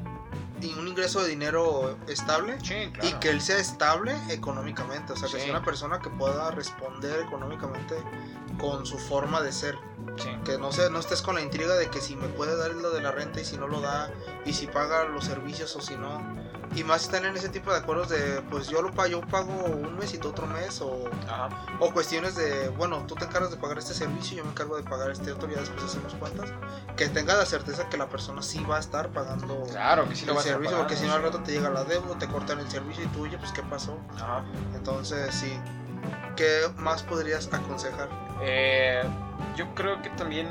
un 0.78 0.86
ingreso 0.86 1.20
de 1.22 1.28
dinero 1.30 1.98
estable 2.06 2.56
Sí, 2.62 2.90
claro. 2.92 3.08
y 3.08 3.12
que 3.14 3.30
él 3.30 3.40
sea 3.40 3.58
estable 3.58 4.14
económicamente. 4.30 5.12
O 5.12 5.16
sea, 5.16 5.28
que 5.28 5.38
Sí. 5.38 5.42
sea 5.46 5.50
una 5.56 5.64
persona 5.64 5.98
que 6.00 6.08
pueda 6.10 6.50
responder 6.52 7.20
económicamente 7.20 7.96
con 8.58 8.86
su 8.86 8.98
forma 8.98 9.40
de 9.40 9.52
ser. 9.52 9.76
Sí. 10.16 10.28
Que 10.44 10.58
no, 10.58 10.72
se, 10.72 10.90
no 10.90 10.98
estés 10.98 11.22
con 11.22 11.36
la 11.36 11.40
intriga 11.40 11.74
de 11.74 11.88
que 11.88 12.00
si 12.00 12.16
me 12.16 12.28
puede 12.28 12.56
dar 12.56 12.72
lo 12.72 12.90
de 12.90 13.00
la 13.00 13.12
renta 13.12 13.40
y 13.40 13.44
si 13.44 13.56
no 13.56 13.66
lo 13.68 13.80
da, 13.80 14.10
y 14.44 14.52
si 14.52 14.66
paga 14.66 15.04
los 15.04 15.24
servicios 15.24 15.74
o 15.76 15.80
si 15.80 15.96
no. 15.96 16.20
Y 16.74 16.84
más 16.84 17.02
están 17.02 17.26
en 17.26 17.36
ese 17.36 17.50
tipo 17.50 17.70
de 17.70 17.78
acuerdos 17.78 18.08
de, 18.08 18.42
pues 18.50 18.68
yo 18.68 18.80
lo 18.80 18.92
pago, 18.92 19.08
yo 19.08 19.20
pago 19.20 19.52
un 19.52 19.96
mes 19.98 20.14
y 20.14 20.18
tú 20.18 20.28
otro 20.28 20.46
mes, 20.46 20.80
o, 20.80 21.04
Ajá. 21.28 21.50
o 21.80 21.92
cuestiones 21.92 22.34
de, 22.34 22.70
bueno, 22.70 23.04
tú 23.06 23.14
te 23.14 23.26
encargas 23.26 23.50
de 23.50 23.58
pagar 23.58 23.76
este 23.76 23.92
servicio, 23.92 24.38
yo 24.38 24.44
me 24.44 24.50
encargo 24.50 24.76
de 24.76 24.82
pagar 24.82 25.10
este 25.10 25.32
otro, 25.32 25.50
ya 25.50 25.60
después 25.60 25.84
hacemos 25.84 26.14
cuentas. 26.14 26.50
Que 26.96 27.08
tenga 27.08 27.34
la 27.34 27.44
certeza 27.44 27.88
que 27.90 27.98
la 27.98 28.08
persona 28.08 28.40
sí 28.40 28.64
va 28.64 28.78
a 28.78 28.80
estar 28.80 29.10
pagando 29.10 29.64
Claro 29.64 30.08
que 30.08 30.16
sí 30.16 30.24
lo 30.24 30.32
el 30.32 30.38
a 30.38 30.42
servicio, 30.42 30.78
porque 30.78 30.96
si 30.96 31.06
no 31.06 31.12
al 31.12 31.22
rato 31.22 31.42
te 31.42 31.52
llega 31.52 31.68
la 31.68 31.84
deuda, 31.84 32.18
te 32.18 32.26
cortan 32.26 32.58
el 32.58 32.70
servicio 32.70 33.04
y 33.04 33.08
tú, 33.08 33.24
oye, 33.24 33.36
pues 33.36 33.52
qué 33.52 33.62
pasó. 33.62 33.98
Ajá. 34.14 34.42
Entonces, 34.74 35.34
sí. 35.34 35.52
¿Qué 36.36 36.62
más 36.76 37.02
podrías 37.02 37.52
aconsejar? 37.52 38.08
Eh, 38.42 39.02
yo 39.56 39.74
creo 39.74 40.00
que 40.02 40.10
también 40.10 40.48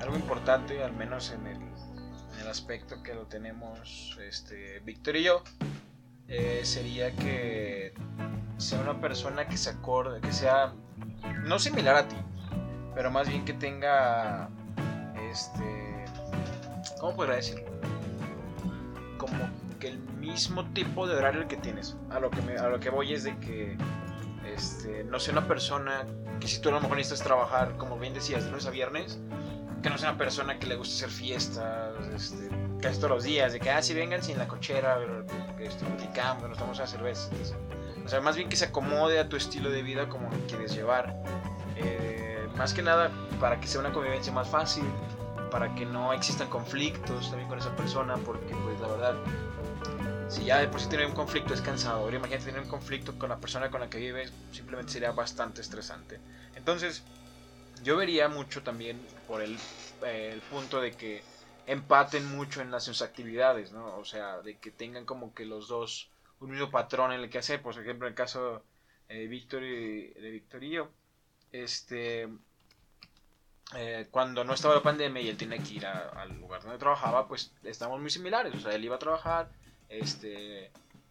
algo 0.00 0.16
importante, 0.16 0.82
al 0.82 0.92
menos 0.92 1.30
en 1.30 1.46
el, 1.46 1.56
en 1.56 2.40
el 2.40 2.48
aspecto 2.48 3.02
que 3.02 3.14
lo 3.14 3.26
tenemos 3.26 4.18
este, 4.20 4.80
Víctor 4.80 5.16
y 5.16 5.24
yo, 5.24 5.42
eh, 6.28 6.60
sería 6.64 7.14
que 7.14 7.94
sea 8.58 8.80
una 8.80 9.00
persona 9.00 9.46
que 9.46 9.56
se 9.56 9.70
acorde, 9.70 10.20
que 10.20 10.32
sea 10.32 10.72
no 11.44 11.58
similar 11.58 11.96
a 11.96 12.08
ti, 12.08 12.16
pero 12.94 13.10
más 13.10 13.28
bien 13.28 13.44
que 13.44 13.52
tenga 13.52 14.48
este, 15.30 16.04
¿cómo 17.00 17.14
podría 17.16 17.36
decirlo? 17.36 17.64
Como 19.16 19.48
que 19.78 19.88
el 19.88 19.98
mismo 19.98 20.64
tipo 20.72 21.06
de 21.06 21.16
horario 21.16 21.46
que 21.48 21.56
tienes. 21.56 21.96
A 22.10 22.18
lo 22.18 22.30
que 22.30 22.42
me- 22.42 22.56
a 22.58 22.68
lo 22.68 22.80
que 22.80 22.90
voy 22.90 23.12
es 23.14 23.24
de 23.24 23.36
que 23.38 23.76
Este, 24.54 25.04
no 25.04 25.18
sea 25.18 25.32
una 25.32 25.46
persona 25.48 26.04
que 26.40 26.48
si 26.48 26.60
tú 26.60 26.68
a 26.68 26.72
lo 26.72 26.80
mejor 26.80 26.96
necesitas 26.96 27.24
trabajar, 27.26 27.76
como 27.76 27.98
bien 27.98 28.14
decías, 28.14 28.44
de 28.44 28.50
lunes 28.50 28.66
a 28.66 28.70
viernes, 28.70 29.18
que 29.82 29.90
no 29.90 29.98
sea 29.98 30.10
una 30.10 30.18
persona 30.18 30.58
que 30.58 30.66
le 30.66 30.76
guste 30.76 30.94
hacer 30.94 31.10
fiestas, 31.10 31.92
este, 32.14 32.48
casi 32.80 32.96
todos 32.98 33.10
los 33.10 33.24
días, 33.24 33.52
de 33.52 33.60
que, 33.60 33.70
ah, 33.70 33.82
si 33.82 33.94
vengan 33.94 34.22
sin 34.22 34.38
la 34.38 34.48
cochera, 34.48 34.98
que 35.56 35.66
este, 35.66 35.84
platicamos, 35.84 36.48
nos 36.48 36.58
tomamos 36.58 36.80
a 36.80 36.86
cerveza. 36.86 37.30
O 38.04 38.08
sea, 38.08 38.20
más 38.20 38.36
bien 38.36 38.48
que 38.48 38.56
se 38.56 38.66
acomode 38.66 39.18
a 39.18 39.28
tu 39.28 39.36
estilo 39.36 39.70
de 39.70 39.82
vida 39.82 40.08
como 40.08 40.28
quieres 40.46 40.74
llevar. 40.74 41.14
Eh, 41.76 42.46
más 42.56 42.72
que 42.72 42.82
nada 42.82 43.10
para 43.40 43.58
que 43.60 43.66
sea 43.66 43.80
una 43.80 43.92
convivencia 43.92 44.32
más 44.32 44.48
fácil, 44.48 44.84
para 45.50 45.74
que 45.74 45.86
no 45.86 46.12
existan 46.12 46.48
conflictos 46.48 47.28
también 47.28 47.48
con 47.48 47.58
esa 47.58 47.74
persona, 47.76 48.16
porque 48.18 48.54
pues 48.64 48.80
la 48.80 48.88
verdad, 48.88 49.14
si 50.28 50.44
ya 50.44 50.58
de 50.58 50.68
por 50.68 50.80
sí 50.80 50.88
tener 50.88 51.06
un 51.06 51.12
conflicto 51.12 51.54
es 51.54 51.60
cansador, 51.60 52.12
imagínate 52.14 52.46
tener 52.46 52.60
un 52.60 52.68
conflicto 52.68 53.18
con 53.18 53.28
la 53.28 53.38
persona 53.38 53.70
con 53.70 53.80
la 53.80 53.90
que 53.90 53.98
vives, 53.98 54.32
simplemente 54.52 54.92
sería 54.92 55.12
bastante 55.12 55.60
estresante. 55.60 56.20
Entonces, 56.54 57.02
yo 57.82 57.96
vería 57.96 58.28
mucho 58.28 58.62
también 58.62 59.00
por 59.28 59.42
el, 59.42 59.56
eh, 60.04 60.30
el 60.32 60.40
punto 60.40 60.80
de 60.80 60.92
que 60.92 61.22
empaten 61.66 62.26
mucho 62.36 62.60
en 62.60 62.70
las 62.70 62.84
sus 62.84 63.02
actividades, 63.02 63.72
¿no? 63.72 63.96
O 63.96 64.04
sea, 64.04 64.40
de 64.40 64.58
que 64.58 64.70
tengan 64.70 65.04
como 65.04 65.34
que 65.34 65.44
los 65.44 65.68
dos 65.68 66.10
un 66.40 66.50
mismo 66.50 66.70
patrón 66.70 67.12
en 67.12 67.20
el 67.20 67.30
que 67.30 67.38
hacer. 67.38 67.62
Por 67.62 67.78
ejemplo, 67.78 68.06
en 68.06 68.12
el 68.12 68.16
caso 68.16 68.62
eh, 69.08 69.18
de 69.18 69.26
Víctor 69.26 69.62
y 69.62 70.08
de 70.08 70.30
Víctor 70.30 70.62
yo, 70.62 70.90
este, 71.52 72.28
eh, 73.76 74.08
cuando 74.10 74.44
no 74.44 74.54
estaba 74.54 74.74
la 74.74 74.82
pandemia 74.82 75.22
y 75.22 75.28
él 75.28 75.36
tenía 75.36 75.58
que 75.58 75.74
ir 75.74 75.86
al 75.86 76.38
lugar 76.38 76.62
donde 76.62 76.78
trabajaba, 76.78 77.26
pues 77.26 77.52
estamos 77.62 78.00
muy 78.00 78.10
similares. 78.10 78.54
O 78.54 78.60
sea, 78.60 78.74
él 78.74 78.84
iba 78.84 78.96
a 78.96 78.98
trabajar, 78.98 79.50
este, 79.88 80.70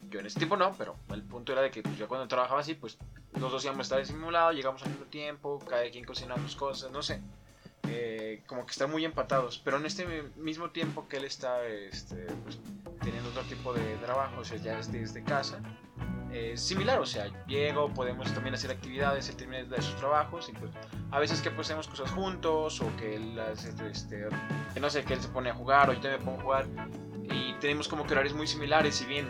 yo 0.09 0.19
en 0.19 0.25
ese 0.25 0.37
tiempo 0.37 0.57
no, 0.57 0.73
pero 0.77 0.95
el 1.09 1.23
punto 1.23 1.51
era 1.51 1.61
de 1.61 1.71
que 1.71 1.81
pues, 1.81 1.97
yo 1.97 2.07
cuando 2.07 2.27
trabajaba 2.27 2.61
así, 2.61 2.75
pues 2.75 2.97
los 3.39 3.51
dos 3.51 3.63
íbamos 3.63 3.79
a 3.79 3.97
estar 3.99 4.05
simulado, 4.05 4.51
llegamos 4.51 4.83
al 4.83 4.89
mismo 4.89 5.05
tiempo, 5.05 5.59
cada 5.67 5.89
quien 5.89 6.05
cocinaba 6.05 6.41
sus 6.41 6.55
cosas, 6.55 6.91
no 6.91 7.01
sé. 7.01 7.21
Eh, 7.89 8.43
como 8.47 8.65
que 8.65 8.71
están 8.71 8.89
muy 8.89 9.03
empatados, 9.03 9.59
pero 9.63 9.77
en 9.77 9.85
este 9.85 10.05
mismo 10.37 10.69
tiempo 10.69 11.07
que 11.09 11.17
él 11.17 11.25
está 11.25 11.65
este, 11.67 12.27
pues, 12.43 12.57
teniendo 13.01 13.29
otro 13.29 13.43
tipo 13.43 13.73
de 13.73 13.97
trabajo, 13.97 14.39
o 14.39 14.45
sea, 14.45 14.57
ya 14.57 14.79
es 14.79 14.91
desde 14.91 15.21
casa, 15.23 15.59
es 16.31 16.61
similar, 16.61 16.99
o 16.99 17.05
sea, 17.05 17.27
llego, 17.45 17.93
podemos 17.93 18.33
también 18.33 18.55
hacer 18.55 18.71
actividades, 18.71 19.29
él 19.29 19.35
termina 19.35 19.63
de 19.63 19.81
sus 19.81 19.95
trabajos 19.97 20.49
y 20.49 20.53
pues 20.53 20.71
a 21.11 21.19
veces 21.19 21.41
que 21.41 21.51
pues 21.51 21.67
hacemos 21.67 21.87
cosas 21.87 22.09
juntos 22.11 22.81
o 22.81 22.95
que 22.95 23.17
él 23.17 23.39
este, 23.91 24.27
que 24.73 24.79
no 24.79 24.89
sé, 24.89 25.03
que 25.03 25.13
él 25.13 25.21
se 25.21 25.27
pone 25.27 25.49
a 25.49 25.53
jugar 25.53 25.89
o 25.89 25.93
yo 25.93 25.99
también 25.99 26.21
me 26.21 26.25
pongo 26.25 26.39
a 26.39 26.63
jugar 26.63 26.67
y 27.33 27.55
tenemos 27.59 27.87
como 27.87 28.05
que 28.05 28.13
horarios 28.13 28.35
muy 28.35 28.47
similares, 28.47 28.95
si 28.95 29.05
bien 29.05 29.27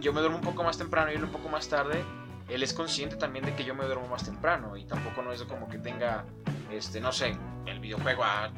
yo 0.00 0.12
me 0.12 0.20
duermo 0.20 0.38
un 0.38 0.44
poco 0.44 0.62
más 0.64 0.76
temprano 0.76 1.10
y 1.12 1.14
él 1.14 1.24
un 1.24 1.30
poco 1.30 1.48
más 1.48 1.68
tarde, 1.68 2.04
él 2.48 2.62
es 2.62 2.72
consciente 2.72 3.16
también 3.16 3.44
de 3.44 3.54
que 3.54 3.64
yo 3.64 3.74
me 3.74 3.84
duermo 3.84 4.06
más 4.08 4.24
temprano 4.24 4.76
y 4.76 4.84
tampoco 4.84 5.22
no 5.22 5.32
es 5.32 5.42
como 5.44 5.68
que 5.68 5.78
tenga 5.78 6.24
este, 6.70 7.00
no 7.00 7.12
sé, 7.12 7.36
el 7.66 7.80
videojuego 7.80 8.24
a 8.24 8.50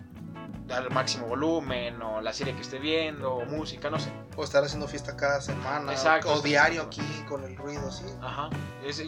dar 0.67 0.91
máximo 0.93 1.27
volumen, 1.27 2.01
o 2.03 2.21
la 2.21 2.33
serie 2.33 2.55
que 2.55 2.61
esté 2.61 2.79
viendo, 2.79 3.35
o 3.35 3.47
música, 3.47 3.91
no 3.91 3.99
sé. 3.99 4.13
O 4.37 4.45
estar 4.45 4.63
haciendo 4.63 4.87
fiesta 4.87 5.17
cada 5.17 5.41
semana, 5.41 5.93
Exacto, 5.93 6.33
o, 6.33 6.43
diario 6.43 6.83
aquí 6.83 7.03
con 7.29 7.43
el 7.45 7.57
ruido, 7.57 7.91
sí. 7.91 8.05
Ajá. 8.23 8.51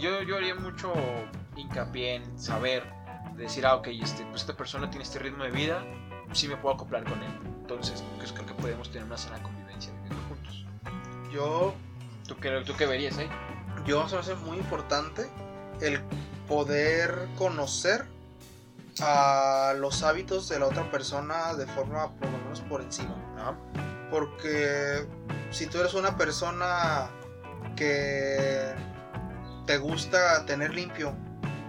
yo, 0.01 0.23
yo 0.23 0.37
haría 0.37 0.55
mucho 0.55 0.93
hincapié 1.57 2.17
en 2.17 2.39
saber, 2.39 2.85
decir, 3.37 3.67
ah, 3.67 3.77
ok, 3.77 3.89
este, 3.89 4.25
pues 4.27 4.43
esta 4.43 4.57
persona 4.57 4.89
tiene 4.89 5.05
este 5.05 5.19
ritmo 5.19 5.45
de 5.45 5.51
vida, 5.51 5.85
sí 6.33 6.49
me 6.49 6.57
puedo 6.57 6.75
acoplar 6.75 7.05
con 7.05 7.23
él. 7.23 7.39
Entonces, 7.61 8.03
pues 8.17 8.33
creo 8.33 8.47
que 8.47 8.55
podemos 8.55 8.91
tener 8.91 9.05
una 9.07 9.19
sana 9.19 9.37
juntos. 9.37 9.60
Yo. 11.33 11.75
¿Tú 12.27 12.37
qué, 12.37 12.63
tú 12.65 12.75
qué 12.77 12.87
verías 12.87 13.19
ahí? 13.19 13.29
Yo, 13.85 14.09
se 14.09 14.15
me 14.15 14.21
hace 14.21 14.35
muy 14.35 14.59
importante 14.59 15.29
el 15.81 16.01
poder 16.47 17.29
conocer 17.39 18.05
a 19.01 19.75
los 19.79 20.03
hábitos 20.03 20.49
de 20.49 20.59
la 20.59 20.67
otra 20.67 20.91
persona 20.91 21.55
de 21.55 21.67
forma 21.67 22.11
por 22.17 22.31
lo 22.31 22.39
menos 22.39 22.61
por 22.63 22.81
encima. 22.81 23.17
Porque 24.11 25.07
si 25.51 25.67
tú 25.67 25.79
eres 25.79 25.95
una 25.95 26.17
persona 26.17 27.11
que 27.77 28.75
te 29.67 29.79
gusta 29.79 30.45
tener 30.47 30.75
limpio, 30.75 31.15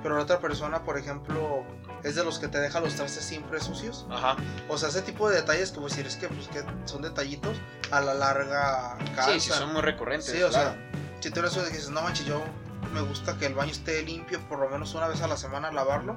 pero 0.01 0.15
la 0.15 0.23
otra 0.23 0.39
persona, 0.39 0.83
por 0.83 0.97
ejemplo, 0.97 1.63
es 2.03 2.15
de 2.15 2.23
los 2.23 2.39
que 2.39 2.47
te 2.47 2.59
deja 2.59 2.79
los 2.79 2.95
trastes 2.95 3.23
siempre 3.23 3.59
sucios. 3.59 4.05
O 4.69 4.77
sea, 4.77 4.89
ese 4.89 5.01
tipo 5.01 5.29
de 5.29 5.37
detalles, 5.37 5.71
como 5.71 5.87
decir, 5.87 6.05
es 6.05 6.15
que, 6.15 6.27
pues, 6.27 6.47
que 6.47 6.63
son 6.85 7.01
detallitos, 7.01 7.57
a 7.91 8.01
la 8.01 8.13
larga 8.13 8.97
cansan. 9.15 9.39
Sí, 9.39 9.39
sí, 9.39 9.49
son 9.51 9.73
muy 9.73 9.81
recurrentes. 9.81 10.31
Sí, 10.31 10.41
o 10.41 10.51
sea, 10.51 10.75
si 11.19 11.31
tú 11.31 11.39
eres 11.39 11.53
que 11.53 11.69
dices, 11.69 11.89
no 11.89 12.01
manches, 12.01 12.25
yo 12.25 12.43
me 12.93 13.01
gusta 13.01 13.37
que 13.37 13.45
el 13.45 13.53
baño 13.53 13.71
esté 13.71 14.01
limpio 14.03 14.39
por 14.49 14.59
lo 14.59 14.69
menos 14.69 14.93
una 14.95 15.07
vez 15.07 15.21
a 15.21 15.27
la 15.27 15.37
semana, 15.37 15.71
lavarlo 15.71 16.15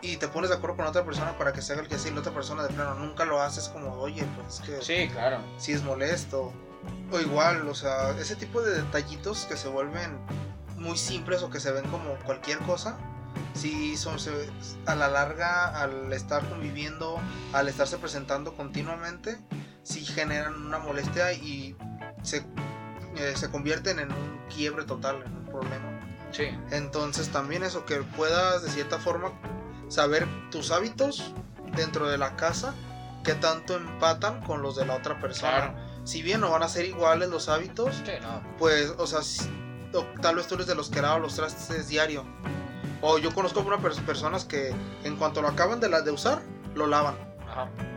y 0.00 0.16
te 0.16 0.28
pones 0.28 0.50
de 0.50 0.56
acuerdo 0.56 0.76
con 0.76 0.86
otra 0.86 1.04
persona 1.04 1.36
para 1.36 1.52
que 1.52 1.62
se 1.62 1.72
haga 1.72 1.82
el 1.82 1.88
que 1.88 1.96
así, 1.96 2.10
la 2.10 2.20
otra 2.20 2.32
persona 2.32 2.62
de 2.62 2.68
plano 2.68 2.94
nunca 2.94 3.24
lo 3.24 3.40
haces 3.40 3.68
como, 3.68 3.94
oye, 3.94 4.24
pues 4.36 4.60
que. 4.60 4.82
Sí, 4.82 5.08
claro. 5.08 5.38
Si 5.58 5.72
es 5.72 5.82
molesto. 5.82 6.52
O 7.10 7.20
igual, 7.20 7.68
o 7.68 7.74
sea, 7.74 8.10
ese 8.18 8.36
tipo 8.36 8.62
de 8.62 8.82
detallitos 8.82 9.46
que 9.46 9.56
se 9.56 9.68
vuelven 9.68 10.18
muy 10.76 10.96
simples 10.96 11.42
o 11.42 11.50
que 11.50 11.60
se 11.60 11.72
ven 11.72 11.84
como 11.90 12.14
cualquier 12.24 12.58
cosa, 12.60 12.96
si 13.54 13.96
son 13.96 14.16
a 14.86 14.94
la 14.94 15.08
larga, 15.08 15.80
al 15.80 16.12
estar 16.12 16.48
conviviendo, 16.48 17.18
al 17.52 17.68
estarse 17.68 17.98
presentando 17.98 18.54
continuamente, 18.54 19.38
sí 19.82 20.04
generan 20.04 20.54
una 20.66 20.78
molestia 20.78 21.32
y 21.32 21.76
se, 22.22 22.44
eh, 23.16 23.34
se 23.34 23.50
convierten 23.50 23.98
en 23.98 24.12
un 24.12 24.40
quiebre 24.54 24.84
total, 24.84 25.22
en 25.24 25.36
un 25.36 25.44
problema. 25.46 26.00
Sí. 26.30 26.44
Entonces 26.70 27.30
también 27.30 27.62
eso, 27.62 27.84
que 27.84 27.96
puedas 27.96 28.62
de 28.62 28.70
cierta 28.70 28.98
forma 28.98 29.32
saber 29.88 30.26
tus 30.50 30.70
hábitos 30.70 31.32
dentro 31.74 32.08
de 32.08 32.18
la 32.18 32.36
casa, 32.36 32.74
que 33.24 33.34
tanto 33.34 33.76
empatan 33.76 34.42
con 34.42 34.62
los 34.62 34.76
de 34.76 34.86
la 34.86 34.94
otra 34.94 35.18
persona. 35.20 35.74
Si 36.04 36.22
bien 36.22 36.40
no 36.40 36.50
van 36.50 36.62
a 36.62 36.68
ser 36.68 36.86
iguales 36.86 37.28
los 37.28 37.48
hábitos, 37.48 38.02
pues, 38.58 38.94
o 38.98 39.06
sea, 39.06 39.20
tal 40.22 40.36
vez 40.36 40.46
tú 40.46 40.54
eres 40.54 40.66
de 40.66 40.74
los 40.74 40.88
que 40.88 41.02
lavan 41.02 41.22
los 41.22 41.34
trastes 41.34 41.88
diario. 41.88 42.24
O 43.00 43.18
yo 43.18 43.32
conozco 43.32 43.60
una 43.60 43.78
personas 43.78 44.44
que 44.44 44.74
en 45.04 45.16
cuanto 45.16 45.42
lo 45.42 45.48
acaban 45.48 45.80
de, 45.80 45.88
la, 45.88 46.02
de 46.02 46.10
usar, 46.10 46.42
lo 46.74 46.86
lavan. 46.86 47.16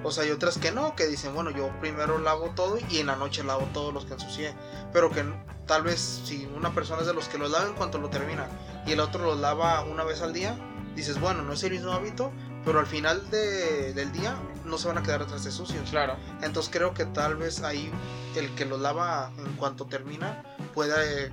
O 0.04 0.12
sea, 0.12 0.24
hay 0.24 0.32
otras 0.32 0.58
que 0.58 0.72
no, 0.72 0.96
que 0.96 1.08
dicen, 1.08 1.34
bueno, 1.34 1.52
yo 1.52 1.70
primero 1.80 2.18
lavo 2.18 2.52
todo 2.56 2.78
y 2.90 2.98
en 2.98 3.08
la 3.08 3.16
noche 3.16 3.44
lavo 3.44 3.68
todos 3.74 3.94
los 3.94 4.06
que 4.06 4.14
ensucié. 4.14 4.54
Pero 4.94 5.12
que 5.12 5.24
tal 5.68 5.84
vez 5.84 6.22
si 6.26 6.50
una 6.56 6.74
persona 6.74 7.02
es 7.02 7.08
de 7.08 7.14
los 7.14 7.28
que 7.28 7.38
lo 7.38 7.48
lava 7.48 7.68
en 7.68 7.74
cuanto 7.74 7.98
lo 7.98 8.10
termina 8.10 8.48
y 8.86 8.94
el 8.94 9.00
otro 9.00 9.24
lo 9.24 9.36
lava 9.36 9.84
una 9.84 10.04
vez 10.04 10.22
al 10.22 10.34
día, 10.34 10.56
dices, 10.96 11.20
bueno, 11.20 11.44
no 11.44 11.54
es 11.54 11.64
el 11.64 11.72
mismo 11.72 11.92
hábito, 11.92 12.32
pero 12.66 12.80
al 12.80 12.88
final 12.88 13.30
del 13.30 14.12
día 14.12 14.36
no 14.66 14.78
se 14.78 14.88
van 14.88 14.98
a 14.98 15.04
quedar 15.04 15.22
atrás 15.22 15.44
de 15.44 15.52
sucios. 15.52 15.90
Claro. 15.90 16.16
Entonces 16.42 16.72
creo 16.72 16.94
que 16.94 17.06
tal 17.06 17.36
vez 17.36 17.62
ahí 17.64 17.92
el 18.36 18.54
que 18.56 18.66
lo 18.66 18.78
lava 18.78 19.32
en 19.38 19.54
cuanto 19.54 19.86
termina 19.86 20.44
pueda 20.74 21.04
eh, 21.04 21.32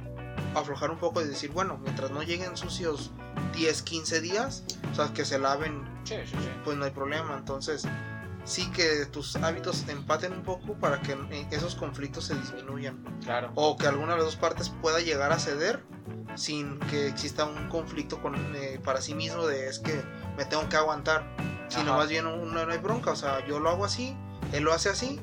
aflojar 0.54 0.90
un 0.90 0.98
poco 0.98 1.22
y 1.22 1.24
decir, 1.24 1.50
bueno, 1.50 1.78
mientras 1.82 2.10
no 2.10 2.22
lleguen 2.22 2.56
sucios 2.56 3.12
10, 3.52 3.82
15 3.82 4.20
días, 4.20 4.64
o 4.92 4.94
sea, 4.94 5.12
que 5.12 5.24
se 5.24 5.38
laven, 5.38 5.84
pues 6.64 6.76
no 6.76 6.84
hay 6.84 6.90
problema. 6.90 7.36
Entonces, 7.36 7.86
sí 8.44 8.70
que 8.70 9.06
tus 9.06 9.36
hábitos 9.36 9.84
empaten 9.88 10.32
un 10.32 10.42
poco 10.42 10.74
para 10.74 11.00
que 11.02 11.16
esos 11.50 11.74
conflictos 11.74 12.24
se 12.24 12.34
disminuyan. 12.34 13.04
Claro. 13.22 13.52
O 13.54 13.76
que 13.76 13.86
alguna 13.86 14.12
de 14.12 14.18
las 14.18 14.26
dos 14.26 14.36
partes 14.36 14.70
pueda 14.80 15.00
llegar 15.00 15.32
a 15.32 15.38
ceder 15.38 15.82
sin 16.34 16.78
que 16.80 17.08
exista 17.08 17.44
un 17.44 17.68
conflicto 17.68 18.22
con, 18.22 18.34
eh, 18.56 18.80
para 18.84 19.00
sí 19.00 19.14
mismo 19.14 19.46
de 19.46 19.68
es 19.68 19.78
que 19.80 20.02
me 20.36 20.44
tengo 20.44 20.68
que 20.68 20.76
aguantar, 20.76 21.26
sino 21.68 21.96
más 21.96 22.08
bien 22.08 22.24
no, 22.24 22.60
hay 22.60 22.78
bronca, 22.78 23.10
o 23.10 23.16
sea, 23.16 23.44
yo 23.46 23.58
lo 23.58 23.70
hago 23.70 23.84
así, 23.84 24.16
él 24.52 24.62
lo 24.62 24.72
hace 24.72 24.88
así, 24.88 25.20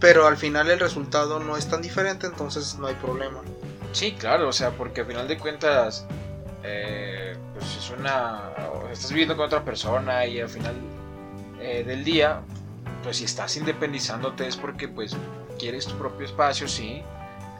pero 0.00 0.26
al 0.26 0.36
final 0.36 0.70
el 0.70 0.80
resultado 0.80 1.38
no 1.38 1.56
es 1.56 1.68
tan 1.68 1.80
diferente, 1.80 2.26
entonces 2.26 2.76
no 2.78 2.88
hay 2.88 2.94
problema. 2.96 3.40
Sí, 3.92 4.12
claro, 4.12 4.48
o 4.48 4.52
sea, 4.52 4.72
porque 4.72 5.02
al 5.02 5.06
final 5.06 5.28
de 5.28 5.38
cuentas, 5.38 6.06
eh, 6.62 7.36
pues 7.54 7.76
es 7.76 7.90
una, 7.90 8.50
estás 8.90 9.10
viviendo 9.10 9.36
con 9.36 9.46
otra 9.46 9.64
persona 9.64 10.26
y 10.26 10.40
al 10.40 10.48
final 10.48 10.74
eh, 11.60 11.84
del 11.84 12.04
día, 12.04 12.40
pues 13.02 13.18
si 13.18 13.24
estás 13.24 13.56
independizándote 13.56 14.46
es 14.46 14.56
porque 14.56 14.88
pues 14.88 15.16
quieres 15.58 15.86
tu 15.86 15.96
propio 15.96 16.26
espacio, 16.26 16.68
sí, 16.68 17.02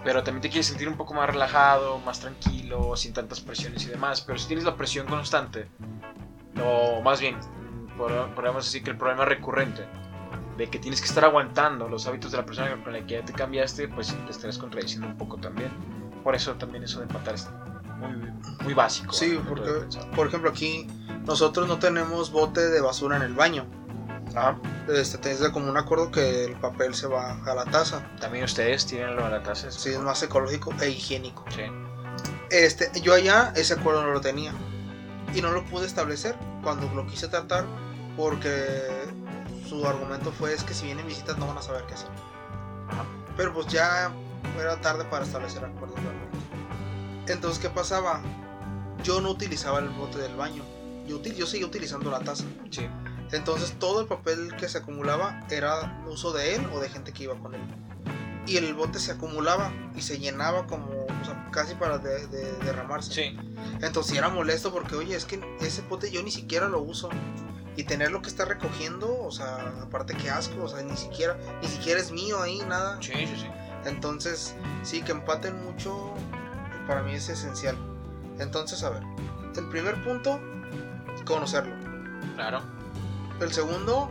pero 0.04 0.22
también 0.22 0.42
te 0.42 0.48
quieres 0.48 0.66
sentir 0.66 0.88
un 0.88 0.96
poco 0.96 1.14
más 1.14 1.28
relajado, 1.28 1.98
más 2.00 2.20
tranquilo, 2.20 2.96
sin 2.96 3.12
tantas 3.12 3.40
presiones 3.40 3.84
y 3.84 3.88
demás. 3.88 4.20
Pero 4.20 4.38
si 4.38 4.46
tienes 4.46 4.64
la 4.64 4.76
presión 4.76 5.06
constante, 5.06 5.66
o 6.64 7.00
más 7.02 7.20
bien, 7.20 7.36
podríamos 7.96 8.64
decir 8.64 8.82
que 8.82 8.90
el 8.90 8.96
problema 8.96 9.24
recurrente 9.24 9.84
de 10.56 10.68
que 10.68 10.78
tienes 10.78 11.00
que 11.00 11.06
estar 11.06 11.24
aguantando 11.24 11.88
los 11.88 12.06
hábitos 12.06 12.32
de 12.32 12.38
la 12.38 12.44
persona 12.44 12.82
con 12.82 12.92
la 12.92 13.00
que 13.00 13.14
ya 13.14 13.24
te 13.24 13.32
cambiaste, 13.32 13.88
pues 13.88 14.08
te 14.08 14.30
estarás 14.30 14.58
contradiciendo 14.58 15.06
un 15.06 15.16
poco 15.16 15.36
también. 15.36 15.70
Por 16.24 16.34
eso 16.34 16.54
también 16.54 16.84
eso 16.84 16.98
de 16.98 17.04
empatar 17.04 17.36
muy, 17.98 18.32
muy 18.64 18.74
básico. 18.74 19.12
Sí, 19.12 19.40
porque, 19.48 19.70
por 20.14 20.26
ejemplo, 20.26 20.50
aquí 20.50 20.86
nosotros 21.24 21.68
no 21.68 21.78
tenemos 21.78 22.32
bote 22.32 22.68
de 22.68 22.80
basura 22.80 23.16
en 23.16 23.22
el 23.22 23.34
baño. 23.34 23.66
Ajá. 24.34 24.58
Este, 24.88 25.18
tienes 25.18 25.40
como 25.50 25.68
un 25.68 25.76
acuerdo 25.76 26.10
que 26.10 26.44
el 26.44 26.54
papel 26.54 26.94
se 26.94 27.06
va 27.06 27.42
a 27.44 27.54
la 27.54 27.64
taza. 27.64 28.06
También 28.20 28.44
ustedes 28.44 28.86
tienen 28.86 29.16
lo 29.16 29.24
de 29.24 29.30
la 29.30 29.42
taza. 29.42 29.70
Sí, 29.70 29.90
es 29.90 30.00
más 30.00 30.22
ecológico 30.22 30.72
e 30.80 30.90
higiénico. 30.90 31.44
Sí. 31.50 31.62
Este, 32.50 32.90
yo 33.00 33.14
allá 33.14 33.52
ese 33.56 33.74
acuerdo 33.74 34.02
no 34.02 34.12
lo 34.12 34.20
tenía. 34.20 34.52
Y 35.34 35.42
no 35.42 35.50
lo 35.50 35.64
pude 35.64 35.86
establecer 35.86 36.34
cuando 36.62 36.88
lo 36.94 37.06
quise 37.06 37.28
tratar 37.28 37.64
porque 38.16 38.64
su 39.68 39.86
argumento 39.86 40.32
fue 40.32 40.54
es 40.54 40.64
que 40.64 40.74
si 40.74 40.86
vienen 40.86 41.06
visitas 41.06 41.36
no 41.38 41.46
van 41.46 41.58
a 41.58 41.62
saber 41.62 41.84
qué 41.86 41.94
hacer. 41.94 42.08
Pero 43.36 43.52
pues 43.52 43.66
ya 43.68 44.10
era 44.58 44.80
tarde 44.80 45.04
para 45.04 45.24
establecer 45.24 45.64
acuerdos 45.64 46.00
realmente. 46.02 46.37
Entonces, 47.28 47.58
¿qué 47.60 47.70
pasaba? 47.70 48.20
Yo 49.04 49.20
no 49.20 49.30
utilizaba 49.30 49.78
el 49.78 49.88
bote 49.90 50.18
del 50.18 50.34
baño. 50.36 50.62
Yo, 51.06 51.20
util- 51.22 51.34
yo 51.34 51.46
seguía 51.46 51.66
utilizando 51.66 52.10
la 52.10 52.20
taza. 52.20 52.44
Sí. 52.70 52.86
Entonces 53.32 53.74
todo 53.78 54.00
el 54.00 54.06
papel 54.06 54.54
que 54.56 54.68
se 54.68 54.78
acumulaba 54.78 55.44
era 55.50 56.02
uso 56.08 56.32
de 56.32 56.54
él 56.56 56.66
o 56.72 56.80
de 56.80 56.88
gente 56.88 57.12
que 57.12 57.24
iba 57.24 57.34
con 57.38 57.54
él. 57.54 57.60
Y 58.46 58.56
el 58.56 58.72
bote 58.74 58.98
se 58.98 59.12
acumulaba 59.12 59.70
y 59.94 60.00
se 60.00 60.18
llenaba 60.18 60.66
como 60.66 61.06
o 61.20 61.24
sea, 61.24 61.48
casi 61.50 61.74
para 61.74 61.98
de- 61.98 62.26
de- 62.28 62.52
derramarse. 62.64 63.12
Sí. 63.12 63.36
Entonces 63.82 64.16
era 64.16 64.28
molesto 64.30 64.72
porque, 64.72 64.94
oye, 64.96 65.14
es 65.16 65.24
que 65.26 65.40
ese 65.60 65.82
bote 65.82 66.10
yo 66.10 66.22
ni 66.22 66.30
siquiera 66.30 66.68
lo 66.68 66.80
uso. 66.80 67.08
Y 67.76 67.84
tenerlo 67.84 68.22
que 68.22 68.28
estar 68.28 68.48
recogiendo, 68.48 69.20
o 69.22 69.30
sea, 69.30 69.72
aparte 69.82 70.14
que 70.16 70.30
asco, 70.30 70.64
o 70.64 70.68
sea, 70.68 70.82
ni 70.82 70.96
siquiera, 70.96 71.36
ni 71.62 71.68
siquiera 71.68 72.00
es 72.00 72.10
mío 72.10 72.40
ahí, 72.42 72.58
nada. 72.66 72.98
Sí, 73.00 73.12
sí, 73.12 73.34
sí. 73.36 73.46
Entonces, 73.84 74.54
sí, 74.82 75.02
que 75.02 75.12
empaten 75.12 75.64
mucho, 75.64 76.12
para 76.88 77.02
mí 77.02 77.14
es 77.14 77.28
esencial. 77.28 77.76
Entonces, 78.40 78.82
a 78.82 78.90
ver, 78.90 79.02
el 79.56 79.68
primer 79.68 80.02
punto, 80.02 80.40
conocerlo. 81.24 81.74
Claro. 82.34 82.62
El 83.40 83.52
segundo, 83.52 84.10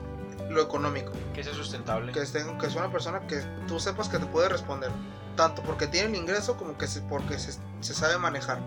lo 0.49 0.61
económico. 0.61 1.11
Que 1.33 1.43
sea 1.43 1.53
sustentable. 1.53 2.13
Que, 2.13 2.21
esté, 2.21 2.45
que 2.59 2.67
es 2.67 2.75
una 2.75 2.91
persona 2.91 3.27
que 3.27 3.41
tú 3.67 3.79
sepas 3.79 4.07
que 4.07 4.19
te 4.19 4.27
puede 4.27 4.47
responder. 4.47 4.91
Tanto 5.35 5.63
porque 5.63 5.87
tiene 5.87 6.09
el 6.09 6.15
ingreso 6.15 6.55
como 6.55 6.77
que 6.77 6.87
se, 6.87 7.01
porque 7.01 7.39
se, 7.39 7.59
se 7.81 7.93
sabe 7.93 8.17
manejar 8.17 8.59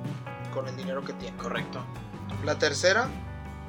con 0.52 0.66
el 0.68 0.76
dinero 0.76 1.04
que 1.04 1.12
tiene. 1.14 1.36
Correcto. 1.36 1.82
La 2.44 2.58
tercera 2.58 3.08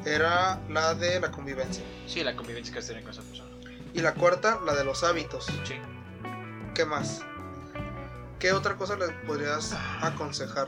era 0.06 0.60
la 0.70 0.96
de 0.96 1.20
la 1.20 1.32
convivencia. 1.32 1.84
Sí, 2.08 2.24
la 2.24 2.36
convivencia 2.36 2.74
que 2.74 2.80
has 2.80 2.88
tenido 2.88 3.06
con 3.06 3.14
esa 3.14 3.22
persona. 3.22 3.52
Y 3.94 4.00
la 4.00 4.14
cuarta, 4.16 4.60
la 4.66 4.74
de 4.74 4.84
los 4.84 5.04
hábitos. 5.04 5.46
Sí. 5.66 5.76
¿Qué 6.74 6.86
más? 6.86 7.22
¿Qué 8.42 8.52
otra 8.54 8.76
cosa 8.76 8.96
le 8.96 9.08
podrías 9.28 9.78
aconsejar? 10.02 10.68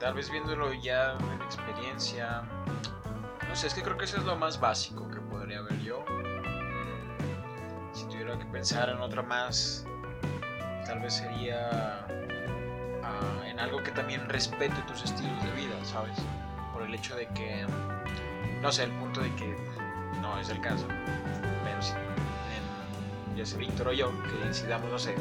Tal 0.00 0.14
vez 0.14 0.30
viéndolo 0.30 0.72
ya 0.72 1.12
en 1.12 1.42
experiencia. 1.42 2.40
No 3.46 3.54
sé, 3.54 3.66
es 3.66 3.74
que 3.74 3.82
creo 3.82 3.98
que 3.98 4.06
eso 4.06 4.16
es 4.16 4.24
lo 4.24 4.34
más 4.36 4.58
básico 4.58 5.06
que 5.10 5.20
podría 5.20 5.60
ver 5.60 5.78
yo. 5.82 6.02
Si 7.92 8.06
tuviera 8.06 8.38
que 8.38 8.46
pensar 8.46 8.88
en 8.88 8.98
otra 9.02 9.20
más, 9.20 9.84
tal 10.86 11.00
vez 11.00 11.12
sería 11.12 12.06
ah, 13.02 13.42
en 13.44 13.60
algo 13.60 13.82
que 13.82 13.90
también 13.90 14.26
respete 14.30 14.74
tus 14.88 15.04
estilos 15.04 15.44
de 15.44 15.50
vida, 15.52 15.84
¿sabes? 15.84 16.16
Por 16.72 16.82
el 16.82 16.94
hecho 16.94 17.14
de 17.14 17.26
que, 17.28 17.66
no 18.62 18.72
sé, 18.72 18.84
el 18.84 18.92
punto 18.92 19.20
de 19.20 19.34
que 19.34 19.54
no 20.22 20.38
es 20.38 20.48
el 20.48 20.62
caso, 20.62 20.88
pero 21.62 21.82
ya 23.36 23.46
sea 23.46 23.58
Víctor 23.58 23.88
o 23.88 23.92
yo, 23.92 24.12
que 24.22 24.46
decidamos, 24.46 24.90
no 24.90 24.98
sé, 24.98 25.14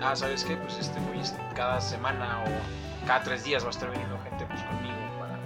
ah, 0.00 0.14
¿sabes 0.14 0.44
qué? 0.44 0.56
Pues 0.56 0.78
este, 0.78 0.98
voy 1.00 1.20
cada 1.54 1.80
semana 1.80 2.42
o 2.44 3.06
cada 3.06 3.22
tres 3.22 3.44
días 3.44 3.62
va 3.62 3.68
a 3.68 3.70
estar 3.70 3.90
viniendo 3.90 4.18
gente 4.22 4.46
pues, 4.46 4.62
conmigo 4.62 4.96
para, 5.18 5.38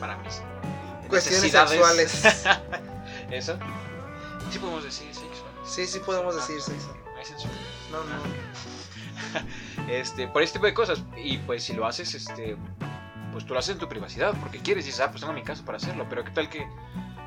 para 0.00 0.16
mis 0.22 0.42
Cuestiones 1.08 1.52
sexuales. 1.52 2.24
¿Eso? 3.30 3.58
Sí 4.50 4.58
podemos 4.58 4.84
decir 4.84 5.14
sexo. 5.14 5.44
Sí, 5.66 5.86
sí 5.86 5.98
podemos 6.00 6.34
decir 6.34 6.60
sexo. 6.60 6.96
No 7.04 7.18
hay 7.18 7.24
censura. 7.24 7.54
No, 7.90 8.04
no. 8.04 8.44
Este, 9.88 10.28
por 10.28 10.42
este 10.42 10.58
tipo 10.58 10.66
de 10.66 10.74
cosas. 10.74 11.02
Y 11.16 11.38
pues 11.38 11.64
si 11.64 11.74
lo 11.74 11.86
haces, 11.86 12.14
este, 12.14 12.56
pues 13.32 13.44
tú 13.44 13.52
lo 13.52 13.58
haces 13.58 13.72
en 13.72 13.78
tu 13.78 13.88
privacidad, 13.88 14.34
porque 14.40 14.60
quieres 14.60 14.84
y 14.84 14.88
dices, 14.88 15.00
ah, 15.00 15.10
pues 15.10 15.20
tengo 15.20 15.34
mi 15.34 15.42
casa 15.42 15.64
para 15.64 15.76
hacerlo. 15.76 16.06
Pero 16.08 16.24
qué 16.24 16.30
tal 16.30 16.48
que 16.48 16.66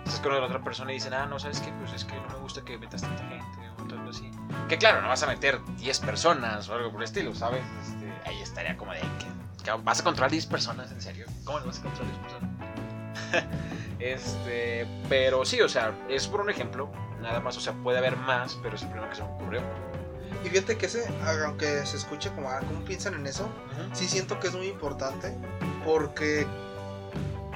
estás 0.06 0.20
con 0.22 0.34
la 0.34 0.44
otra 0.44 0.64
persona 0.64 0.92
y 0.92 0.96
dicen, 0.96 1.14
ah, 1.14 1.26
no, 1.26 1.38
¿sabes 1.38 1.60
qué? 1.60 1.72
Pues 1.80 1.94
es 1.94 2.06
que 2.06 2.16
no 2.16 2.28
me 2.30 2.40
gusta 2.40 2.64
que 2.64 2.78
metas 2.78 3.02
tanta 3.02 3.24
gente. 3.28 3.57
Que 4.70 4.78
claro, 4.78 5.02
no 5.02 5.08
vas 5.08 5.24
a 5.24 5.28
meter 5.28 5.60
10 5.78 6.00
personas 6.00 6.68
o 6.70 6.74
algo 6.74 6.92
por 6.92 7.02
el 7.02 7.06
estilo, 7.06 7.34
¿sabes? 7.34 7.64
Este, 7.82 8.30
ahí 8.30 8.42
estaría 8.42 8.76
como 8.76 8.94
de 8.94 9.00
que, 9.00 9.64
que 9.64 9.72
vas 9.72 10.00
a 10.00 10.04
controlar 10.04 10.32
10 10.32 10.46
personas, 10.48 10.92
¿en 10.92 11.02
serio? 11.02 11.26
¿Cómo 11.44 11.60
vas 11.66 11.80
a 11.80 11.84
controlar 11.84 12.14
10 12.14 12.24
personas? 12.24 12.58
este, 14.00 14.88
pero 15.10 15.46
sí, 15.46 15.62
o 15.62 15.70
sea, 15.70 15.94
es 16.10 16.28
por 16.28 16.42
un 16.42 16.50
ejemplo, 16.50 16.92
nada 17.22 17.40
más, 17.40 17.58
o 17.58 17.62
sea, 17.62 17.74
puede 17.74 17.98
haber 17.98 18.18
más, 18.18 18.58
pero 18.62 18.76
es 18.76 18.82
el 18.82 18.90
primero 18.90 19.10
que 19.10 19.16
se 19.16 19.24
me 19.24 19.30
ocurrió. 19.30 19.62
Y 20.44 20.50
fíjate 20.50 20.78
que 20.78 20.86
ese, 20.86 21.08
aunque 21.46 21.86
se 21.86 21.98
escuche 21.98 22.30
como, 22.32 22.50
ah, 22.50 22.60
¿cómo 22.60 22.84
piensan 22.86 23.14
en 23.16 23.26
eso? 23.26 23.50
Sí 23.94 24.08
siento 24.08 24.40
que 24.40 24.48
es 24.48 24.54
muy 24.54 24.68
importante 24.68 25.36
porque 25.86 26.46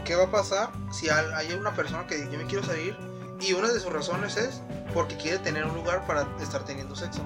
¿qué 0.05 0.15
va 0.15 0.25
a 0.25 0.31
pasar 0.31 0.71
si 0.91 1.09
hay 1.09 1.53
una 1.53 1.73
persona 1.73 2.07
que 2.07 2.15
dice, 2.15 2.31
yo 2.31 2.37
me 2.37 2.45
quiero 2.45 2.63
salir 2.63 2.97
y 3.41 3.53
una 3.53 3.69
de 3.69 3.79
sus 3.79 3.91
razones 3.91 4.37
es 4.37 4.61
porque 4.93 5.15
quiere 5.17 5.39
tener 5.39 5.65
un 5.65 5.73
lugar 5.75 6.05
para 6.07 6.27
estar 6.41 6.63
teniendo 6.65 6.95
sexo? 6.95 7.21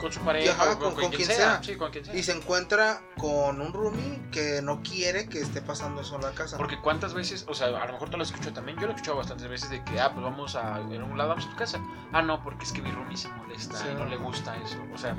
Con 0.00 0.10
su 0.10 0.20
pareja, 0.20 0.52
Ajá, 0.52 0.78
con, 0.78 0.78
con- 0.78 0.94
con 0.94 1.00
quien 1.10 1.12
quien 1.12 1.26
sea. 1.26 1.36
sea. 1.36 1.62
Sí, 1.62 1.76
con 1.76 1.90
quien 1.90 2.04
sea. 2.06 2.14
Y 2.14 2.22
se 2.22 2.32
encuentra 2.32 3.02
con 3.18 3.60
un 3.60 3.70
roomie 3.74 4.18
que 4.32 4.62
no 4.62 4.82
quiere 4.82 5.28
que 5.28 5.40
esté 5.40 5.60
pasando 5.60 6.00
eso 6.00 6.16
en 6.16 6.22
la 6.22 6.30
casa. 6.30 6.56
Porque 6.56 6.80
cuántas 6.80 7.12
veces, 7.12 7.44
o 7.48 7.54
sea, 7.54 7.66
a 7.66 7.86
lo 7.86 7.92
mejor 7.92 8.08
tú 8.08 8.16
lo 8.16 8.22
has 8.22 8.30
escuchado 8.30 8.54
también, 8.54 8.78
yo 8.78 8.86
lo 8.86 8.92
he 8.92 8.94
escuchado 8.96 9.18
bastantes 9.18 9.46
veces 9.48 9.68
de 9.68 9.84
que, 9.84 10.00
ah, 10.00 10.10
pues 10.14 10.24
vamos 10.24 10.56
a, 10.56 10.78
en 10.80 11.02
un 11.02 11.18
lado 11.18 11.28
vamos 11.30 11.44
a 11.46 11.50
tu 11.50 11.56
casa. 11.56 11.78
Ah, 12.12 12.22
no, 12.22 12.42
porque 12.42 12.64
es 12.64 12.72
que 12.72 12.80
mi 12.80 12.90
roomie 12.90 13.16
se 13.18 13.28
molesta 13.28 13.76
Sí. 13.76 13.88
y 13.90 13.94
no 13.94 14.06
le 14.06 14.16
gusta 14.16 14.56
eso. 14.56 14.78
O 14.94 14.96
sea. 14.96 15.14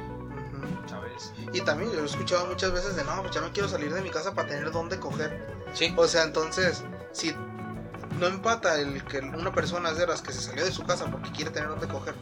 ¿sabes? 0.87 1.31
Y 1.53 1.61
también 1.61 1.91
yo 1.91 1.99
he 2.01 2.05
escuchado 2.05 2.45
muchas 2.47 2.71
veces 2.71 2.95
de, 2.95 3.03
no, 3.03 3.21
pues 3.21 3.33
ya 3.33 3.41
me 3.41 3.51
quiero 3.51 3.69
salir 3.69 3.93
de 3.93 4.01
mi 4.01 4.09
casa 4.09 4.33
para 4.33 4.47
tener 4.47 4.71
dónde 4.71 4.99
coger. 4.99 5.47
Sí. 5.73 5.93
O 5.95 6.07
sea, 6.07 6.23
entonces, 6.23 6.83
si 7.11 7.35
no 8.20 8.28
empata 8.28 8.80
el 8.80 9.03
que 9.05 9.20
una 9.20 9.51
persona 9.51 9.89
es 9.91 9.97
de 9.97 10.07
las 10.07 10.22
que 10.22 10.32
se 10.34 10.41
salió 10.41 10.64
de 10.66 10.72
su 10.72 10.84
casa 10.84 11.05
porque 11.09 11.32
quiere 11.32 11.51
tener 11.51 11.70
donde 11.70 11.88
coger 11.88 12.16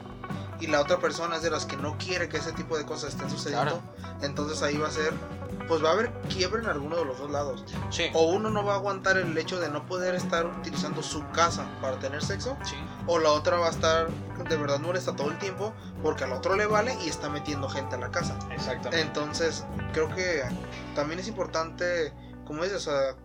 y 0.60 0.68
la 0.68 0.82
otra 0.82 0.98
persona 1.00 1.38
es 1.38 1.42
de 1.42 1.50
las 1.50 1.66
que 1.66 1.78
no 1.78 1.98
quiere 1.98 2.28
que 2.28 2.38
ese 2.38 2.52
tipo 2.52 2.78
de 2.78 2.86
cosas 2.86 3.14
estén 3.14 3.30
sucediendo, 3.30 3.82
entonces 4.22 4.62
ahí 4.62 4.78
va 4.78 4.90
a 4.90 4.92
ser, 4.92 5.14
pues 5.68 5.82
va 5.84 5.90
a 5.90 5.94
haber 5.94 6.12
quiebre 6.28 6.62
en 6.62 6.68
alguno 6.68 6.98
de 6.98 7.06
los 7.06 7.18
dos 7.18 7.32
lados. 7.32 7.64
Sí. 7.90 8.08
O 8.14 8.24
uno 8.28 8.50
no 8.50 8.66
va 8.66 8.74
a 8.74 8.76
aguantar 8.76 9.18
el 9.18 9.38
hecho 9.38 9.60
de 9.60 9.70
no 9.70 9.86
poder 9.86 10.16
estar 10.16 10.46
utilizando 10.46 11.02
su 11.02 11.26
casa 11.32 11.66
para 11.82 11.98
tener 12.00 12.22
sexo, 12.22 12.58
Sí. 12.64 12.76
o 13.08 13.20
la 13.20 13.32
otra 13.32 13.58
va 13.58 13.68
a 13.68 13.72
estar 13.72 14.10
de 14.10 14.58
verdad 14.58 14.80
molesta 14.80 15.16
todo 15.16 15.32
el 15.32 15.38
tiempo 15.38 15.74
porque 16.04 16.26
al 16.26 16.34
otro 16.34 16.56
le 16.56 16.66
vale 16.66 16.94
y 17.06 17.08
está 17.10 17.30
metiendo 17.30 17.70
gente 17.70 17.96
a 17.96 18.00
la 18.00 18.12
casa. 18.12 18.38
Exactamente. 18.52 19.02
Entonces, 19.02 19.66
creo 19.94 20.10
que 20.14 20.44
también 20.94 21.20
es 21.22 21.28
importante, 21.30 22.14
como 22.46 22.64
dices, 22.64 22.86
o 22.88 22.92
sea, 22.92 23.16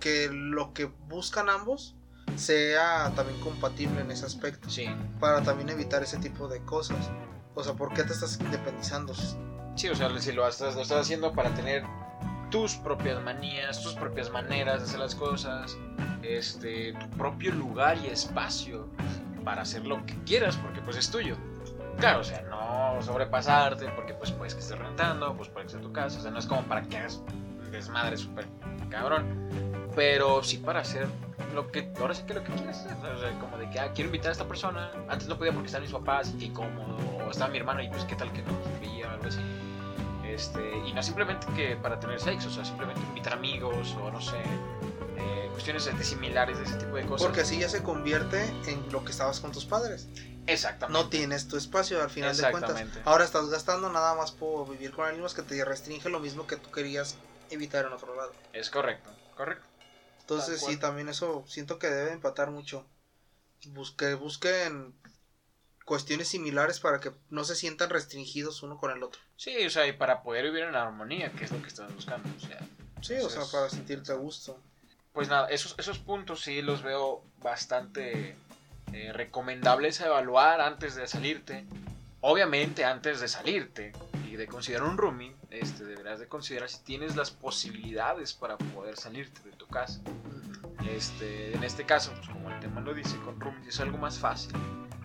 que 0.00 0.28
lo 0.32 0.72
que 0.72 0.86
buscan 1.08 1.48
ambos 1.48 1.94
sea 2.40 3.12
también 3.14 3.38
compatible 3.40 4.00
en 4.00 4.10
ese 4.10 4.26
aspecto, 4.26 4.68
Sí. 4.68 4.86
para 5.20 5.42
también 5.42 5.68
evitar 5.68 6.02
ese 6.02 6.18
tipo 6.18 6.48
de 6.48 6.60
cosas. 6.64 7.10
O 7.54 7.62
sea, 7.62 7.74
¿por 7.74 7.92
qué 7.94 8.02
te 8.04 8.12
estás 8.12 8.38
independizando? 8.40 9.12
Sí, 9.76 9.88
o 9.88 9.94
sea, 9.94 10.10
si 10.18 10.32
lo 10.32 10.46
estás, 10.48 10.74
lo 10.74 10.82
estás 10.82 11.02
haciendo 11.02 11.32
para 11.32 11.50
tener 11.54 11.84
tus 12.50 12.74
propias 12.76 13.22
manías, 13.22 13.82
tus 13.82 13.94
propias 13.94 14.30
maneras 14.30 14.80
de 14.80 14.86
hacer 14.86 14.98
las 15.00 15.14
cosas, 15.14 15.76
este, 16.22 16.92
tu 16.94 17.08
propio 17.10 17.52
lugar 17.54 17.96
y 17.98 18.06
espacio 18.08 18.88
para 19.44 19.62
hacer 19.62 19.86
lo 19.86 20.04
que 20.06 20.14
quieras, 20.24 20.56
porque 20.56 20.80
pues 20.80 20.96
es 20.96 21.10
tuyo. 21.10 21.36
Claro, 21.98 22.20
o 22.20 22.24
sea, 22.24 22.42
no 22.42 23.00
sobrepasarte, 23.02 23.88
porque 23.90 24.14
pues 24.14 24.32
puedes 24.32 24.54
que 24.54 24.60
estés 24.60 24.78
rentando, 24.78 25.36
pues 25.36 25.48
puede 25.48 25.66
que 25.66 25.72
sea 25.72 25.80
tu 25.80 25.92
casa, 25.92 26.18
o 26.18 26.22
sea, 26.22 26.30
no 26.30 26.38
es 26.38 26.46
como 26.46 26.62
para 26.62 26.82
que 26.82 26.96
hagas 26.96 27.20
desmadre 27.70 28.16
súper 28.16 28.46
cabrón, 28.90 29.48
pero 29.94 30.42
sí 30.42 30.58
para 30.58 30.80
hacer 30.80 31.06
lo 31.54 31.70
que, 31.70 31.90
ahora 32.00 32.14
sí 32.14 32.22
que 32.26 32.34
lo 32.34 32.42
que 32.44 32.52
quieras 32.52 32.84
hacer, 32.86 32.96
o 33.12 33.18
sea, 33.20 33.38
como 33.38 33.56
de 33.58 33.68
que, 33.70 33.78
ah, 33.80 33.90
quiero 33.94 34.08
invitar 34.08 34.28
a 34.30 34.32
esta 34.32 34.46
persona, 34.46 34.90
antes 35.08 35.28
no 35.28 35.36
podía 35.38 35.52
porque 35.52 35.66
estaban 35.66 35.82
mis 35.84 35.92
papás, 35.92 36.30
y 36.34 36.38
qué 36.38 36.44
incómodo, 36.46 36.96
o 37.26 37.30
estaba 37.30 37.50
mi 37.50 37.58
hermano 37.58 37.82
y 37.82 37.88
pues 37.88 38.04
qué 38.04 38.16
tal 38.16 38.32
que 38.32 38.42
no 38.42 38.52
veía 38.80 39.08
o 39.08 39.10
algo 39.10 39.26
así. 39.28 39.40
Este, 40.24 40.78
y 40.86 40.92
no 40.92 41.02
simplemente 41.02 41.46
que 41.56 41.76
para 41.76 41.98
tener 41.98 42.20
sexo, 42.20 42.48
o 42.48 42.52
sea, 42.52 42.64
simplemente 42.64 43.00
invitar 43.02 43.32
amigos 43.34 43.96
o 44.00 44.10
no 44.10 44.20
sé, 44.20 44.38
eh, 45.16 45.48
cuestiones 45.52 45.84
de- 45.84 45.92
de 45.92 46.04
similares 46.04 46.56
de 46.58 46.64
ese 46.64 46.76
tipo 46.76 46.94
de 46.96 47.04
cosas. 47.04 47.26
Porque 47.26 47.40
así 47.40 47.58
ya 47.58 47.68
se 47.68 47.82
convierte 47.82 48.42
en 48.66 48.90
lo 48.92 49.04
que 49.04 49.10
estabas 49.10 49.40
con 49.40 49.50
tus 49.52 49.64
padres. 49.64 50.08
Exactamente. 50.46 51.02
No 51.02 51.08
tienes 51.10 51.48
tu 51.48 51.56
espacio 51.56 52.02
al 52.02 52.10
final 52.10 52.36
de 52.36 52.50
cuentas. 52.50 52.82
Ahora 53.04 53.24
estás 53.24 53.48
gastando 53.50 53.90
nada 53.90 54.14
más 54.14 54.32
por 54.32 54.68
vivir 54.70 54.92
con 54.92 55.04
alguien 55.04 55.22
más 55.22 55.34
que 55.34 55.42
te 55.42 55.62
restringe 55.64 56.08
lo 56.08 56.20
mismo 56.20 56.46
que 56.46 56.56
tú 56.56 56.70
querías 56.70 57.16
evitar 57.50 57.84
en 57.86 57.92
otro 57.92 58.14
lado. 58.16 58.32
Es 58.52 58.70
correcto, 58.70 59.10
correcto. 59.36 59.66
Entonces 60.30 60.60
sí, 60.64 60.76
también 60.76 61.08
eso 61.08 61.44
siento 61.48 61.78
que 61.78 61.88
debe 61.88 62.12
empatar 62.12 62.50
mucho. 62.50 62.86
Busque, 63.68 64.14
busquen 64.14 64.94
cuestiones 65.84 66.28
similares 66.28 66.78
para 66.78 67.00
que 67.00 67.12
no 67.30 67.44
se 67.44 67.56
sientan 67.56 67.90
restringidos 67.90 68.62
uno 68.62 68.78
con 68.78 68.90
el 68.92 69.02
otro. 69.02 69.20
Sí, 69.36 69.66
o 69.66 69.70
sea, 69.70 69.86
y 69.86 69.92
para 69.92 70.22
poder 70.22 70.44
vivir 70.44 70.64
en 70.64 70.76
armonía, 70.76 71.32
que 71.32 71.44
es 71.44 71.50
lo 71.50 71.60
que 71.60 71.68
estás 71.68 71.92
buscando. 71.94 72.28
O 72.36 72.40
sea, 72.40 72.60
Sí, 73.02 73.14
o 73.14 73.30
sea, 73.30 73.42
para 73.50 73.68
sentirte 73.70 74.12
a 74.12 74.16
gusto. 74.16 74.60
pues 75.12 75.28
nada, 75.28 75.48
esos, 75.48 75.74
esos 75.78 75.98
puntos 75.98 76.42
sí 76.42 76.62
los 76.62 76.82
veo 76.82 77.24
bastante 77.38 78.36
eh, 78.92 79.12
recomendables 79.12 80.00
a 80.00 80.06
evaluar 80.06 80.60
antes 80.60 80.94
de 80.94 81.08
salirte. 81.08 81.64
Obviamente, 82.22 82.84
antes 82.84 83.20
de 83.20 83.28
salirte 83.28 83.92
y 84.28 84.36
de 84.36 84.46
considerar 84.46 84.86
un 84.86 84.98
roomie, 84.98 85.34
este, 85.50 85.84
deberás 85.84 86.20
de 86.20 86.28
considerar 86.28 86.68
si 86.68 86.82
tienes 86.84 87.16
las 87.16 87.30
posibilidades 87.30 88.34
para 88.34 88.58
poder 88.58 88.96
salirte 88.96 89.40
de 89.42 89.52
tu 89.52 89.66
casa. 89.66 90.00
Este, 90.86 91.54
en 91.54 91.64
este 91.64 91.84
caso, 91.84 92.12
pues, 92.14 92.28
como 92.28 92.50
el 92.50 92.60
tema 92.60 92.80
lo 92.80 92.92
dice, 92.92 93.16
con 93.24 93.40
roomies 93.40 93.68
es 93.68 93.80
algo 93.80 93.96
más 93.96 94.18
fácil 94.18 94.52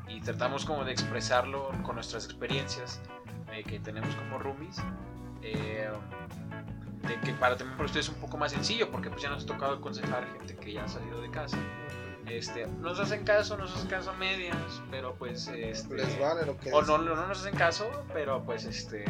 y 0.07 0.19
tratamos 0.21 0.65
como 0.65 0.83
de 0.83 0.91
expresarlo 0.91 1.71
con 1.83 1.95
nuestras 1.95 2.25
experiencias 2.25 2.99
eh, 3.53 3.63
que 3.63 3.79
tenemos 3.79 4.13
como 4.15 4.37
roomies. 4.37 4.77
Eh, 5.41 5.89
de 7.07 7.19
que 7.19 7.33
para 7.33 7.55
también 7.55 7.77
para 7.77 7.85
ustedes 7.85 8.07
es 8.07 8.13
un 8.13 8.19
poco 8.19 8.37
más 8.37 8.51
sencillo 8.51 8.89
porque 8.89 9.09
pues 9.09 9.21
ya 9.21 9.29
nos 9.29 9.43
ha 9.43 9.45
tocado 9.45 9.75
aconsejar 9.75 10.27
gente 10.33 10.55
que 10.55 10.73
ya 10.73 10.85
ha 10.85 10.87
salido 10.87 11.21
de 11.21 11.29
casa 11.29 11.57
este, 12.27 12.67
nos 12.67 12.99
hacen 12.99 13.23
caso, 13.23 13.57
nos 13.57 13.73
hacen 13.75 13.87
caso 13.87 14.11
a 14.11 14.13
medias, 14.13 14.57
pero 14.91 15.15
pues 15.15 15.47
este, 15.47 15.95
Les 15.95 16.19
vale 16.19 16.45
lo 16.45 16.57
que 16.57 16.71
o 16.71 16.81
no, 16.81 16.97
no 16.97 17.27
nos 17.27 17.39
hacen 17.39 17.55
caso, 17.55 17.89
pero 18.13 18.43
pues 18.43 18.65
este 18.65 19.05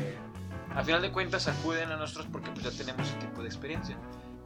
al 0.76 0.84
final 0.84 1.02
de 1.02 1.12
cuentas 1.12 1.48
acuden 1.48 1.90
a 1.92 1.96
nosotros 1.98 2.28
porque 2.32 2.52
pues 2.52 2.64
ya 2.66 2.72
tenemos 2.72 3.08
ese 3.08 3.18
tipo 3.20 3.42
de 3.42 3.48
experiencia. 3.48 3.98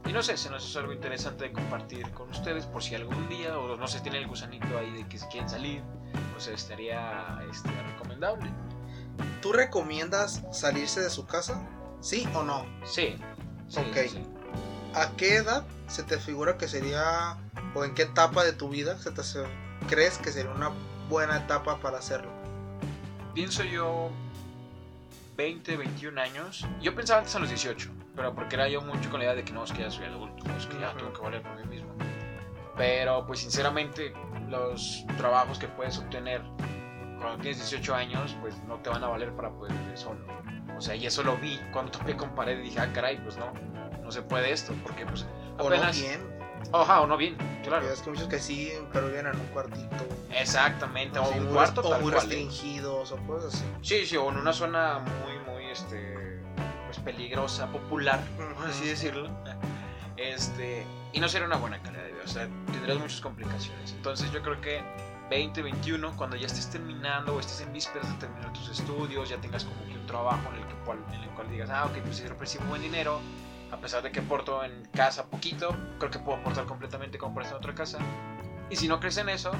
Y 0.06 0.12
no 0.12 0.22
sé, 0.22 0.36
se 0.36 0.48
nos 0.48 0.64
hace 0.64 0.78
algo 0.78 0.92
interesante 0.92 1.44
de 1.44 1.52
compartir 1.52 2.10
con 2.12 2.30
ustedes 2.30 2.64
por 2.66 2.82
si 2.82 2.94
algún 2.94 3.28
día 3.28 3.58
o 3.58 3.76
no 3.76 3.86
se 3.86 4.00
tiene 4.00 4.18
el 4.18 4.28
gusanito 4.28 4.78
ahí 4.78 4.90
de 4.92 5.08
que 5.08 5.18
se 5.18 5.28
quieren 5.28 5.48
salir, 5.48 5.82
pues 6.32 6.46
estaría 6.46 7.38
este, 7.50 7.68
recomendable. 7.92 8.50
¿Tú 9.42 9.52
recomiendas 9.52 10.42
salirse 10.52 11.00
de 11.00 11.10
su 11.10 11.26
casa? 11.26 11.66
¿Sí 12.00 12.26
o 12.34 12.42
no? 12.42 12.64
Sí. 12.84 13.16
sí, 13.68 13.80
Ok. 13.80 13.96
sí, 14.02 14.08
sí. 14.08 14.22
¿A 14.94 15.10
qué 15.16 15.36
edad 15.36 15.64
se 15.88 16.02
te 16.02 16.18
figura 16.18 16.56
que 16.56 16.66
sería, 16.66 17.36
o 17.74 17.84
en 17.84 17.94
qué 17.94 18.02
etapa 18.02 18.44
de 18.44 18.52
tu 18.52 18.68
vida 18.68 18.98
se 18.98 19.10
te 19.12 19.20
hace- 19.20 19.44
crees 19.88 20.18
que 20.18 20.30
sería 20.32 20.50
una 20.52 20.70
buena 21.08 21.36
etapa 21.38 21.78
para 21.78 21.98
hacerlo? 21.98 22.30
Pienso 23.34 23.62
yo 23.64 24.10
20, 25.36 25.76
21 25.76 26.18
años. 26.18 26.66
Yo 26.80 26.94
pensaba 26.94 27.20
antes 27.20 27.34
a 27.34 27.38
los 27.38 27.48
18, 27.48 27.90
pero 28.14 28.34
porque 28.34 28.56
era 28.56 28.68
yo 28.68 28.80
mucho 28.82 29.08
con 29.10 29.20
la 29.20 29.26
idea 29.26 29.34
de 29.34 29.44
que 29.44 29.52
no, 29.52 29.64
es 29.64 29.72
que 29.72 29.82
ya 29.82 29.90
soy 29.90 30.06
adulto, 30.06 30.44
es 30.56 30.66
que 30.66 30.78
ya 30.80 30.92
tengo 30.96 31.12
que 31.12 31.20
valer 31.20 31.42
por 31.42 31.56
mí 31.56 31.64
mismo. 31.66 31.90
Pero 32.76 33.26
pues 33.26 33.40
sinceramente 33.40 34.12
los 34.48 35.04
trabajos 35.16 35.58
que 35.58 35.68
puedes 35.68 35.98
obtener 35.98 36.42
cuando 37.20 37.38
tienes 37.42 37.58
18 37.58 37.94
años 37.94 38.34
pues 38.40 38.56
no 38.64 38.76
te 38.76 38.88
van 38.90 39.04
a 39.04 39.08
valer 39.08 39.32
para 39.34 39.50
poder 39.50 39.72
vivir 39.74 39.96
solo. 39.96 40.20
O 40.76 40.80
sea, 40.80 40.94
y 40.94 41.06
eso 41.06 41.22
lo 41.22 41.36
vi 41.36 41.60
cuando 41.72 41.92
topé 41.98 42.16
con 42.16 42.34
pared 42.34 42.58
y 42.58 42.62
dije, 42.62 42.80
ah, 42.80 42.90
caray, 42.92 43.18
pues 43.22 43.36
no, 43.36 43.52
no 44.02 44.10
se 44.10 44.22
puede 44.22 44.50
esto, 44.52 44.74
porque 44.82 45.04
pues 45.06 45.26
O 45.58 45.66
apenas... 45.68 45.96
no 45.96 46.02
bien. 46.02 46.39
Ajá, 46.72 47.00
o 47.00 47.06
no 47.06 47.16
bien, 47.16 47.36
claro. 47.64 47.90
Es 47.90 48.02
que 48.02 48.10
muchos 48.10 48.28
que 48.28 48.38
sí, 48.38 48.72
pero 48.92 49.08
viven 49.08 49.26
en 49.26 49.36
un 49.36 49.46
cuartito. 49.48 50.06
Exactamente, 50.32 51.18
o 51.18 51.22
así, 51.22 51.38
un 51.38 51.44
muy 51.44 51.54
cuarto 51.54 51.80
o 51.80 52.00
muy 52.00 52.12
¿eh? 52.12 52.14
restringidos 52.14 53.12
o 53.12 53.16
cosas 53.26 53.54
así. 53.54 53.64
Sí, 53.82 54.06
sí, 54.06 54.16
o 54.16 54.28
en 54.30 54.38
una 54.38 54.52
zona 54.52 54.98
muy, 54.98 55.52
muy, 55.52 55.64
este, 55.70 56.40
pues 56.86 56.98
peligrosa, 56.98 57.66
popular, 57.72 58.20
por 58.36 58.66
así 58.66 58.86
decirlo. 58.86 59.28
Este, 60.16 60.84
y 61.14 61.20
no 61.20 61.30
sería 61.30 61.46
una 61.46 61.56
buena 61.56 61.80
calidad 61.80 62.02
de 62.02 62.12
vida, 62.12 62.22
o 62.22 62.28
sea, 62.28 62.46
tendrías 62.70 62.98
muchas 62.98 63.22
complicaciones. 63.22 63.92
Entonces 63.92 64.30
yo 64.30 64.42
creo 64.42 64.60
que 64.60 64.82
20, 65.30 65.62
21, 65.62 66.14
cuando 66.16 66.36
ya 66.36 66.46
estés 66.46 66.68
terminando 66.68 67.36
o 67.36 67.40
estés 67.40 67.62
en 67.62 67.72
vísperas 67.72 68.06
de 68.06 68.18
terminar 68.18 68.52
tus 68.52 68.68
estudios, 68.68 69.30
ya 69.30 69.38
tengas 69.38 69.64
como 69.64 69.82
que 69.86 69.94
un 69.94 70.06
trabajo 70.06 70.42
en 70.52 70.60
el, 70.60 70.68
que, 70.68 70.74
cual, 70.84 70.98
en 71.14 71.22
el 71.22 71.30
cual 71.30 71.50
digas, 71.50 71.70
ah, 71.70 71.86
ok, 71.86 72.02
pues 72.02 72.22
yo 72.22 72.28
recibo 72.34 72.64
buen 72.66 72.82
dinero, 72.82 73.20
a 73.70 73.76
pesar 73.78 74.02
de 74.02 74.12
que 74.12 74.20
aporto 74.20 74.62
en 74.64 74.84
casa 74.86 75.26
poquito, 75.26 75.76
creo 75.98 76.10
que 76.10 76.18
puedo 76.18 76.38
aportar 76.38 76.66
completamente 76.66 77.18
como 77.18 77.34
por 77.34 77.42
esta 77.42 77.56
otra 77.56 77.74
casa. 77.74 77.98
Y 78.68 78.76
si 78.76 78.88
no 78.88 79.00
crees 79.00 79.16
en 79.18 79.28
eso, 79.28 79.52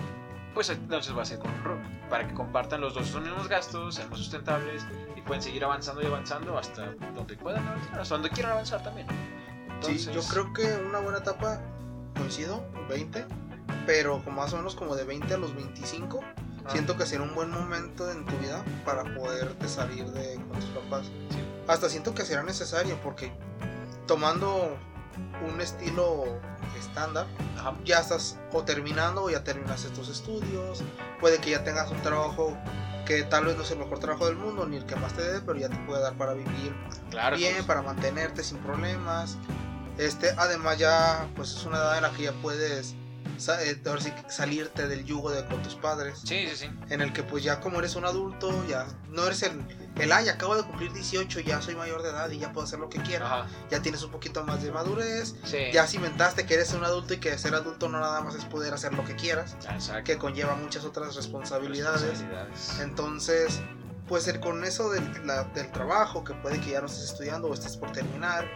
pues 0.54 0.70
entonces 0.70 1.16
va 1.16 1.22
a 1.22 1.24
ser 1.24 1.38
con 1.38 1.50
un 1.50 1.64
room, 1.64 1.80
para 2.08 2.26
que 2.26 2.34
compartan 2.34 2.80
los 2.80 2.94
dos 2.94 3.12
los 3.12 3.22
mismos 3.22 3.48
gastos, 3.48 3.94
sean 3.96 4.10
más 4.10 4.18
sustentables 4.18 4.84
y 5.16 5.20
pueden 5.22 5.42
seguir 5.42 5.64
avanzando 5.64 6.02
y 6.02 6.06
avanzando 6.06 6.58
hasta 6.58 6.92
donde 7.14 7.36
puedan 7.36 7.66
avanzar, 7.66 8.00
hasta 8.00 8.14
donde 8.14 8.30
quieran 8.30 8.52
avanzar 8.52 8.82
también. 8.82 9.06
Sí, 9.80 9.98
yo 10.12 10.22
creo 10.22 10.52
que 10.52 10.64
una 10.86 10.98
buena 10.98 11.18
etapa, 11.18 11.60
coincido, 12.16 12.64
20, 12.88 13.24
pero 13.86 14.22
como 14.22 14.42
más 14.42 14.52
o 14.52 14.58
menos 14.58 14.74
como 14.74 14.94
de 14.94 15.04
20 15.04 15.32
a 15.34 15.38
los 15.38 15.54
25, 15.54 16.20
Ah, 16.64 16.70
siento 16.70 16.96
que 16.96 17.06
será 17.06 17.22
un 17.22 17.34
buen 17.34 17.50
momento 17.50 18.10
en 18.10 18.24
tu 18.26 18.36
vida 18.38 18.62
para 18.84 19.02
poderte 19.14 19.68
salir 19.68 20.04
de 20.10 20.34
con 20.34 20.60
tus 20.60 20.70
papás. 20.70 21.06
Sí. 21.06 21.38
Hasta 21.66 21.88
siento 21.88 22.14
que 22.14 22.24
será 22.24 22.42
necesario 22.42 22.98
porque 23.02 23.32
tomando 24.10 24.76
un 25.48 25.60
estilo 25.60 26.24
estándar, 26.76 27.28
Ajá. 27.56 27.76
ya 27.84 28.00
estás 28.00 28.36
o 28.52 28.64
terminando 28.64 29.22
o 29.22 29.30
ya 29.30 29.44
terminaste 29.44 29.88
tus 29.90 30.08
estudios, 30.08 30.82
puede 31.20 31.38
que 31.38 31.50
ya 31.50 31.62
tengas 31.62 31.92
un 31.92 32.02
trabajo 32.02 32.56
que 33.06 33.22
tal 33.22 33.44
vez 33.44 33.56
no 33.56 33.62
es 33.62 33.70
el 33.70 33.78
mejor 33.78 34.00
trabajo 34.00 34.26
del 34.26 34.34
mundo 34.34 34.66
ni 34.66 34.78
el 34.78 34.84
que 34.84 34.96
más 34.96 35.12
te 35.12 35.22
dé, 35.22 35.40
pero 35.40 35.56
ya 35.60 35.68
te 35.68 35.76
puede 35.86 36.02
dar 36.02 36.14
para 36.14 36.32
vivir 36.32 36.74
Claro. 37.10 37.36
bien, 37.36 37.54
pues, 37.54 37.66
para 37.66 37.82
mantenerte 37.82 38.42
sin 38.42 38.58
problemas. 38.58 39.36
Este, 39.96 40.30
además 40.36 40.76
ya 40.78 41.28
pues 41.36 41.52
es 41.54 41.64
una 41.64 41.76
edad 41.76 41.96
en 41.98 42.02
la 42.02 42.10
que 42.10 42.24
ya 42.24 42.32
puedes 42.32 42.96
ahora 43.86 44.00
sí 44.02 44.12
salirte 44.28 44.86
del 44.86 45.04
yugo 45.04 45.30
de 45.30 45.46
con 45.46 45.62
tus 45.62 45.74
padres, 45.74 46.18
Sí, 46.24 46.46
sí, 46.48 46.56
sí. 46.56 46.70
en 46.90 47.00
el 47.00 47.12
que 47.12 47.22
pues 47.22 47.42
ya 47.42 47.60
como 47.60 47.78
eres 47.78 47.96
un 47.96 48.04
adulto, 48.04 48.66
ya 48.68 48.86
no 49.08 49.24
eres 49.26 49.42
el 49.42 49.52
el 49.96 50.12
ay, 50.12 50.28
acabo 50.28 50.54
de 50.56 50.62
cumplir 50.62 50.92
18, 50.92 51.40
ya 51.40 51.60
soy 51.60 51.74
mayor 51.74 52.02
de 52.02 52.10
edad 52.10 52.30
y 52.30 52.38
ya 52.38 52.52
puedo 52.52 52.66
hacer 52.66 52.78
lo 52.78 52.88
que 52.88 53.02
quiera. 53.02 53.26
Ajá. 53.26 53.46
Ya 53.70 53.82
tienes 53.82 54.02
un 54.02 54.10
poquito 54.10 54.44
más 54.44 54.62
de 54.62 54.70
madurez, 54.70 55.34
Sí. 55.44 55.58
ya 55.72 55.86
cimentaste 55.86 56.46
que 56.46 56.54
eres 56.54 56.72
un 56.72 56.84
adulto 56.84 57.12
y 57.14 57.18
que 57.18 57.36
ser 57.36 57.54
adulto 57.54 57.88
no 57.88 57.98
nada 58.00 58.20
más 58.22 58.34
es 58.36 58.44
poder 58.46 58.72
hacer 58.72 58.94
lo 58.94 59.04
que 59.04 59.14
quieras, 59.16 59.56
Exacto. 59.68 60.04
que 60.04 60.16
conlleva 60.16 60.54
muchas 60.54 60.84
otras 60.84 61.16
responsabilidades. 61.16 62.02
Responsabilidades. 62.02 62.80
Entonces, 62.80 63.60
pues 64.08 64.26
el, 64.28 64.40
con 64.40 64.64
eso 64.64 64.90
del, 64.90 65.26
la- 65.26 65.44
del 65.44 65.70
trabajo, 65.72 66.24
que 66.24 66.34
puede 66.34 66.60
que 66.60 66.70
ya 66.70 66.80
no 66.80 66.86
estés 66.86 67.04
estudiando 67.10 67.48
o 67.48 67.54
estés 67.54 67.76
por 67.76 67.90
terminar, 67.92 68.46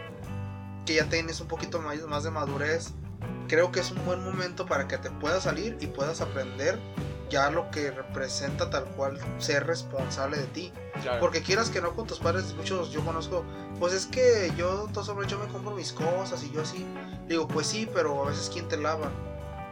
que 0.85 0.95
ya 0.95 1.05
tienes 1.09 1.41
un 1.41 1.47
poquito 1.47 1.79
más, 1.81 1.99
más 2.07 2.23
de 2.23 2.31
madurez, 2.31 2.91
creo 3.47 3.71
que 3.71 3.79
es 3.79 3.91
un 3.91 4.03
buen 4.05 4.23
momento 4.23 4.65
para 4.65 4.87
que 4.87 4.97
te 4.97 5.09
puedas 5.11 5.43
salir 5.43 5.77
y 5.79 5.87
puedas 5.87 6.21
aprender 6.21 6.79
ya 7.29 7.49
lo 7.49 7.69
que 7.71 7.91
representa 7.91 8.69
tal 8.69 8.85
cual 8.85 9.19
ser 9.39 9.65
responsable 9.65 10.37
de 10.37 10.45
ti. 10.47 10.73
Claro. 11.01 11.19
Porque 11.19 11.41
quieras 11.41 11.69
que 11.69 11.81
no 11.81 11.95
con 11.95 12.07
tus 12.07 12.19
padres, 12.19 12.53
muchos 12.53 12.91
yo 12.91 13.03
conozco, 13.03 13.43
pues 13.79 13.93
es 13.93 14.05
que 14.05 14.51
yo 14.57 14.87
todo 14.93 15.03
sobre 15.03 15.27
yo 15.27 15.39
me 15.39 15.47
compro 15.47 15.75
mis 15.75 15.91
cosas 15.91 16.43
y 16.43 16.51
yo 16.51 16.61
así. 16.61 16.85
Digo, 17.27 17.47
pues 17.47 17.67
sí, 17.67 17.89
pero 17.93 18.23
a 18.23 18.29
veces 18.29 18.49
quién 18.51 18.67
te 18.67 18.77
lava. 18.77 19.09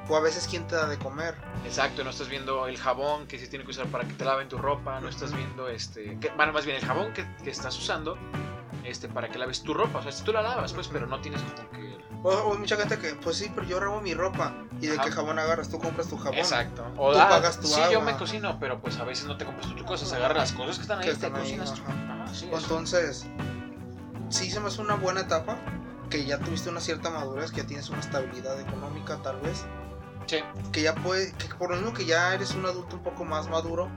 O 0.10 0.18
a 0.18 0.20
veces 0.20 0.48
quién 0.50 0.68
te 0.68 0.76
da 0.76 0.86
de 0.88 0.98
comer. 0.98 1.34
Exacto, 1.64 2.04
no 2.04 2.10
estás 2.10 2.28
viendo 2.28 2.68
el 2.68 2.78
jabón 2.78 3.26
que 3.26 3.40
se 3.40 3.48
tiene 3.48 3.64
que 3.64 3.72
usar 3.72 3.86
para 3.88 4.06
que 4.06 4.14
te 4.14 4.26
laven 4.26 4.50
tu 4.50 4.58
ropa, 4.58 5.00
no 5.00 5.08
estás 5.08 5.34
viendo 5.34 5.70
este, 5.70 6.20
que, 6.20 6.30
bueno, 6.32 6.52
más 6.52 6.66
bien 6.66 6.76
el 6.76 6.84
jabón 6.84 7.14
que, 7.14 7.26
que 7.42 7.50
estás 7.50 7.78
usando 7.78 8.18
este 8.84 9.08
para 9.08 9.30
que 9.30 9.38
laves 9.38 9.64
tu 9.64 9.74
ropa, 9.74 10.00
o 10.00 10.04
sea, 10.04 10.12
si 10.12 10.24
tú 10.26 10.34
la 10.34 10.42
lavas, 10.42 10.74
pues, 10.74 10.90
pero 10.90 11.08
no 11.08 11.22
tienes 11.22 11.42
como 11.42 11.70
que 11.70 11.98
O, 12.24 12.54
hay 12.54 12.58
mucha 12.58 12.78
gente 12.78 12.98
que, 12.98 13.16
pues 13.16 13.38
sí, 13.38 13.52
pero 13.54 13.68
yo 13.68 13.80
rabo 13.80 14.00
mi 14.02 14.14
ropa. 14.14 14.54
¿Y 14.80 14.88
de 14.88 14.94
Ajá. 14.96 15.04
qué 15.04 15.12
jabón 15.12 15.40
agarras? 15.40 15.70
Tú 15.70 15.78
compras 15.80 16.08
tu 16.08 16.18
jabón. 16.18 16.40
Exacto. 16.40 16.86
O 16.98 17.12
Tú 17.12 17.20
ah, 17.20 17.28
pagas 17.30 17.60
tu 17.60 17.68
sí, 17.68 17.76
yo 17.92 18.00
agua. 18.00 18.12
me 18.14 18.18
cocino, 18.18 18.58
pero 18.60 18.80
pues 18.80 18.98
a 18.98 19.04
veces 19.04 19.26
no 19.26 19.36
te 19.38 19.46
compras 19.46 19.68
tus 19.76 19.84
cosas, 19.84 20.12
agarras 20.14 20.38
las 20.38 20.52
cosas 20.54 20.78
que 20.78 20.82
están 20.84 21.00
ahí 21.00 21.06
Que 21.06 21.12
y 21.12 21.16
te 21.16 21.26
están 21.28 21.36
ahí, 21.36 21.58
cocinas 21.58 21.72
ajá. 21.72 22.24
Ajá, 22.24 22.34
sí. 22.34 22.50
Entonces, 22.52 23.26
sí 24.30 24.50
se 24.50 24.60
me 24.60 24.68
hace 24.68 24.82
una 24.82 24.96
buena 24.96 25.22
etapa. 25.22 25.58
Que 26.10 26.26
ya 26.26 26.38
tuviste 26.38 26.70
una 26.70 26.80
cierta 26.80 27.10
madurez, 27.10 27.52
que 27.52 27.62
ya 27.62 27.68
tienes 27.68 27.90
una 27.90 28.00
estabilidad 28.00 28.60
económica 28.60 29.18
tal 29.24 29.40
vez. 29.40 29.66
Sí, 30.28 30.38
Que 30.72 30.82
ya 30.84 30.94
puede, 30.96 31.34
que 31.34 31.48
por 31.56 31.72
lo 31.72 31.76
mismo 31.78 31.94
que 31.94 32.06
ya 32.06 32.34
eres 32.34 32.54
un 32.54 32.66
adulto 32.66 32.96
un 32.98 33.04
poco 33.04 33.26
más 33.26 33.50
maduro. 33.50 33.90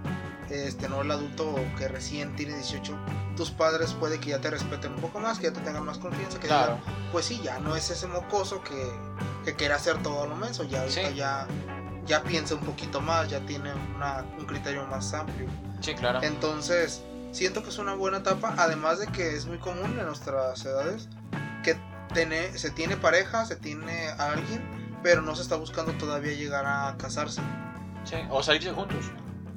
Este, 0.51 0.89
no 0.89 1.03
el 1.03 1.11
adulto 1.11 1.55
que 1.77 1.89
recién 1.89 2.37
tiene 2.37 2.55
18. 2.55 2.97
Tus 3.37 3.51
padres 3.51 3.93
puede 3.95 4.21
que 4.21 4.31
ya 4.31 4.41
te 4.41 4.49
respeten 4.51 4.95
un 4.95 5.01
poco 5.01 5.19
más, 5.19 5.39
que 5.39 5.45
ya 5.49 5.53
te 5.53 5.61
tengan 5.61 5.85
más 5.85 5.99
confianza. 5.99 6.39
Que 6.39 6.47
claro. 6.47 6.77
digan, 6.77 6.95
pues 7.13 7.27
sí, 7.27 7.41
ya 7.43 7.59
no 7.59 7.75
es 7.77 7.91
ese 7.91 8.07
mocoso 8.07 8.63
que, 8.63 8.91
que 9.45 9.55
quiere 9.55 9.75
hacer 9.75 10.03
todo 10.03 10.27
lo 10.27 10.37
menso. 10.37 10.63
Ya 10.65 10.89
Sí. 10.89 11.01
ya, 11.15 11.47
ya 12.07 12.23
piensa 12.23 12.55
un 12.55 12.61
poquito 12.61 13.01
más, 13.01 13.29
ya 13.29 13.41
tiene 13.41 13.73
una- 13.97 14.25
un 14.39 14.47
criterio 14.47 14.87
más 14.87 15.13
amplio. 15.15 15.49
Sí, 15.81 15.95
claro. 15.95 16.23
Entonces, 16.23 17.03
siento 17.33 17.63
que 17.65 17.71
es 17.71 17.79
una 17.79 17.95
buena 17.95 18.19
etapa, 18.19 18.55
además 18.57 19.01
de 19.01 19.09
que 19.09 19.35
es 19.35 19.47
muy 19.47 19.59
común 19.59 19.99
en 19.99 20.07
nuestras 20.07 20.65
edades 20.65 21.09
que 21.65 21.77
tiene, 22.15 22.57
se 22.57 22.71
tiene 22.71 22.97
pareja, 22.97 23.45
se 23.45 23.57
tiene 23.57 24.09
a 24.11 24.31
alguien, 24.33 24.63
pero 25.03 25.21
no 25.23 25.35
se 25.35 25.43
está 25.43 25.57
buscando 25.57 25.93
todavía 25.95 26.33
llegar 26.33 26.65
a 26.67 26.97
casarse. 26.97 27.43
Sí, 28.05 28.15
o 28.31 28.43
salirse 28.43 28.71
juntos. 28.73 29.07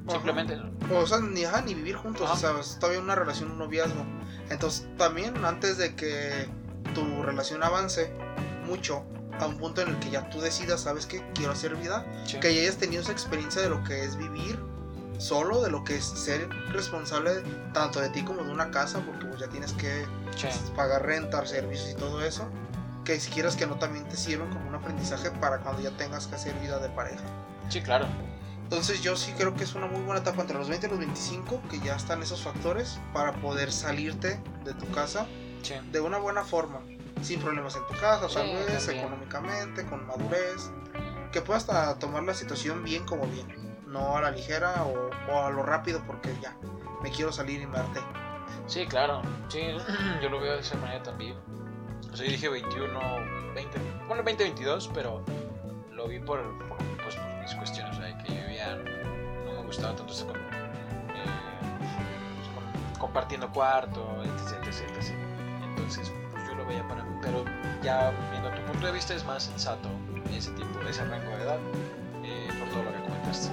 Ajá. 0.06 0.12
Simplemente. 0.16 0.58
O 0.92 1.06
sea, 1.06 1.20
ni, 1.20 1.44
ajá, 1.44 1.62
ni 1.62 1.74
vivir 1.74 1.96
juntos, 1.96 2.22
Ajá. 2.24 2.34
o 2.34 2.36
sea, 2.36 2.60
es 2.60 2.78
todavía 2.78 3.00
una 3.00 3.14
relación, 3.14 3.50
un 3.52 3.58
noviazgo. 3.58 4.04
Entonces, 4.50 4.86
también 4.96 5.44
antes 5.44 5.76
de 5.78 5.94
que 5.94 6.48
tu 6.94 7.22
relación 7.22 7.62
avance 7.62 8.12
mucho, 8.66 9.04
a 9.38 9.46
un 9.46 9.56
punto 9.56 9.80
en 9.80 9.88
el 9.88 9.98
que 10.00 10.10
ya 10.10 10.28
tú 10.28 10.40
decidas, 10.40 10.80
sabes 10.82 11.06
que 11.06 11.22
quiero 11.34 11.52
hacer 11.52 11.74
vida, 11.76 12.04
Sí. 12.26 12.38
que 12.40 12.54
ya 12.54 12.62
hayas 12.62 12.76
tenido 12.76 13.02
esa 13.02 13.12
experiencia 13.12 13.62
de 13.62 13.70
lo 13.70 13.82
que 13.84 14.04
es 14.04 14.16
vivir 14.16 14.58
solo, 15.18 15.62
de 15.62 15.70
lo 15.70 15.84
que 15.84 15.96
es 15.96 16.04
ser 16.04 16.48
responsable 16.72 17.42
tanto 17.72 18.00
de 18.00 18.08
ti 18.10 18.22
como 18.22 18.42
de 18.42 18.50
una 18.50 18.70
casa, 18.70 19.00
porque 19.00 19.26
pues 19.26 19.40
ya 19.40 19.48
tienes 19.48 19.72
que 19.74 20.04
Sí. 20.36 20.48
pagar 20.76 21.04
renta, 21.06 21.44
servicios 21.46 21.90
y 21.90 21.94
todo 21.94 22.22
eso, 22.24 22.48
que 23.04 23.18
si 23.20 23.30
quieres 23.30 23.56
que 23.56 23.66
no 23.66 23.76
también 23.76 24.06
te 24.08 24.16
sirven 24.16 24.48
como 24.50 24.68
un 24.68 24.74
aprendizaje 24.74 25.30
para 25.30 25.58
cuando 25.58 25.82
ya 25.82 25.90
tengas 25.96 26.26
que 26.26 26.34
hacer 26.34 26.54
vida 26.60 26.78
de 26.78 26.88
pareja. 26.90 27.22
Sí, 27.68 27.80
claro. 27.80 28.06
Entonces 28.70 29.02
yo 29.02 29.16
sí 29.16 29.32
creo 29.36 29.52
que 29.56 29.64
es 29.64 29.74
una 29.74 29.88
muy 29.88 30.00
buena 30.02 30.20
etapa 30.20 30.42
entre 30.42 30.56
los 30.56 30.68
20 30.68 30.86
y 30.86 30.90
los 30.90 30.98
25, 31.00 31.60
que 31.68 31.80
ya 31.80 31.96
están 31.96 32.22
esos 32.22 32.40
factores 32.42 33.00
para 33.12 33.32
poder 33.32 33.72
salirte 33.72 34.40
de 34.64 34.74
tu 34.74 34.88
casa 34.92 35.26
Sí. 35.62 35.74
de 35.90 35.98
una 36.00 36.18
buena 36.18 36.44
forma, 36.44 36.78
sin 37.20 37.40
problemas 37.40 37.74
en 37.74 37.84
tu 37.88 37.94
casa, 37.94 38.28
tal 38.32 38.46
Sí, 38.46 38.52
vez 38.54 38.86
también. 38.86 39.04
económicamente, 39.04 39.84
con 39.86 40.06
madurez, 40.06 40.70
que 41.32 41.40
puedas 41.42 41.66
tomar 41.98 42.22
la 42.22 42.32
situación 42.32 42.84
bien 42.84 43.04
como 43.06 43.26
viene, 43.26 43.56
no 43.88 44.16
a 44.16 44.20
la 44.20 44.30
ligera 44.30 44.84
o, 44.84 45.10
o 45.32 45.44
a 45.44 45.50
lo 45.50 45.64
rápido 45.64 46.00
porque 46.06 46.32
ya, 46.40 46.56
me 47.02 47.10
quiero 47.10 47.32
salir 47.32 47.60
y 47.60 47.66
me 47.66 47.76
harté. 47.76 47.98
Sí, 48.68 48.86
claro. 48.86 49.20
Sí, 49.48 49.60
yo 50.22 50.28
lo 50.28 50.38
veo 50.40 50.52
de 50.54 50.60
esa 50.60 50.76
manera 50.76 51.02
también. 51.02 51.36
O 52.12 52.16
sea, 52.16 52.24
yo 52.24 52.30
dije 52.30 52.48
21, 52.48 53.00
20, 53.52 53.78
bueno, 54.06 54.22
20, 54.22 54.44
22, 54.44 54.90
pero 54.94 55.24
lo 55.92 56.06
vi 56.06 56.20
por, 56.20 56.40
por, 56.68 56.78
pues, 57.02 57.16
por 57.16 57.26
mis 57.42 57.54
cuestiones, 57.56 57.98
o 57.98 58.00
gustaba 59.70 59.94
tanto 59.94 60.12
estar 60.12 60.26
con, 60.28 60.36
eh, 60.36 61.24
pues, 61.78 62.48
con- 62.54 62.98
compartiendo 62.98 63.48
cuarto, 63.50 64.22
etc, 64.24 64.66
etc, 64.66 64.96
etc. 64.98 65.14
Entonces, 65.64 66.12
pues 66.32 66.44
yo 66.48 66.54
lo 66.56 66.66
veía 66.66 66.86
para 66.88 67.04
mí, 67.04 67.16
pero 67.22 67.44
ya 67.82 68.10
viendo 68.30 68.50
tu 68.50 68.62
punto 68.62 68.86
de 68.86 68.92
vista 68.92 69.14
es 69.14 69.24
más 69.24 69.44
sensato 69.44 69.88
ese 70.36 70.50
tipo, 70.52 70.80
ese 70.88 71.04
rango 71.04 71.30
de 71.36 71.42
edad, 71.42 71.58
eh, 72.24 72.48
por 72.58 72.68
todo 72.70 72.82
lo 72.84 72.92
que 72.92 73.00
comentaste. 73.02 73.48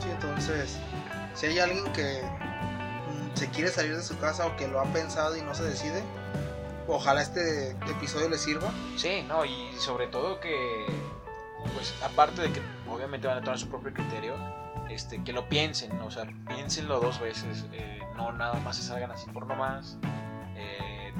Sí, 0.00 0.08
entonces, 0.10 0.78
si 1.34 1.46
hay 1.46 1.58
alguien 1.58 1.92
que 1.92 2.22
mm, 2.22 3.36
se 3.36 3.48
quiere 3.50 3.70
salir 3.70 3.96
de 3.96 4.02
su 4.02 4.16
casa 4.18 4.46
o 4.46 4.56
que 4.56 4.68
lo 4.68 4.80
ha 4.80 4.84
pensado 4.84 5.36
y 5.36 5.42
no 5.42 5.54
se 5.54 5.64
decide, 5.64 6.02
ojalá 6.86 7.22
este 7.22 7.70
episodio 7.90 8.28
le 8.28 8.38
sirva. 8.38 8.70
Sí, 8.96 9.24
no, 9.26 9.44
y 9.44 9.72
sobre 9.78 10.06
todo 10.08 10.38
que, 10.40 10.86
pues 11.74 11.94
aparte 12.04 12.42
de 12.42 12.52
que 12.52 12.60
obviamente 12.88 13.26
van 13.26 13.38
a 13.38 13.40
tomar 13.40 13.58
su 13.58 13.68
propio 13.68 13.92
criterio, 13.92 14.34
este, 14.90 15.22
que 15.22 15.32
lo 15.32 15.48
piensen, 15.48 15.92
o 16.00 16.10
sea, 16.10 16.26
piénsenlo 16.48 17.00
dos 17.00 17.20
veces, 17.20 17.66
eh, 17.72 18.00
no 18.16 18.32
nada 18.32 18.54
más 18.60 18.76
se 18.76 18.82
salgan 18.82 19.10
así 19.10 19.28
por 19.30 19.46
nomás, 19.46 19.98
eh, 20.56 21.12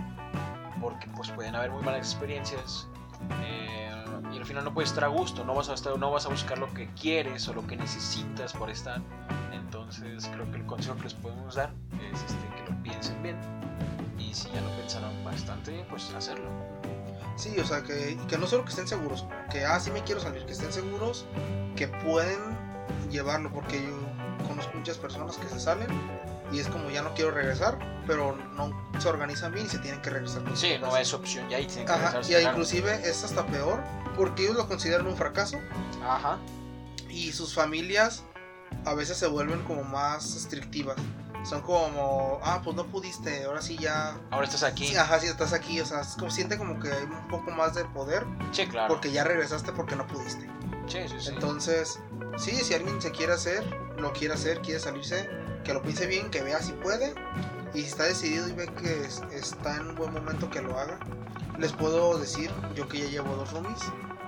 porque 0.80 1.08
pues 1.16 1.30
pueden 1.30 1.54
haber 1.54 1.70
muy 1.70 1.82
malas 1.82 2.00
experiencias 2.00 2.88
eh, 3.42 3.90
y 4.32 4.36
al 4.36 4.44
final 4.44 4.64
no 4.64 4.74
puedes 4.74 4.90
estar 4.90 5.04
a 5.04 5.08
gusto, 5.08 5.44
no 5.44 5.54
vas 5.54 5.68
a 5.68 5.74
estar, 5.74 5.98
no 5.98 6.10
vas 6.10 6.26
a 6.26 6.28
buscar 6.28 6.58
lo 6.58 6.72
que 6.74 6.88
quieres 6.94 7.48
o 7.48 7.54
lo 7.54 7.66
que 7.66 7.76
necesitas 7.76 8.52
por 8.52 8.70
estar, 8.70 9.00
entonces 9.52 10.28
creo 10.32 10.50
que 10.50 10.58
el 10.58 10.66
consejo 10.66 10.96
que 10.96 11.04
les 11.04 11.14
podemos 11.14 11.54
dar 11.54 11.72
es 12.12 12.20
este, 12.20 12.48
que 12.56 12.70
lo 12.70 12.82
piensen 12.82 13.22
bien 13.22 13.36
y 14.18 14.32
si 14.34 14.48
ya 14.50 14.60
lo 14.60 14.70
pensaron 14.76 15.24
bastante, 15.24 15.84
pues 15.88 16.12
hacerlo. 16.14 16.48
Sí, 17.36 17.58
o 17.58 17.64
sea, 17.64 17.82
que, 17.82 18.16
que 18.28 18.38
no 18.38 18.46
solo 18.46 18.64
que 18.64 18.70
estén 18.70 18.86
seguros, 18.86 19.26
que, 19.50 19.64
ah, 19.64 19.80
sí 19.80 19.90
me 19.90 20.02
quiero 20.02 20.20
salir, 20.20 20.44
que 20.46 20.52
estén 20.52 20.72
seguros, 20.72 21.26
que 21.74 21.88
pueden 21.88 22.63
llevarlo, 23.10 23.50
porque 23.52 23.82
yo 23.82 24.46
conozco 24.48 24.72
muchas 24.76 24.98
personas 24.98 25.36
que 25.36 25.48
se 25.48 25.60
salen 25.60 25.88
y 26.52 26.58
es 26.60 26.68
como 26.68 26.90
ya 26.90 27.02
no 27.02 27.14
quiero 27.14 27.30
regresar, 27.30 27.78
pero 28.06 28.36
no 28.54 28.70
se 29.00 29.08
organizan 29.08 29.52
bien 29.52 29.66
y 29.66 29.68
se 29.68 29.78
tienen 29.78 30.00
que 30.02 30.10
regresar. 30.10 30.42
Sí, 30.54 30.74
no 30.80 30.96
es 30.96 31.12
opción 31.14 31.48
ya 31.48 31.58
y 31.58 31.66
tienen 31.66 31.86
que 31.86 31.92
Ajá, 31.92 32.02
regresarse, 32.10 32.32
y 32.32 32.34
claro. 32.36 32.50
inclusive 32.50 33.08
es 33.08 33.24
hasta 33.24 33.46
peor, 33.46 33.80
porque 34.16 34.44
ellos 34.44 34.56
lo 34.56 34.68
consideran 34.68 35.06
un 35.06 35.16
fracaso 35.16 35.58
Ajá. 36.06 36.38
y 37.08 37.32
sus 37.32 37.54
familias 37.54 38.22
a 38.84 38.94
veces 38.94 39.16
se 39.16 39.26
vuelven 39.26 39.62
como 39.64 39.82
más 39.84 40.34
restrictivas. 40.34 40.96
Son 41.44 41.60
como, 41.60 42.40
ah, 42.42 42.62
pues 42.64 42.74
no 42.74 42.86
pudiste, 42.86 43.44
ahora 43.44 43.60
sí 43.60 43.76
ya... 43.76 44.16
Ahora 44.30 44.46
estás 44.46 44.62
aquí. 44.62 44.86
Sí, 44.88 44.96
ajá, 44.96 45.20
sí 45.20 45.26
estás 45.26 45.52
aquí, 45.52 45.78
o 45.78 45.84
sea, 45.84 46.00
es 46.00 46.14
como, 46.18 46.30
siente 46.30 46.56
como 46.56 46.80
que 46.80 46.90
hay 46.90 47.02
un 47.04 47.28
poco 47.28 47.50
más 47.50 47.74
de 47.74 47.84
poder 47.84 48.24
Sí, 48.52 48.66
claro. 48.66 48.88
porque 48.88 49.12
ya 49.12 49.24
regresaste 49.24 49.70
porque 49.72 49.94
no 49.94 50.06
pudiste. 50.06 50.48
Entonces, 51.34 51.98
sí, 52.36 52.52
si 52.52 52.74
alguien 52.74 53.00
se 53.00 53.10
quiere 53.10 53.32
hacer, 53.32 53.64
lo 53.98 54.12
quiere 54.12 54.34
hacer, 54.34 54.60
quiere 54.60 54.80
salirse, 54.80 55.28
que 55.64 55.72
lo 55.74 55.82
piense 55.82 56.06
bien, 56.06 56.30
que 56.30 56.42
vea 56.42 56.60
si 56.62 56.72
puede. 56.72 57.14
Y 57.74 57.80
si 57.80 57.86
está 57.86 58.04
decidido 58.04 58.48
y 58.48 58.52
ve 58.52 58.66
que 58.74 59.04
es- 59.04 59.22
está 59.32 59.76
en 59.76 59.88
un 59.88 59.94
buen 59.96 60.12
momento 60.12 60.48
que 60.50 60.60
lo 60.62 60.78
haga. 60.78 60.98
Les 61.58 61.72
puedo 61.72 62.18
decir, 62.18 62.50
yo 62.74 62.88
que 62.88 62.98
ya 62.98 63.06
llevo 63.06 63.34
dos 63.36 63.52
roomies, 63.52 63.80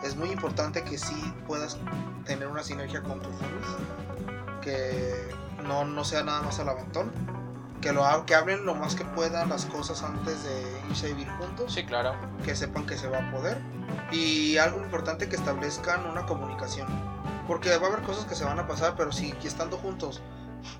es 0.02 0.16
muy 0.16 0.30
importante 0.30 0.82
que 0.82 0.98
sí 0.98 1.34
puedas 1.46 1.76
tener 2.24 2.48
una 2.48 2.62
sinergia 2.62 3.02
con 3.02 3.20
tus 3.20 3.32
roomies. 3.32 4.60
Que 4.62 5.28
no, 5.62 5.84
no 5.84 6.04
sea 6.04 6.22
nada 6.22 6.42
más 6.42 6.58
al 6.58 6.68
aventón. 6.68 7.10
Que, 7.86 7.92
lo, 7.92 8.26
que 8.26 8.34
hablen 8.34 8.64
lo 8.64 8.74
más 8.74 8.94
que 8.96 9.04
puedan 9.04 9.48
las 9.48 9.64
cosas 9.66 10.02
antes 10.02 10.42
de 10.42 10.80
irse 10.90 11.06
a 11.06 11.08
vivir 11.10 11.28
juntos 11.38 11.72
Sí, 11.72 11.84
claro. 11.84 12.14
que 12.44 12.56
sepan 12.56 12.84
que 12.86 12.96
se 12.98 13.08
va 13.08 13.18
a 13.18 13.30
poder. 13.30 13.58
Y 14.10 14.56
algo 14.56 14.82
importante 14.82 15.28
que 15.28 15.36
establezcan 15.36 16.04
una 16.06 16.26
comunicación. 16.26 16.88
Porque 17.46 17.76
va 17.78 17.86
a 17.86 17.90
haber 17.90 18.02
cosas 18.02 18.24
que 18.24 18.34
se 18.34 18.44
van 18.44 18.58
a 18.58 18.66
pasar, 18.66 18.94
pero 18.96 19.12
si 19.12 19.32
estando 19.44 19.76
juntos 19.78 20.20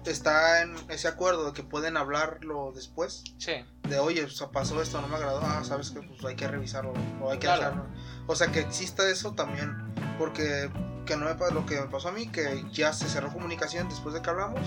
está 0.05 0.63
en 0.63 0.75
ese 0.89 1.07
acuerdo 1.07 1.47
de 1.47 1.53
que 1.53 1.63
pueden 1.63 1.97
hablarlo 1.97 2.73
después, 2.75 3.23
Sí. 3.39 3.53
de 3.89 3.99
oye, 4.01 4.25
o 4.25 4.29
sea, 4.29 4.49
pasó 4.49 4.83
esto, 4.83 5.01
no 5.01 5.07
me 5.07 5.15
agradó, 5.17 5.41
ah, 5.45 5.63
sabes 5.63 5.91
que 5.93 6.01
pues 6.01 6.25
hay 6.25 6.35
que 6.35 6.49
revisarlo 6.49 6.93
o 7.23 7.31
hay 7.31 7.39
que 7.39 7.47
Claro. 7.47 7.61
dejarlo. 7.63 7.85
O 8.27 8.35
sea, 8.35 8.49
que 8.49 8.61
exista 8.61 9.09
eso 9.09 9.33
también, 9.35 9.95
porque 10.19 10.71
que 11.05 11.17
no 11.17 11.27
me 11.27 11.51
lo 11.53 11.65
que 11.67 11.81
me 11.81 11.87
pasó 11.87 12.09
a 12.09 12.13
mí, 12.13 12.27
que 12.27 12.65
ya 12.73 12.93
se 12.93 13.09
cerró 13.09 13.33
comunicación 13.33 13.89
después 13.89 14.13
de 14.13 14.23
que 14.23 14.31
hablamos 14.31 14.61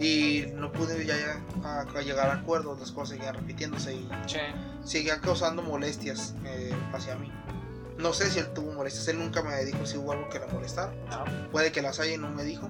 y 0.00 0.46
no 0.54 0.72
pude 0.72 1.04
ya, 1.06 1.14
ya 1.16 1.40
a, 1.68 1.80
a 1.82 2.02
llegar 2.02 2.28
a 2.28 2.34
acuerdos, 2.34 2.80
las 2.80 2.90
cosas 2.92 3.10
seguían 3.16 3.34
repitiéndose 3.34 3.94
y 3.94 4.08
Sí. 4.26 4.38
seguía 4.84 5.20
causando 5.20 5.62
molestias 5.62 6.34
eh, 6.44 6.72
hacia 6.92 7.14
mí. 7.16 7.30
No 7.98 8.12
sé 8.12 8.28
si 8.30 8.40
él 8.40 8.48
tuvo 8.52 8.72
molestias, 8.72 9.06
él 9.08 9.18
nunca 9.20 9.42
me 9.42 9.64
dijo 9.64 9.86
si 9.86 9.96
hubo 9.96 10.12
algo 10.12 10.28
que 10.28 10.40
le 10.40 10.46
molestara. 10.48 10.92
No. 11.10 11.24
Puede 11.52 11.70
que 11.70 11.80
las 11.80 12.00
haya 12.00 12.14
y 12.14 12.18
no 12.18 12.28
me 12.30 12.42
dijo. 12.42 12.68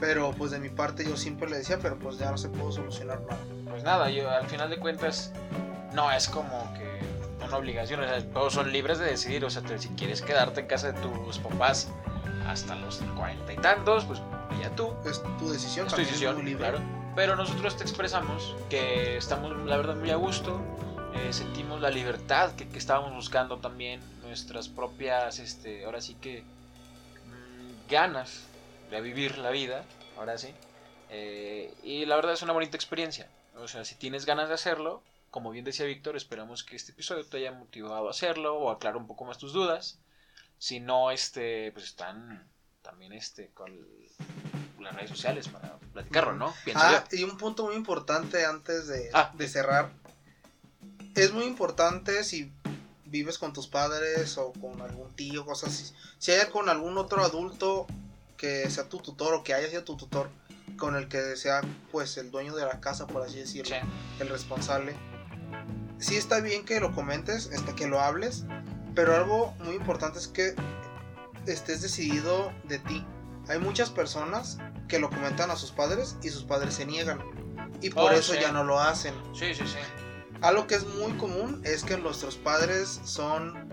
Pero 0.00 0.32
pues 0.32 0.50
de 0.50 0.58
mi 0.58 0.70
parte 0.70 1.04
yo 1.04 1.16
siempre 1.16 1.48
le 1.48 1.58
decía, 1.58 1.78
pero 1.80 1.98
pues 1.98 2.18
ya 2.18 2.30
no 2.30 2.38
se 2.38 2.48
pudo 2.48 2.72
solucionar 2.72 3.20
nada. 3.20 3.38
Pues 3.68 3.84
nada, 3.84 4.10
yo 4.10 4.28
al 4.30 4.46
final 4.48 4.70
de 4.70 4.78
cuentas 4.78 5.32
no 5.94 6.10
es 6.10 6.26
como 6.28 6.72
que 6.74 6.90
una 7.44 7.56
obligación, 7.58 8.00
o 8.00 8.04
sea, 8.04 8.24
todos 8.30 8.54
son 8.54 8.72
libres 8.72 8.98
de 8.98 9.04
decidir, 9.06 9.44
o 9.44 9.50
sea, 9.50 9.62
si 9.78 9.88
quieres 9.90 10.22
quedarte 10.22 10.60
en 10.62 10.66
casa 10.66 10.92
de 10.92 11.00
tus 11.00 11.38
papás 11.38 11.88
hasta 12.48 12.74
los 12.76 12.98
cuarenta 13.16 13.52
y 13.52 13.56
tantos, 13.56 14.04
pues 14.04 14.20
ya 14.60 14.70
tú, 14.76 14.92
Es 15.04 15.22
tu 15.38 15.50
decisión, 15.50 15.86
es 15.86 15.94
tu 15.94 16.00
decisión, 16.00 16.44
libre. 16.44 16.58
claro. 16.58 16.80
Pero 17.14 17.36
nosotros 17.36 17.76
te 17.76 17.82
expresamos 17.82 18.54
que 18.70 19.16
estamos, 19.16 19.54
la 19.66 19.76
verdad, 19.76 19.96
muy 19.96 20.10
a 20.10 20.16
gusto, 20.16 20.60
eh, 21.14 21.32
sentimos 21.32 21.80
la 21.80 21.90
libertad 21.90 22.52
que, 22.54 22.68
que 22.68 22.78
estábamos 22.78 23.12
buscando 23.14 23.58
también, 23.58 24.00
nuestras 24.22 24.68
propias, 24.68 25.38
este, 25.38 25.84
ahora 25.84 26.00
sí 26.00 26.14
que 26.14 26.42
mm, 27.26 27.90
ganas 27.90 28.44
de 28.90 29.00
vivir 29.00 29.38
la 29.38 29.50
vida, 29.50 29.84
ahora 30.18 30.38
sí. 30.38 30.54
Eh, 31.10 31.74
y 31.82 32.06
la 32.06 32.16
verdad 32.16 32.32
es 32.32 32.42
una 32.42 32.54
bonita 32.54 32.76
experiencia. 32.76 33.28
O 33.56 33.68
sea, 33.68 33.84
si 33.84 33.94
tienes 33.96 34.24
ganas 34.24 34.48
de 34.48 34.54
hacerlo, 34.54 35.02
como 35.30 35.50
bien 35.50 35.64
decía 35.64 35.84
Víctor, 35.84 36.16
esperamos 36.16 36.64
que 36.64 36.76
este 36.76 36.92
episodio 36.92 37.26
te 37.26 37.36
haya 37.38 37.52
motivado 37.52 38.08
a 38.08 38.10
hacerlo 38.10 38.56
o 38.56 38.70
aclarar 38.70 38.96
un 38.96 39.06
poco 39.06 39.26
más 39.26 39.36
tus 39.38 39.52
dudas. 39.52 39.98
Si 40.62 40.78
no, 40.78 41.10
este, 41.10 41.72
pues 41.72 41.86
están 41.86 42.48
también 42.82 43.12
este 43.12 43.48
con 43.48 43.72
las 44.78 44.94
redes 44.94 45.10
sociales 45.10 45.48
para 45.48 45.76
platicarlo, 45.92 46.34
¿no? 46.34 46.54
Pienso 46.64 46.84
Ah, 46.84 47.02
yo. 47.10 47.18
y 47.18 47.24
un 47.24 47.36
punto 47.36 47.64
muy 47.66 47.74
importante 47.74 48.44
antes 48.46 48.86
de, 48.86 49.10
Ah. 49.12 49.32
de 49.34 49.48
cerrar. 49.48 49.90
Es 51.16 51.32
muy 51.32 51.46
importante 51.46 52.22
si 52.22 52.52
vives 53.06 53.38
con 53.38 53.52
tus 53.52 53.66
padres 53.66 54.38
o 54.38 54.52
con 54.52 54.80
algún 54.82 55.12
tío, 55.16 55.44
cosas 55.44 55.70
así. 55.70 55.92
Si 56.20 56.30
hay 56.30 56.48
con 56.50 56.68
algún 56.68 56.96
otro 56.96 57.24
adulto 57.24 57.88
que 58.36 58.70
sea 58.70 58.88
tu 58.88 58.98
tutor 59.00 59.34
o 59.34 59.42
que 59.42 59.54
haya 59.54 59.68
sido 59.68 59.82
tu 59.82 59.96
tutor, 59.96 60.30
con 60.78 60.94
el 60.94 61.08
que 61.08 61.34
sea 61.34 61.60
pues 61.90 62.16
el 62.18 62.30
dueño 62.30 62.54
de 62.54 62.66
la 62.66 62.78
casa, 62.80 63.08
por 63.08 63.22
así 63.22 63.38
decirlo, 63.40 63.74
Sí. 63.74 63.82
el 64.20 64.28
responsable. 64.28 64.94
Sí 65.98 66.14
está 66.16 66.38
bien 66.38 66.64
que 66.64 66.78
lo 66.78 66.94
comentes, 66.94 67.46
este, 67.46 67.74
que 67.74 67.88
lo 67.88 68.00
hables, 68.00 68.44
pero 68.94 69.14
algo 69.16 69.54
muy 69.64 69.74
importante 69.76 70.18
es 70.18 70.28
que 70.28 70.54
estés 71.46 71.82
decidido 71.82 72.52
de 72.64 72.78
ti. 72.78 73.04
Hay 73.48 73.58
muchas 73.58 73.90
personas 73.90 74.58
que 74.88 74.98
lo 74.98 75.10
comentan 75.10 75.50
a 75.50 75.56
sus 75.56 75.72
padres 75.72 76.16
y 76.22 76.28
sus 76.28 76.44
padres 76.44 76.74
se 76.74 76.84
niegan. 76.86 77.20
Y 77.80 77.90
por 77.90 78.12
Oh, 78.12 78.14
eso 78.14 78.34
sí. 78.34 78.38
ya 78.40 78.52
no 78.52 78.62
lo 78.64 78.78
hacen. 78.80 79.14
Sí, 79.34 79.54
sí, 79.54 79.66
sí. 79.66 79.78
Algo 80.40 80.66
que 80.66 80.74
es 80.76 80.86
muy 80.86 81.12
común 81.14 81.60
es 81.64 81.82
que 81.84 81.96
nuestros 81.96 82.36
padres 82.36 83.00
son 83.04 83.68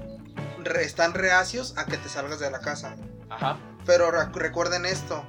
re- 0.63 0.83
están 0.83 1.13
reacios 1.13 1.75
a 1.77 1.85
que 1.85 1.97
te 1.97 2.09
salgas 2.09 2.39
de 2.39 2.49
la 2.49 2.59
casa. 2.59 2.95
Ajá. 3.29 3.57
Pero 3.85 4.09
re- 4.11 4.29
recuerden 4.33 4.85
esto, 4.85 5.23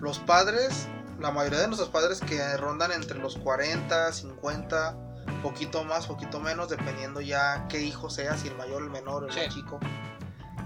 los 0.00 0.18
padres, 0.18 0.86
la 1.18 1.30
mayoría 1.30 1.60
de 1.60 1.66
nuestros 1.68 1.88
padres 1.90 2.20
que 2.20 2.56
rondan 2.58 2.92
entre 2.92 3.18
los 3.18 3.36
40, 3.38 4.12
50, 4.12 4.96
poquito 5.42 5.84
más, 5.84 6.06
poquito 6.06 6.40
menos, 6.40 6.68
dependiendo 6.68 7.20
ya 7.20 7.66
qué 7.68 7.80
hijo 7.82 8.10
sea, 8.10 8.36
si 8.36 8.48
el 8.48 8.56
mayor, 8.56 8.82
el 8.82 8.90
menor, 8.90 9.24
el 9.24 9.32
Sí. 9.32 9.40
más 9.40 9.54
chico. 9.54 9.78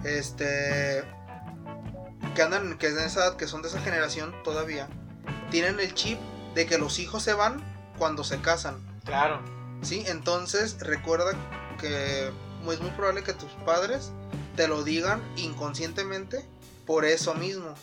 Este 0.04 1.04
que 2.34 2.42
andan 2.42 2.78
que 2.78 2.86
es 2.86 2.94
de 2.94 3.06
esa 3.06 3.20
edad, 3.26 3.36
que 3.36 3.46
son 3.46 3.62
de 3.62 3.68
esa 3.68 3.80
generación 3.80 4.34
todavía, 4.44 4.88
tienen 5.50 5.80
el 5.80 5.92
chip 5.94 6.18
de 6.54 6.66
que 6.66 6.78
los 6.78 6.98
hijos 6.98 7.22
se 7.22 7.34
van 7.34 7.61
cuando 7.98 8.24
se 8.24 8.40
casan. 8.40 8.78
Claro. 9.04 9.40
¿sí? 9.82 10.04
Entonces 10.06 10.78
recuerda 10.80 11.32
que 11.78 12.28
es 12.28 12.80
muy 12.80 12.90
probable 12.90 13.22
que 13.24 13.32
tus 13.32 13.50
padres 13.64 14.12
te 14.56 14.68
lo 14.68 14.82
digan 14.84 15.22
inconscientemente 15.36 16.44
por 16.86 17.04
eso 17.04 17.34
mismo. 17.34 17.74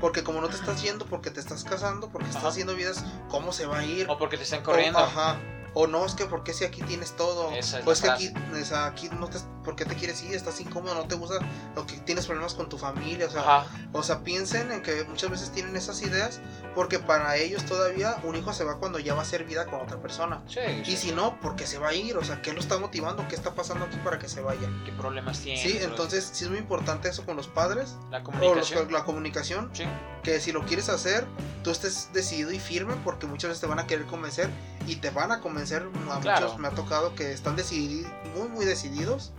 Porque 0.00 0.22
como 0.24 0.40
no 0.40 0.48
te 0.48 0.56
estás 0.56 0.82
yendo, 0.82 1.06
porque 1.06 1.30
te 1.30 1.40
estás 1.40 1.64
casando, 1.64 2.08
porque 2.10 2.26
estás 2.26 2.42
Ajá. 2.42 2.48
haciendo 2.50 2.74
vidas, 2.74 3.04
¿cómo 3.30 3.52
se 3.52 3.66
va 3.66 3.78
a 3.78 3.84
ir? 3.84 4.06
O 4.10 4.18
porque 4.18 4.36
te 4.36 4.42
están 4.42 4.60
O- 4.60 4.64
corriendo. 4.64 4.98
ajá. 4.98 5.38
O 5.78 5.86
no, 5.86 6.06
es 6.06 6.14
que 6.14 6.24
porque 6.24 6.54
si 6.54 6.64
aquí 6.64 6.80
tienes 6.80 7.16
todo. 7.16 7.50
Esa 7.50 7.80
es 7.80 7.86
o 7.86 7.92
es 7.92 8.00
que 8.00 8.08
aquí, 8.08 8.32
aquí 8.72 9.10
no 9.10 9.28
te, 9.28 9.36
¿por 9.66 9.76
qué 9.76 9.84
te 9.84 9.96
quieres 9.96 10.22
ir? 10.22 10.32
Estás 10.34 10.60
incómodo, 10.60 10.94
no 10.94 11.06
te 11.08 11.16
gusta, 11.16 11.40
o 11.76 11.84
que 11.84 11.98
tienes 11.98 12.24
problemas 12.24 12.54
con 12.54 12.68
tu 12.70 12.78
familia, 12.78 13.26
o 13.26 13.30
sea, 13.30 13.40
Ajá. 13.42 13.66
o 13.92 14.02
sea, 14.02 14.20
piensen 14.22 14.70
en 14.72 14.80
que 14.80 15.04
muchas 15.04 15.28
veces 15.28 15.50
tienen 15.50 15.74
esas 15.76 16.00
ideas 16.02 16.40
porque 16.74 16.98
para 17.00 17.36
ellos 17.36 17.64
todavía 17.64 18.16
un 18.22 18.36
hijo 18.36 18.52
se 18.52 18.62
va 18.64 18.78
cuando 18.78 18.98
ya 19.00 19.12
va 19.14 19.20
a 19.20 19.22
hacer 19.22 19.44
vida 19.44 19.66
con 19.66 19.80
otra 19.80 19.98
persona. 20.00 20.42
Sí, 20.48 20.60
Y 20.82 20.84
sí. 20.84 20.96
si 20.96 21.12
no, 21.12 21.38
porque 21.40 21.66
se 21.66 21.78
va 21.78 21.88
a 21.88 21.94
ir, 21.94 22.16
o 22.16 22.24
sea, 22.24 22.40
¿qué 22.42 22.52
lo 22.52 22.60
está 22.60 22.78
motivando? 22.78 23.26
¿Qué 23.28 23.34
está 23.34 23.54
pasando 23.54 23.84
aquí 23.86 23.96
para 24.04 24.18
que 24.20 24.28
se 24.28 24.40
vaya? 24.40 24.68
¿Qué 24.84 24.92
problemas 24.92 25.40
tiene? 25.40 25.60
Sí, 25.60 25.76
entonces 25.82 26.30
sí 26.32 26.44
es 26.44 26.50
muy 26.50 26.60
importante 26.60 27.08
eso 27.08 27.24
con 27.26 27.36
los 27.36 27.48
padres, 27.48 27.96
La 28.10 28.18
o 28.18 28.20
los- 28.20 28.24
comunicación. 28.30 28.92
la 28.92 29.04
comunicación, 29.04 29.70
Sí. 29.72 29.84
que 30.22 30.40
si 30.40 30.52
lo 30.52 30.64
quieres 30.64 30.88
hacer, 30.88 31.26
tú 31.64 31.70
estés 31.72 32.10
decidido 32.12 32.52
y 32.52 32.60
firme 32.60 32.94
porque 33.02 33.26
muchas 33.26 33.48
veces 33.48 33.60
te 33.60 33.66
van 33.66 33.80
a 33.80 33.86
querer 33.88 34.06
convencer 34.06 34.48
y 34.86 34.96
te 34.96 35.10
van 35.10 35.32
a 35.32 35.40
convencer. 35.40 35.88
A 36.12 36.20
Claro. 36.20 36.46
muchos 36.46 36.58
me 36.60 36.68
ha 36.68 36.70
tocado 36.70 37.14
que 37.16 37.32
están 37.32 37.56
decididos, 37.56 38.08
muy, 38.36 38.48
muy 38.48 38.64
decididos 38.64 39.32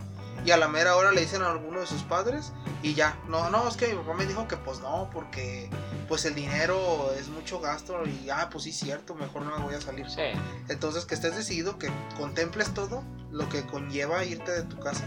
y 0.48 0.52
a 0.52 0.56
la 0.56 0.70
mera 0.70 0.96
hora 0.96 1.12
le 1.12 1.20
dicen 1.20 1.42
a 1.42 1.52
alguno 1.52 1.82
de 1.82 1.86
sus 1.86 2.04
padres 2.04 2.54
y 2.82 2.94
ya, 2.94 3.20
no, 3.28 3.50
no, 3.50 3.68
es 3.68 3.76
que 3.76 3.90
mi 3.90 3.96
papá 3.96 4.14
me 4.14 4.26
dijo 4.26 4.48
que 4.48 4.56
pues 4.56 4.80
no, 4.80 5.10
porque 5.12 5.70
pues 6.08 6.24
el 6.24 6.36
dinero 6.36 7.12
es 7.20 7.28
mucho 7.28 7.60
gasto 7.60 8.06
y 8.06 8.30
ah, 8.30 8.48
pues 8.50 8.64
sí, 8.64 8.72
cierto, 8.72 9.14
mejor 9.14 9.42
no 9.42 9.58
me 9.58 9.66
voy 9.66 9.76
a 9.76 9.82
salir. 9.82 10.10
Sí. 10.10 10.22
Entonces 10.70 11.06
que 11.06 11.16
estés 11.16 11.36
decidido, 11.36 11.78
que 11.78 11.90
contemples 12.16 12.74
todo 12.74 13.04
lo 13.30 13.50
que 13.50 13.66
conlleva 13.66 14.24
irte 14.24 14.54
de 14.54 14.64
tu 14.64 14.80
casa. 14.80 15.04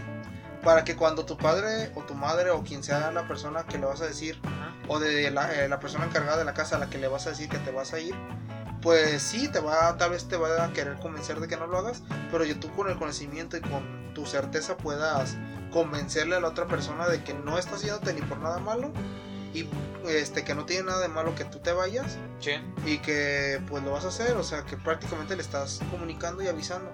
Para 0.63 0.83
que 0.83 0.95
cuando 0.95 1.25
tu 1.25 1.37
padre 1.37 1.91
o 1.95 2.03
tu 2.03 2.13
madre 2.13 2.51
o 2.51 2.61
quien 2.61 2.83
sea 2.83 3.09
la 3.09 3.27
persona 3.27 3.63
que 3.63 3.79
le 3.79 3.87
vas 3.87 3.99
a 4.01 4.05
decir 4.05 4.39
o 4.87 4.99
de 4.99 5.31
la, 5.31 5.51
eh, 5.55 5.67
la 5.67 5.79
persona 5.79 6.05
encargada 6.05 6.37
de 6.37 6.45
la 6.45 6.53
casa 6.53 6.75
a 6.75 6.79
la 6.79 6.87
que 6.87 6.99
le 6.99 7.07
vas 7.07 7.25
a 7.25 7.31
decir 7.31 7.49
que 7.49 7.57
te 7.57 7.71
vas 7.71 7.93
a 7.93 7.99
ir, 7.99 8.13
pues 8.79 9.23
sí, 9.23 9.47
te 9.47 9.59
va, 9.59 9.97
tal 9.97 10.11
vez 10.11 10.27
te 10.27 10.37
va 10.37 10.65
a 10.65 10.71
querer 10.71 10.99
convencer 10.99 11.39
de 11.39 11.47
que 11.47 11.57
no 11.57 11.65
lo 11.65 11.79
hagas, 11.79 12.03
pero 12.29 12.45
yo 12.45 12.59
tú 12.59 12.71
con 12.75 12.91
el 12.91 12.99
conocimiento 12.99 13.57
y 13.57 13.61
con 13.61 14.00
tu 14.13 14.25
certeza 14.25 14.77
puedas 14.77 15.37
convencerle 15.71 16.35
a 16.35 16.39
la 16.39 16.47
otra 16.49 16.67
persona 16.67 17.07
de 17.07 17.23
que 17.23 17.33
no 17.33 17.57
estás 17.57 17.81
yéndote 17.81 18.13
ni 18.13 18.21
por 18.21 18.39
nada 18.39 18.59
malo 18.59 18.91
y 19.53 19.67
este 20.07 20.43
que 20.43 20.55
no 20.55 20.65
tiene 20.65 20.83
nada 20.83 21.01
de 21.01 21.07
malo 21.07 21.35
que 21.35 21.45
tú 21.45 21.59
te 21.59 21.71
vayas 21.71 22.17
Sí. 22.39 22.51
y 22.85 22.97
que 22.99 23.61
pues 23.67 23.83
lo 23.83 23.91
vas 23.91 24.05
a 24.05 24.07
hacer, 24.07 24.35
o 24.37 24.43
sea, 24.43 24.63
que 24.63 24.77
prácticamente 24.77 25.35
le 25.35 25.41
estás 25.41 25.79
comunicando 25.91 26.41
y 26.41 26.47
avisando. 26.47 26.91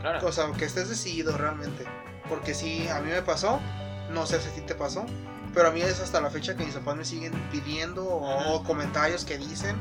Claro. 0.00 0.26
O 0.26 0.32
sea, 0.32 0.50
que 0.52 0.64
estés 0.64 0.88
decidido 0.88 1.36
realmente. 1.36 1.84
Porque 2.28 2.54
si 2.54 2.88
a 2.88 3.00
mí 3.00 3.10
me 3.10 3.22
pasó, 3.22 3.60
no 4.10 4.26
sé 4.26 4.40
si 4.40 4.48
a 4.48 4.52
ti 4.52 4.60
te 4.60 4.74
pasó, 4.74 5.06
pero 5.54 5.68
a 5.68 5.70
mí 5.70 5.80
es 5.80 6.00
hasta 6.00 6.20
la 6.20 6.30
fecha 6.30 6.54
que 6.54 6.64
mis 6.64 6.74
papás 6.74 6.96
me 6.96 7.04
siguen 7.04 7.32
pidiendo 7.50 8.04
o, 8.06 8.62
comentarios 8.62 9.24
que 9.24 9.38
dicen 9.38 9.76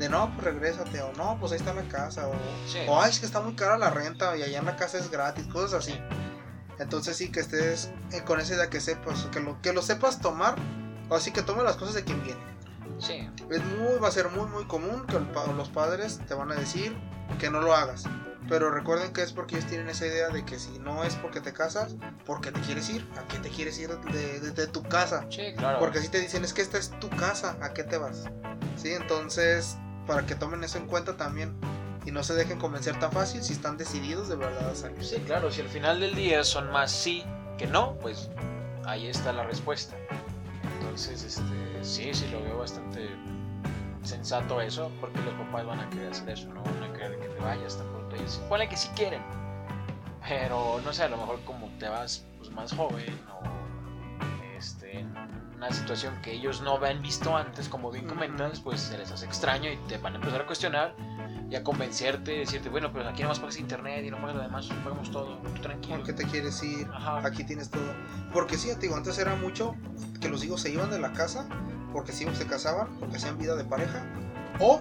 de 0.00 0.08
no, 0.08 0.32
pues 0.34 0.44
regrésate, 0.44 1.00
o 1.02 1.12
no, 1.12 1.36
pues 1.38 1.52
ahí 1.52 1.58
está 1.58 1.72
la 1.74 1.82
casa, 1.84 2.26
o, 2.26 2.32
Sí. 2.66 2.78
o 2.88 3.00
ay, 3.00 3.10
es 3.10 3.20
que 3.20 3.26
está 3.26 3.40
muy 3.40 3.54
cara 3.54 3.78
la 3.78 3.90
renta 3.90 4.36
y 4.36 4.42
allá 4.42 4.58
en 4.58 4.64
la 4.64 4.74
casa 4.76 4.98
es 4.98 5.10
gratis, 5.10 5.46
cosas 5.46 5.74
así. 5.86 5.96
Entonces 6.78 7.16
sí, 7.16 7.30
que 7.30 7.40
estés 7.40 7.90
eh, 8.10 8.22
con 8.24 8.40
esa 8.40 8.54
idea 8.54 8.70
que 8.70 8.80
sepas, 8.80 9.24
que 9.30 9.40
lo, 9.40 9.60
que 9.60 9.72
lo 9.72 9.82
sepas 9.82 10.20
tomar, 10.20 10.56
o 11.08 11.14
así 11.14 11.30
que 11.30 11.42
tome 11.42 11.62
las 11.62 11.76
cosas 11.76 11.94
de 11.94 12.04
quien 12.04 12.22
viene. 12.24 12.40
Sí. 12.98 13.30
Es 13.50 13.62
muy, 13.64 13.98
va 14.02 14.08
a 14.08 14.10
ser 14.10 14.30
muy 14.30 14.46
muy 14.50 14.64
común 14.66 15.06
que 15.06 15.16
el 15.16 15.26
los 15.56 15.68
padres 15.68 16.20
te 16.26 16.34
van 16.34 16.50
a 16.52 16.54
decir 16.54 16.96
que 17.38 17.50
no 17.50 17.60
lo 17.60 17.74
hagas. 17.74 18.04
Pero 18.48 18.70
recuerden 18.70 19.12
que 19.12 19.22
es 19.22 19.32
porque 19.32 19.56
ellos 19.56 19.68
tienen 19.68 19.88
esa 19.90 20.06
idea 20.06 20.28
de 20.30 20.44
que 20.44 20.58
si 20.58 20.78
no 20.80 21.04
es 21.04 21.14
porque 21.16 21.40
te 21.40 21.52
casas, 21.52 21.94
porque 22.26 22.50
te 22.50 22.60
quieres 22.60 22.88
ir, 22.90 23.06
¿a 23.18 23.28
qué 23.28 23.38
te 23.38 23.48
quieres 23.50 23.78
ir 23.78 23.90
de, 23.90 24.40
de- 24.40 24.50
de 24.50 24.66
tu 24.66 24.82
casa? 24.82 25.26
Sí, 25.30 25.52
claro. 25.56 25.78
Porque 25.78 26.00
si 26.00 26.08
te 26.08 26.18
dicen 26.18 26.42
es 26.44 26.52
que 26.52 26.62
esta 26.62 26.78
es 26.78 26.90
tu 26.98 27.08
casa, 27.10 27.56
¿a 27.62 27.72
qué 27.74 27.84
te 27.84 27.96
vas? 27.98 28.24
Sí, 28.76 28.92
entonces 28.92 29.76
para 30.10 30.26
que 30.26 30.34
tomen 30.34 30.64
eso 30.64 30.76
en 30.76 30.88
cuenta 30.88 31.16
también 31.16 31.54
y 32.04 32.10
no 32.10 32.24
se 32.24 32.34
dejen 32.34 32.58
convencer 32.58 32.98
tan 32.98 33.12
fácil 33.12 33.44
si 33.44 33.52
están 33.52 33.76
decididos 33.76 34.28
de 34.28 34.34
verdad 34.34 34.70
a 34.70 34.74
salir. 34.74 35.04
Sí, 35.04 35.22
claro, 35.24 35.52
si 35.52 35.60
al 35.60 35.68
final 35.68 36.00
del 36.00 36.16
día 36.16 36.42
son 36.42 36.68
más 36.72 36.90
sí 36.90 37.22
que 37.56 37.68
no, 37.68 37.94
pues 38.00 38.28
ahí 38.86 39.06
está 39.06 39.32
la 39.32 39.44
respuesta. 39.44 39.94
Entonces, 40.80 41.22
este, 41.22 41.44
sí, 41.82 42.12
sí 42.12 42.26
lo 42.32 42.42
veo 42.42 42.58
bastante 42.58 43.08
sensato 44.02 44.60
eso, 44.60 44.90
porque 45.00 45.20
los 45.20 45.34
papás 45.34 45.64
van 45.64 45.78
a 45.78 45.88
querer 45.90 46.10
hacer 46.10 46.30
eso, 46.30 46.48
no 46.48 46.64
van 46.64 46.82
a 46.82 46.92
querer 46.92 47.16
que 47.20 47.28
te 47.28 47.38
vayas 47.38 47.78
tan 47.78 47.86
pronto. 47.92 48.16
Y 48.16 48.28
supone 48.28 48.68
que 48.68 48.76
sí 48.76 48.88
quieren, 48.96 49.22
pero 50.28 50.80
no 50.84 50.92
sé, 50.92 51.04
a 51.04 51.08
lo 51.08 51.18
mejor 51.18 51.38
como 51.44 51.68
te 51.78 51.88
vas 51.88 52.26
pues, 52.38 52.50
más 52.50 52.72
joven 52.72 53.16
o 53.30 54.58
este, 54.58 55.06
una 55.60 55.70
situación 55.72 56.14
que 56.22 56.32
ellos 56.32 56.62
no 56.62 56.76
habían 56.76 57.02
visto 57.02 57.36
antes, 57.36 57.68
como 57.68 57.90
bien 57.90 58.06
comentas, 58.06 58.60
pues 58.60 58.80
se 58.80 58.96
les 58.96 59.12
hace 59.12 59.26
extraño 59.26 59.70
y 59.70 59.76
te 59.88 59.98
van 59.98 60.14
a 60.14 60.16
empezar 60.16 60.40
a 60.40 60.46
cuestionar 60.46 60.96
y 61.50 61.54
a 61.54 61.62
convencerte, 61.62 62.32
decirte, 62.32 62.70
bueno, 62.70 62.90
pero 62.94 63.06
aquí 63.06 63.22
nomás 63.22 63.40
pagas 63.40 63.58
internet 63.58 64.02
y 64.06 64.10
no 64.10 64.16
pagas 64.16 64.36
lo 64.36 64.42
demás, 64.42 64.68
pagamos 64.82 65.10
todo, 65.10 65.36
tranquilo. 65.60 65.96
¿Por 65.96 66.06
qué 66.06 66.12
te 66.14 66.24
quieres 66.24 66.62
ir? 66.62 66.88
Ajá. 66.90 67.26
Aquí 67.26 67.44
tienes 67.44 67.68
todo. 67.68 67.92
Porque 68.32 68.56
sí, 68.56 68.68
te 68.68 68.80
digo, 68.86 68.96
antes 68.96 69.18
era 69.18 69.34
mucho 69.34 69.76
que 70.22 70.30
los 70.30 70.42
hijos 70.42 70.62
se 70.62 70.70
iban 70.70 70.88
de 70.88 70.98
la 70.98 71.12
casa 71.12 71.46
porque 71.92 72.12
sí 72.12 72.26
se 72.32 72.46
casaban, 72.46 72.88
porque 72.98 73.18
hacían 73.18 73.36
vida 73.36 73.54
de 73.54 73.64
pareja, 73.64 74.02
o 74.60 74.80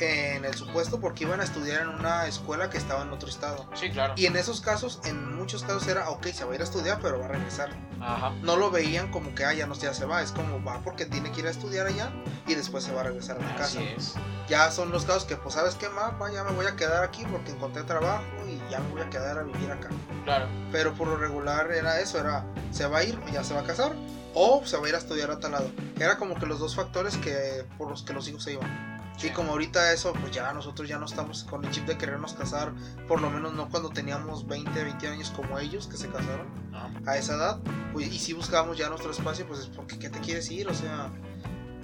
en 0.00 0.44
el 0.44 0.54
supuesto 0.54 1.00
porque 1.00 1.24
iban 1.24 1.40
a 1.40 1.44
estudiar 1.44 1.82
en 1.82 1.88
una 1.88 2.26
escuela 2.26 2.70
que 2.70 2.78
estaba 2.78 3.02
en 3.02 3.10
otro 3.10 3.28
estado. 3.28 3.68
Sí, 3.74 3.90
claro. 3.90 4.14
Y 4.16 4.26
en 4.26 4.36
esos 4.36 4.60
casos, 4.60 5.00
en 5.04 5.36
muchos 5.36 5.62
casos 5.62 5.86
era, 5.86 6.10
ok, 6.10 6.26
se 6.28 6.44
va 6.44 6.52
a 6.52 6.54
ir 6.54 6.60
a 6.60 6.64
estudiar, 6.64 6.98
pero 7.00 7.18
va 7.18 7.26
a 7.26 7.28
regresar. 7.28 7.70
Ajá. 8.00 8.32
No 8.42 8.56
lo 8.56 8.70
veían 8.70 9.10
como 9.10 9.34
que, 9.34 9.44
ah, 9.44 9.54
ya 9.54 9.66
no 9.66 9.74
ya 9.74 9.94
se 9.94 10.04
va, 10.04 10.22
es 10.22 10.32
como 10.32 10.62
va 10.62 10.80
porque 10.80 11.06
tiene 11.06 11.30
que 11.32 11.40
ir 11.40 11.46
a 11.46 11.50
estudiar 11.50 11.86
allá 11.86 12.10
y 12.46 12.54
después 12.54 12.84
se 12.84 12.92
va 12.92 13.00
a 13.00 13.04
regresar 13.04 13.36
a 13.38 13.40
la 13.40 13.56
casa. 13.56 13.78
Así 13.78 13.88
es. 13.96 14.14
Ya 14.48 14.70
son 14.70 14.90
los 14.90 15.04
casos 15.04 15.24
que, 15.24 15.36
pues, 15.36 15.54
¿sabes 15.54 15.74
qué, 15.74 15.88
ma? 15.88 16.18
Pa, 16.18 16.30
Ya 16.30 16.44
me 16.44 16.52
voy 16.52 16.66
a 16.66 16.76
quedar 16.76 17.02
aquí 17.02 17.24
porque 17.30 17.52
encontré 17.52 17.82
trabajo 17.84 18.24
y 18.46 18.60
ya 18.70 18.80
me 18.80 18.90
voy 18.90 19.02
a 19.02 19.10
quedar 19.10 19.38
a 19.38 19.42
vivir 19.42 19.70
acá. 19.70 19.88
Claro. 20.24 20.48
Pero 20.70 20.94
por 20.94 21.08
lo 21.08 21.16
regular 21.16 21.70
era 21.70 22.00
eso, 22.00 22.18
era 22.18 22.44
se 22.70 22.86
va 22.86 22.98
a 22.98 23.04
ir, 23.04 23.18
ya 23.32 23.44
se 23.44 23.54
va 23.54 23.60
a 23.60 23.64
casar, 23.64 23.92
o 24.34 24.62
se 24.66 24.76
va 24.76 24.86
a 24.86 24.88
ir 24.88 24.94
a 24.94 24.98
estudiar 24.98 25.30
a 25.30 25.40
tal 25.40 25.52
lado. 25.52 25.70
Era 25.98 26.18
como 26.18 26.34
que 26.34 26.46
los 26.46 26.58
dos 26.58 26.74
factores 26.74 27.16
que 27.16 27.64
por 27.78 27.88
los 27.88 28.02
que 28.02 28.12
los 28.12 28.28
hijos 28.28 28.42
se 28.42 28.52
iban. 28.52 28.93
Sí. 29.16 29.28
Y 29.28 29.30
como 29.30 29.52
ahorita 29.52 29.92
eso, 29.92 30.12
pues 30.14 30.32
ya 30.32 30.52
nosotros 30.52 30.88
ya 30.88 30.98
no 30.98 31.06
estamos 31.06 31.44
con 31.44 31.64
el 31.64 31.70
chip 31.70 31.86
de 31.86 31.96
querernos 31.96 32.34
casar, 32.34 32.72
por 33.06 33.20
lo 33.20 33.30
menos 33.30 33.52
no 33.54 33.68
cuando 33.68 33.90
teníamos 33.90 34.46
20, 34.46 34.82
20 34.84 35.08
años 35.08 35.30
como 35.30 35.58
ellos 35.58 35.86
que 35.86 35.96
se 35.96 36.08
casaron 36.08 36.46
Ajá. 36.72 36.90
a 37.06 37.16
esa 37.16 37.34
edad, 37.36 37.60
pues, 37.92 38.08
y 38.08 38.18
si 38.18 38.32
buscábamos 38.32 38.76
ya 38.76 38.88
nuestro 38.88 39.10
espacio, 39.12 39.46
pues 39.46 39.60
es 39.60 39.66
porque 39.68 39.98
¿qué 39.98 40.10
te 40.10 40.18
quieres 40.20 40.50
ir? 40.50 40.68
O 40.68 40.74
sea, 40.74 41.10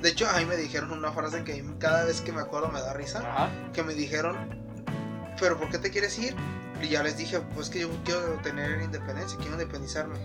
de 0.02 0.08
hecho 0.08 0.28
a 0.28 0.38
mí 0.38 0.44
me 0.46 0.56
dijeron 0.56 0.90
una 0.90 1.12
frase 1.12 1.44
que 1.44 1.64
cada 1.78 2.04
vez 2.04 2.20
que 2.20 2.32
me 2.32 2.40
acuerdo 2.40 2.68
me 2.68 2.80
da 2.80 2.94
risa 2.94 3.18
Ajá. 3.20 3.50
que 3.72 3.82
me 3.84 3.94
dijeron, 3.94 4.36
pero 5.38 5.56
¿por 5.58 5.70
qué 5.70 5.78
te 5.78 5.90
quieres 5.90 6.18
ir? 6.18 6.34
Y 6.82 6.88
ya 6.88 7.02
les 7.02 7.16
dije, 7.16 7.38
pues 7.54 7.68
que 7.70 7.80
yo 7.80 7.90
quiero 8.04 8.20
tener 8.42 8.80
independencia, 8.82 9.36
quiero 9.38 9.52
independizarme. 9.52 10.18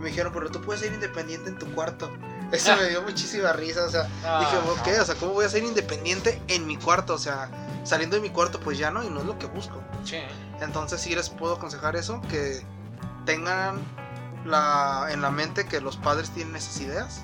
Me 0.00 0.08
dijeron, 0.08 0.32
pero 0.32 0.50
tú 0.50 0.60
puedes 0.60 0.82
ser 0.82 0.92
independiente 0.92 1.48
en 1.50 1.58
tu 1.58 1.72
cuarto. 1.74 2.10
Eso 2.52 2.74
me 2.76 2.88
dio 2.88 3.02
muchísima 3.02 3.52
risa, 3.52 3.84
o 3.84 3.90
sea, 3.90 4.04
dije, 4.40 4.56
ok, 4.70 5.00
o 5.00 5.04
sea, 5.04 5.14
¿cómo 5.14 5.32
voy 5.34 5.44
a 5.44 5.48
ser 5.48 5.62
independiente 5.62 6.42
en 6.48 6.66
mi 6.66 6.76
cuarto? 6.76 7.14
O 7.14 7.18
sea, 7.18 7.48
saliendo 7.84 8.16
de 8.16 8.22
mi 8.22 8.30
cuarto, 8.30 8.58
pues 8.58 8.76
ya 8.76 8.90
no, 8.90 9.04
y 9.04 9.08
no 9.10 9.20
es 9.20 9.26
lo 9.26 9.38
que 9.38 9.46
busco. 9.46 9.80
Sí. 10.04 10.18
Entonces 10.60 11.00
sí 11.00 11.14
les 11.14 11.30
puedo 11.30 11.54
aconsejar 11.54 11.94
eso, 11.94 12.20
que 12.22 12.64
tengan 13.24 13.78
la, 14.44 15.08
en 15.10 15.22
la 15.22 15.30
mente 15.30 15.66
que 15.66 15.80
los 15.80 15.96
padres 15.96 16.30
tienen 16.30 16.56
esas 16.56 16.80
ideas 16.80 17.22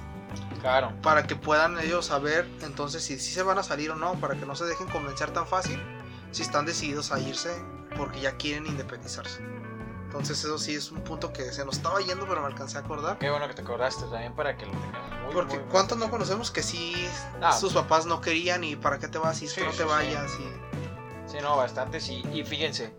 Claro. 0.60 0.92
para 1.02 1.26
que 1.26 1.36
puedan 1.36 1.78
ellos 1.78 2.06
saber 2.06 2.48
entonces 2.62 3.02
si, 3.02 3.18
si 3.18 3.32
se 3.32 3.42
van 3.42 3.58
a 3.58 3.62
salir 3.62 3.90
o 3.90 3.96
no, 3.96 4.14
para 4.14 4.34
que 4.34 4.44
no 4.46 4.54
se 4.54 4.64
dejen 4.64 4.86
convencer 4.88 5.30
tan 5.30 5.46
fácil 5.46 5.80
si 6.30 6.42
están 6.42 6.66
decididos 6.66 7.12
a 7.12 7.18
irse 7.20 7.50
porque 7.96 8.20
ya 8.20 8.36
quieren 8.36 8.66
independizarse. 8.66 9.40
Entonces 10.16 10.44
eso 10.44 10.58
sí 10.58 10.74
es 10.74 10.90
un 10.90 11.02
punto 11.02 11.32
que 11.32 11.52
se 11.52 11.64
nos 11.64 11.76
estaba 11.76 12.00
yendo 12.00 12.26
pero 12.26 12.40
me 12.40 12.46
alcancé 12.46 12.78
a 12.78 12.80
acordar. 12.80 13.18
Qué 13.18 13.30
bueno 13.30 13.46
que 13.48 13.54
te 13.54 13.62
acordaste 13.62 14.02
también 14.06 14.34
para 14.34 14.56
que 14.56 14.66
lo 14.66 14.72
tengamos 14.72 15.10
muy 15.24 15.34
Porque 15.34 15.58
muy- 15.58 15.68
¿cuántos 15.70 15.98
no 15.98 16.10
conocemos 16.10 16.50
que 16.50 16.62
sí 16.62 16.94
Ah. 17.42 17.52
sus 17.52 17.74
papás 17.74 18.06
no 18.06 18.20
querían 18.20 18.64
y 18.64 18.76
para 18.76 18.98
qué 18.98 19.08
te 19.08 19.18
vas 19.18 19.42
y 19.42 19.48
Sí, 19.48 19.60
no 19.60 19.70
sí, 19.72 19.78
te 19.78 19.82
sí. 19.84 19.88
vayas? 19.88 20.32
Y... 20.40 21.30
Sí, 21.30 21.38
no, 21.42 21.56
bastante 21.56 22.00
sí. 22.00 22.22
Y 22.32 22.44
fíjense, 22.44 22.94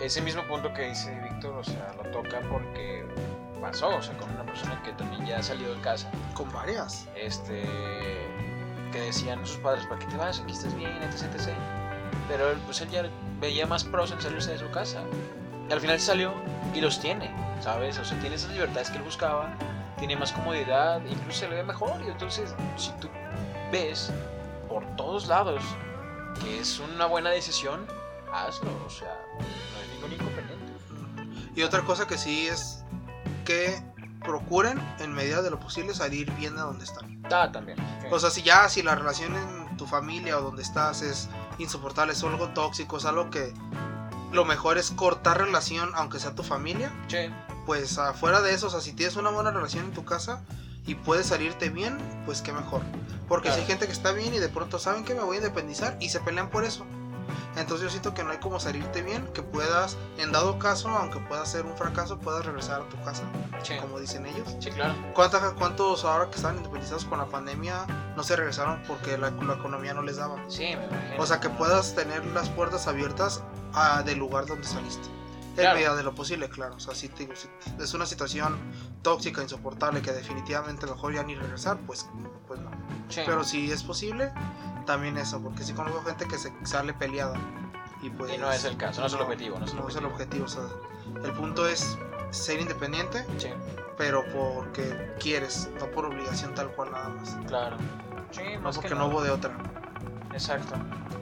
ese 0.00 0.20
mismo 0.22 0.42
punto 0.48 0.72
que 0.74 0.88
dice 0.88 1.14
Víctor, 1.30 1.54
o 1.56 1.64
sea, 1.64 1.94
lo 1.96 2.10
toca 2.10 2.40
porque 2.50 3.06
pasó, 3.60 3.88
o 3.88 4.02
sea, 4.02 4.16
con 4.18 4.30
una 4.30 4.44
persona 4.44 4.82
que 4.82 4.92
también 4.92 5.26
ya 5.26 5.38
ha 5.38 5.42
salido 5.42 5.74
de 5.74 5.80
casa, 5.80 6.10
Con 6.34 6.50
varias. 6.52 7.06
este, 7.14 7.62
que 8.92 9.00
decían 9.00 9.46
sus 9.46 9.58
padres, 9.58 9.84
¿para 9.86 9.98
qué 9.98 10.06
te 10.06 10.16
vas? 10.16 10.40
Aquí 10.40 10.52
estás 10.52 10.74
bien, 10.76 10.92
etc, 11.02 11.24
etc. 11.34 11.52
Pero 12.28 12.54
pues 12.66 12.80
él 12.80 12.88
ya 12.90 13.02
veía 13.40 13.66
más 13.66 13.84
pros 13.84 14.10
en 14.12 14.20
salirse 14.20 14.52
de 14.52 14.58
su 14.58 14.70
casa. 14.70 15.02
Y 15.68 15.72
al 15.72 15.80
final 15.80 16.00
salió 16.00 16.34
y 16.74 16.80
los 16.80 17.00
tiene, 17.00 17.30
¿sabes? 17.60 17.98
O 17.98 18.04
sea, 18.04 18.18
tiene 18.20 18.36
esas 18.36 18.52
libertades 18.52 18.90
que 18.90 18.96
él 18.98 19.02
buscaba, 19.02 19.54
tiene 19.98 20.16
más 20.16 20.32
comodidad, 20.32 21.04
incluso 21.04 21.40
se 21.40 21.48
le 21.48 21.56
ve 21.56 21.62
mejor. 21.64 22.00
Y 22.06 22.08
entonces, 22.08 22.54
si 22.76 22.90
tú 23.00 23.08
ves 23.70 24.10
por 24.68 24.84
todos 24.96 25.26
lados 25.26 25.62
que 26.40 26.60
es 26.60 26.78
una 26.78 27.06
buena 27.06 27.30
decisión, 27.30 27.86
hazlo, 28.32 28.70
o 28.86 28.90
sea, 28.90 29.14
no 29.38 29.80
hay 29.80 29.88
ningún 29.94 30.12
inconveniente. 30.12 30.58
Y 31.54 31.62
otra 31.62 31.82
cosa 31.82 32.06
que 32.06 32.16
sí 32.16 32.46
es 32.46 32.84
que 33.44 33.82
procuren 34.24 34.80
en 35.00 35.12
medida 35.12 35.42
de 35.42 35.50
lo 35.50 35.58
posible 35.58 35.94
salir 35.94 36.30
bien 36.32 36.54
de 36.54 36.60
donde 36.60 36.84
están. 36.84 37.22
Ah, 37.30 37.50
también. 37.52 37.78
O 38.10 38.18
sea, 38.18 38.30
si 38.30 38.42
ya, 38.42 38.68
si 38.68 38.82
la 38.82 38.94
relación 38.94 39.34
en 39.34 39.76
tu 39.76 39.86
familia 39.86 40.38
o 40.38 40.42
donde 40.42 40.62
estás 40.62 41.02
es 41.02 41.28
insoportable, 41.58 42.12
es 42.12 42.22
algo 42.22 42.48
tóxico, 42.48 42.96
es 42.98 43.04
algo 43.04 43.30
que 43.30 43.52
lo 44.32 44.44
mejor 44.44 44.78
es 44.78 44.90
cortar 44.90 45.38
relación, 45.38 45.90
aunque 45.94 46.18
sea 46.18 46.34
tu 46.34 46.42
familia, 46.42 46.92
Sí. 47.08 47.30
pues 47.66 47.98
afuera 47.98 48.40
de 48.40 48.54
eso, 48.54 48.66
o 48.66 48.70
sea, 48.70 48.80
si 48.80 48.92
tienes 48.92 49.16
una 49.16 49.30
buena 49.30 49.50
relación 49.50 49.86
en 49.86 49.92
tu 49.92 50.04
casa 50.04 50.42
y 50.86 50.94
puedes 50.94 51.26
salirte 51.26 51.68
bien, 51.70 51.98
pues 52.26 52.42
qué 52.42 52.52
mejor. 52.52 52.82
Porque 53.28 53.52
si 53.52 53.60
hay 53.60 53.66
gente 53.66 53.86
que 53.86 53.92
está 53.92 54.12
bien 54.12 54.32
y 54.34 54.38
de 54.38 54.48
pronto 54.48 54.78
saben 54.78 55.04
que 55.04 55.14
me 55.14 55.20
voy 55.20 55.36
a 55.36 55.40
independizar 55.40 55.96
y 56.00 56.08
se 56.08 56.20
pelean 56.20 56.48
por 56.50 56.64
eso. 56.64 56.86
Entonces 57.56 57.84
yo 57.84 57.90
siento 57.90 58.14
que 58.14 58.22
no 58.24 58.30
hay 58.30 58.38
como 58.38 58.60
salirte 58.60 59.02
bien, 59.02 59.26
que 59.34 59.42
puedas, 59.42 59.96
en 60.16 60.32
dado 60.32 60.58
caso, 60.58 60.88
aunque 60.88 61.18
pueda 61.18 61.44
ser 61.44 61.66
un 61.66 61.76
fracaso, 61.76 62.18
puedas 62.18 62.46
regresar 62.46 62.82
a 62.82 62.88
tu 62.88 62.96
casa, 63.02 63.24
Sí. 63.62 63.74
como 63.80 63.98
dicen 63.98 64.24
ellos. 64.26 64.56
Sí, 64.60 64.70
claro. 64.70 64.94
¿Cuántas, 65.14 65.42
¿Cuántos 65.54 66.04
ahora 66.04 66.30
que 66.30 66.36
están 66.36 66.56
independizados 66.56 67.04
con 67.04 67.18
la 67.18 67.26
pandemia 67.26 67.84
no 68.16 68.22
se 68.22 68.36
regresaron 68.36 68.82
porque 68.86 69.18
la, 69.18 69.30
la 69.30 69.54
economía 69.54 69.92
no 69.92 70.02
les 70.02 70.16
daba? 70.16 70.36
Sí, 70.48 70.74
me 70.76 70.84
imagino. 70.86 71.22
O 71.22 71.26
sea, 71.26 71.40
que 71.40 71.50
puedas 71.50 71.94
tener 71.94 72.24
las 72.26 72.48
puertas 72.48 72.86
abiertas 72.86 73.42
a- 73.74 74.02
del 74.02 74.18
lugar 74.18 74.46
donde 74.46 74.66
saliste. 74.66 75.06
En 75.50 75.62
Claro. 75.64 75.74
medida 75.76 75.96
de 75.96 76.02
lo 76.04 76.14
posible, 76.14 76.48
claro. 76.48 76.76
O 76.76 76.80
sea, 76.80 76.94
si, 76.94 77.08
te- 77.08 77.28
si 77.34 77.48
es 77.82 77.92
una 77.94 78.06
situación 78.06 78.56
tóxica, 79.02 79.42
insoportable, 79.42 80.00
que 80.02 80.12
definitivamente 80.12 80.86
mejor 80.86 81.14
ya 81.14 81.24
ni 81.24 81.34
regresar, 81.34 81.78
pues, 81.86 82.08
pues 82.46 82.60
no. 82.60 82.70
Sí. 83.08 83.22
Pero 83.26 83.42
si 83.42 83.70
es 83.72 83.82
posible, 83.82 84.32
también 84.86 85.18
eso, 85.18 85.40
porque 85.40 85.64
sí 85.64 85.72
conozco 85.72 86.02
gente 86.04 86.26
que 86.28 86.38
se 86.38 86.52
sale 86.64 86.94
peleada. 86.94 87.34
Y 88.02 88.10
pues. 88.10 88.32
Y 88.32 88.38
no 88.38 88.52
es 88.52 88.64
el 88.64 88.76
caso, 88.76 89.00
no 89.00 89.08
es 89.08 89.12
el 89.14 89.20
objetivo, 89.22 89.58
no 89.58 89.64
es 89.64 89.72
el 89.72 89.78
no 89.78 89.88
es 89.88 89.96
el 89.96 90.04
objetivo. 90.04 90.44
objetivo. 90.44 90.66
O 90.66 91.18
sea, 91.18 91.24
el 91.28 91.32
punto 91.32 91.66
es 91.66 91.98
ser 92.30 92.60
independiente, 92.60 93.26
Sí, 93.38 93.48
pero 93.96 94.24
porque 94.32 95.16
quieres, 95.18 95.68
no 95.80 95.86
por 95.90 96.04
obligación 96.06 96.54
tal 96.54 96.68
cual 96.68 96.92
nada 96.92 97.08
más. 97.08 97.36
claro. 97.48 97.76
Sí, 98.30 98.42
No 98.54 98.60
más 98.60 98.76
porque 98.76 98.90
que 98.90 98.94
no 98.94 99.08
hubo 99.08 99.22
de 99.22 99.30
otra. 99.30 99.56
Exacto. 100.32 100.74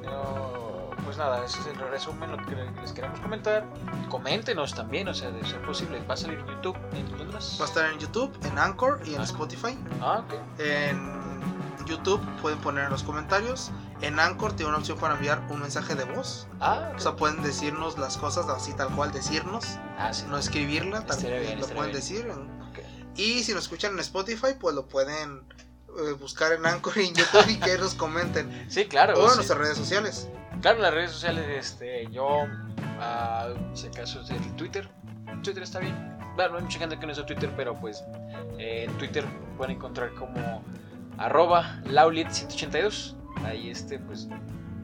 Yo, 0.03 0.66
pues 1.07 1.17
nada, 1.17 1.43
ese 1.45 1.59
es 1.61 1.67
el 1.69 1.79
resumen 1.79 2.31
lo 2.33 2.37
que 2.45 2.55
les 2.83 2.93
queremos 2.93 3.19
comentar. 3.21 3.65
Coméntenos 4.11 4.75
también, 4.75 5.09
o 5.09 5.15
sea, 5.15 5.31
de 5.31 5.43
ser 5.47 5.63
posible. 5.63 6.03
Va 6.07 6.13
a 6.15 6.17
salir 6.19 6.39
en 6.41 6.47
YouTube. 6.47 6.77
¿En 6.93 7.09
dónde 7.17 7.33
más? 7.33 7.57
Va 7.59 7.65
a 7.65 7.69
estar 7.69 7.91
en 7.91 7.99
YouTube, 7.99 8.37
en 8.45 8.59
Anchor 8.59 9.01
y 9.07 9.15
en 9.15 9.21
Ah. 9.23 9.25
Spotify. 9.25 9.79
Ah, 10.03 10.23
ok. 10.27 10.35
En 10.61 11.27
YouTube 11.87 12.21
pueden 12.43 12.59
poner 12.59 12.85
en 12.85 12.91
los 12.91 13.03
comentarios. 13.03 13.71
En 14.03 14.21
Anchor 14.21 14.53
tiene 14.55 14.69
una 14.71 14.79
opción 14.79 14.99
para 14.99 15.15
enviar 15.15 15.41
un 15.49 15.61
mensaje 15.61 15.95
de 15.95 16.05
voz. 16.05 16.49
Ah, 16.61 16.91
O 16.95 16.99
sea, 16.99 17.17
pueden 17.17 17.43
decirnos 17.43 17.97
las 17.99 18.17
cosas 18.19 18.47
así 18.49 18.73
tal 18.75 18.89
cual, 18.95 19.11
decirnos, 19.13 19.65
ah 19.97 20.13
sí. 20.13 20.25
no 20.29 20.37
escribirla, 20.37 21.07
tal 21.07 21.17
bien, 21.23 21.59
lo 21.61 21.67
pueden 21.67 21.85
bien. 21.85 21.93
decir. 21.93 22.31
Y 23.15 23.43
si 23.45 23.55
nos 23.55 23.63
escuchan 23.63 23.93
en 23.95 24.01
Spotify, 24.01 24.49
pues 24.61 24.75
lo 24.75 24.87
pueden 24.87 25.43
eh, 25.99 26.13
buscar 26.21 26.53
en 26.53 26.67
Anchor 26.67 26.99
y 26.99 27.07
en 27.07 27.15
YouTube 27.15 27.49
y 27.49 27.59
que 27.59 27.79
nos 27.79 27.95
comenten. 27.95 28.67
Sí, 28.69 28.85
claro. 28.87 29.15
O 29.19 29.23
en 29.25 29.31
sí. 29.31 29.37
nuestras 29.37 29.59
redes 29.59 29.79
sociales. 29.79 30.29
Claro, 30.61 30.79
en 30.79 30.83
las 30.83 30.95
redes 30.95 31.11
sociales, 31.13 31.45
este, 31.49 32.09
yo, 32.11 32.47
ah, 33.01 33.49
si 33.75 33.89
acaso 33.89 34.21
es 34.21 34.31
el 34.31 34.57
Twitter, 34.57 34.89
Twitter 35.43 35.63
está 35.63 35.79
bien. 35.79 35.95
Claro, 36.35 36.57
hay 36.57 36.63
mucha 36.63 36.79
gente 36.79 36.99
que 36.99 37.07
no 37.07 37.13
usa 37.13 37.25
Twitter, 37.25 37.51
pero 37.57 37.75
pues 37.75 38.05
eh, 38.59 38.87
en 38.89 38.99
Twitter 38.99 39.25
pueden 39.57 39.77
encontrar 39.77 40.13
como 40.15 40.63
arroba 41.19 41.81
laulit182. 41.85 43.15
Ahí, 43.45 43.71
este, 43.71 43.99
pues, 43.99 44.29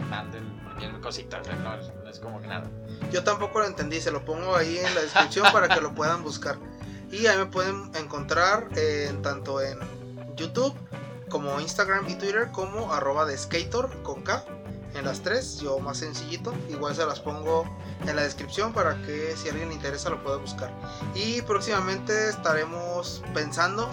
manden 0.09 0.61
cualquier 0.65 1.01
cosita, 1.01 1.41
o 1.41 1.45
sea, 1.45 1.55
no, 1.57 1.77
no 1.77 2.11
es 2.11 2.21
como 2.21 2.41
que 2.41 2.47
nada. 2.47 2.71
Yo 3.11 3.25
tampoco 3.25 3.61
lo 3.61 3.67
entendí, 3.67 4.01
se 4.01 4.11
lo 4.11 4.25
pongo 4.25 4.55
ahí 4.55 4.79
en 4.79 4.95
la 4.95 5.03
descripción 5.03 5.47
para 5.53 5.69
que 5.69 5.81
lo 5.81 5.95
puedan 5.95 6.23
buscar. 6.23 6.57
Y 7.11 7.27
ahí 7.27 7.37
me 7.37 7.47
pueden 7.47 7.91
encontrar 7.95 8.69
en, 8.77 9.21
tanto 9.21 9.61
en 9.61 9.79
YouTube 10.37 10.75
como 11.29 11.61
Instagram 11.61 12.09
y 12.09 12.15
Twitter 12.15 12.51
como 12.53 12.93
arroba 12.93 13.27
de 13.27 13.37
skater 13.37 13.87
con 14.03 14.23
K. 14.23 14.45
En 14.95 15.05
las 15.05 15.23
tres, 15.23 15.61
yo 15.61 15.79
más 15.79 15.99
sencillito. 15.99 16.53
Igual 16.69 16.95
se 16.95 17.07
las 17.07 17.21
pongo 17.21 17.65
en 18.07 18.15
la 18.15 18.23
descripción 18.23 18.73
para 18.73 19.01
que 19.03 19.35
si 19.37 19.49
a 19.49 19.53
alguien 19.53 19.71
le 19.71 19.75
interesa 19.75 20.11
lo 20.11 20.23
pueda 20.23 20.37
buscar. 20.37 20.71
Y 21.15 21.43
próximamente 21.43 22.29
estaremos 22.29 23.23
pensando 23.33 23.89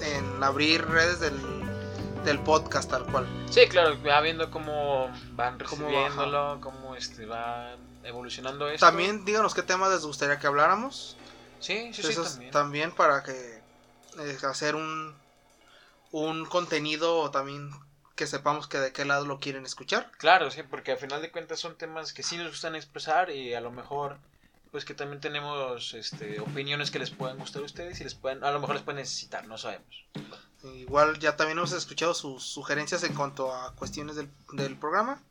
en 0.00 0.42
abrir 0.42 0.84
redes 0.86 1.20
del, 1.20 1.40
del 2.24 2.40
podcast 2.40 2.90
tal 2.90 3.06
cual. 3.06 3.26
Sí, 3.50 3.66
claro, 3.68 3.96
va 4.02 4.20
viendo 4.20 4.50
cómo 4.50 5.08
van 5.32 5.58
recibiéndolo, 5.58 6.58
cómo 6.60 6.96
este, 6.96 7.26
va 7.26 7.76
evolucionando 8.02 8.68
esto. 8.68 8.84
También 8.84 9.24
díganos 9.24 9.54
qué 9.54 9.62
temas 9.62 9.90
les 9.92 10.04
gustaría 10.04 10.38
que 10.38 10.46
habláramos. 10.46 11.16
Sí, 11.60 11.92
sí, 11.94 12.02
sí, 12.02 12.14
también. 12.14 12.50
también 12.50 12.92
para 12.92 13.22
que 13.22 13.62
eh, 14.18 14.38
hacer 14.42 14.74
un 14.74 15.14
un 16.14 16.44
contenido 16.44 17.28
también 17.32 17.70
que 18.14 18.26
sepamos 18.26 18.68
que 18.68 18.78
de 18.78 18.92
qué 18.92 19.04
lado 19.04 19.26
lo 19.26 19.40
quieren 19.40 19.64
escuchar. 19.64 20.10
Claro, 20.18 20.50
sí, 20.50 20.62
porque 20.62 20.92
al 20.92 20.98
final 20.98 21.22
de 21.22 21.30
cuentas 21.30 21.60
son 21.60 21.76
temas 21.76 22.12
que 22.12 22.22
sí 22.22 22.36
nos 22.36 22.48
gustan 22.48 22.76
expresar 22.76 23.30
y 23.30 23.54
a 23.54 23.60
lo 23.60 23.70
mejor 23.70 24.18
pues 24.70 24.84
que 24.84 24.94
también 24.94 25.20
tenemos 25.20 25.94
este, 25.94 26.40
opiniones 26.40 26.90
que 26.90 26.98
les 26.98 27.10
puedan 27.10 27.38
gustar 27.38 27.62
a 27.62 27.64
ustedes 27.66 28.00
y 28.00 28.04
les 28.04 28.16
pueden, 28.16 28.42
a 28.42 28.50
lo 28.50 28.58
mejor 28.58 28.74
les 28.74 28.84
pueden 28.84 29.00
necesitar, 29.02 29.46
no 29.46 29.56
sabemos. 29.56 30.04
Igual 30.64 31.20
ya 31.20 31.36
también 31.36 31.58
hemos 31.58 31.70
escuchado 31.70 32.12
sus 32.12 32.42
sugerencias 32.42 33.04
en 33.04 33.14
cuanto 33.14 33.54
a 33.54 33.72
cuestiones 33.76 34.16
del, 34.16 34.28
del 34.52 34.76
programa. 34.76 35.22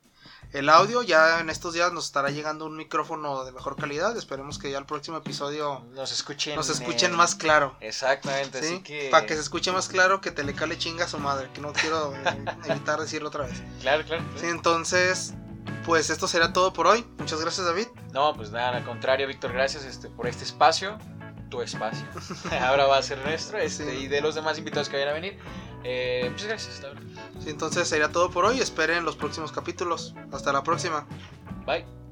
El 0.53 0.69
audio 0.69 1.01
ya 1.01 1.39
en 1.39 1.49
estos 1.49 1.73
días 1.73 1.91
nos 1.93 2.05
estará 2.05 2.29
llegando 2.29 2.67
un 2.67 2.77
micrófono 2.77 3.43
de 3.43 3.51
mejor 3.51 3.75
calidad. 3.75 4.15
Esperemos 4.15 4.59
que 4.59 4.69
ya 4.69 4.77
el 4.77 4.85
próximo 4.85 5.17
episodio 5.17 5.83
Nos 5.93 6.11
escuchen. 6.11 6.55
nos 6.55 6.69
escuchen 6.69 7.13
eh, 7.13 7.15
más 7.15 7.33
claro. 7.33 7.75
Exactamente, 7.81 8.61
¿sí? 8.61 8.75
así 8.75 8.83
que... 8.83 9.09
Para 9.09 9.25
que 9.25 9.33
se 9.33 9.39
escuche 9.41 9.71
más 9.71 9.87
claro 9.87 10.21
que 10.21 10.29
Telecale 10.29 10.77
chinga 10.77 11.05
a 11.05 11.07
su 11.07 11.17
madre, 11.17 11.49
que 11.55 11.59
no 11.59 11.73
quiero 11.73 12.15
eh, 12.15 12.45
evitar 12.69 12.99
decirlo 12.99 13.29
otra 13.29 13.47
vez. 13.47 13.63
Claro, 13.81 14.03
claro. 14.05 14.23
Sí, 14.39 14.45
entonces, 14.45 15.33
pues 15.87 16.11
esto 16.11 16.27
será 16.27 16.53
todo 16.53 16.71
por 16.71 16.85
hoy. 16.85 17.03
Muchas 17.17 17.41
gracias 17.41 17.65
David. 17.65 17.87
No, 18.11 18.35
pues 18.35 18.51
nada, 18.51 18.77
al 18.77 18.85
contrario, 18.85 19.25
Víctor, 19.27 19.53
gracias 19.53 19.85
este, 19.85 20.07
por 20.07 20.27
este 20.27 20.43
espacio, 20.43 20.99
tu 21.53 21.61
espacio. 21.61 22.05
Ahora 22.61 22.87
va 22.87 22.97
a 22.97 23.03
ser 23.03 23.19
nuestro 23.19 23.59
este, 23.59 23.83
Sí. 23.91 24.05
y 24.05 24.07
de 24.07 24.21
los 24.21 24.33
demás 24.33 24.57
invitados 24.57 24.89
que 24.89 24.95
vayan 24.95 25.09
a 25.09 25.13
venir. 25.13 25.37
Eh, 25.83 26.27
muchas 26.31 26.47
gracias, 26.47 26.81
la 26.81 26.89
verdad. 26.89 27.03
Sí, 27.39 27.49
entonces 27.51 27.87
sería 27.87 28.09
todo 28.11 28.31
por 28.31 28.45
hoy. 28.45 28.59
Esperen 28.59 29.05
los 29.05 29.15
próximos 29.15 29.51
capítulos. 29.51 30.15
Hasta 30.31 30.51
la 30.51 30.63
próxima. 30.63 31.05
Bye. 31.67 32.02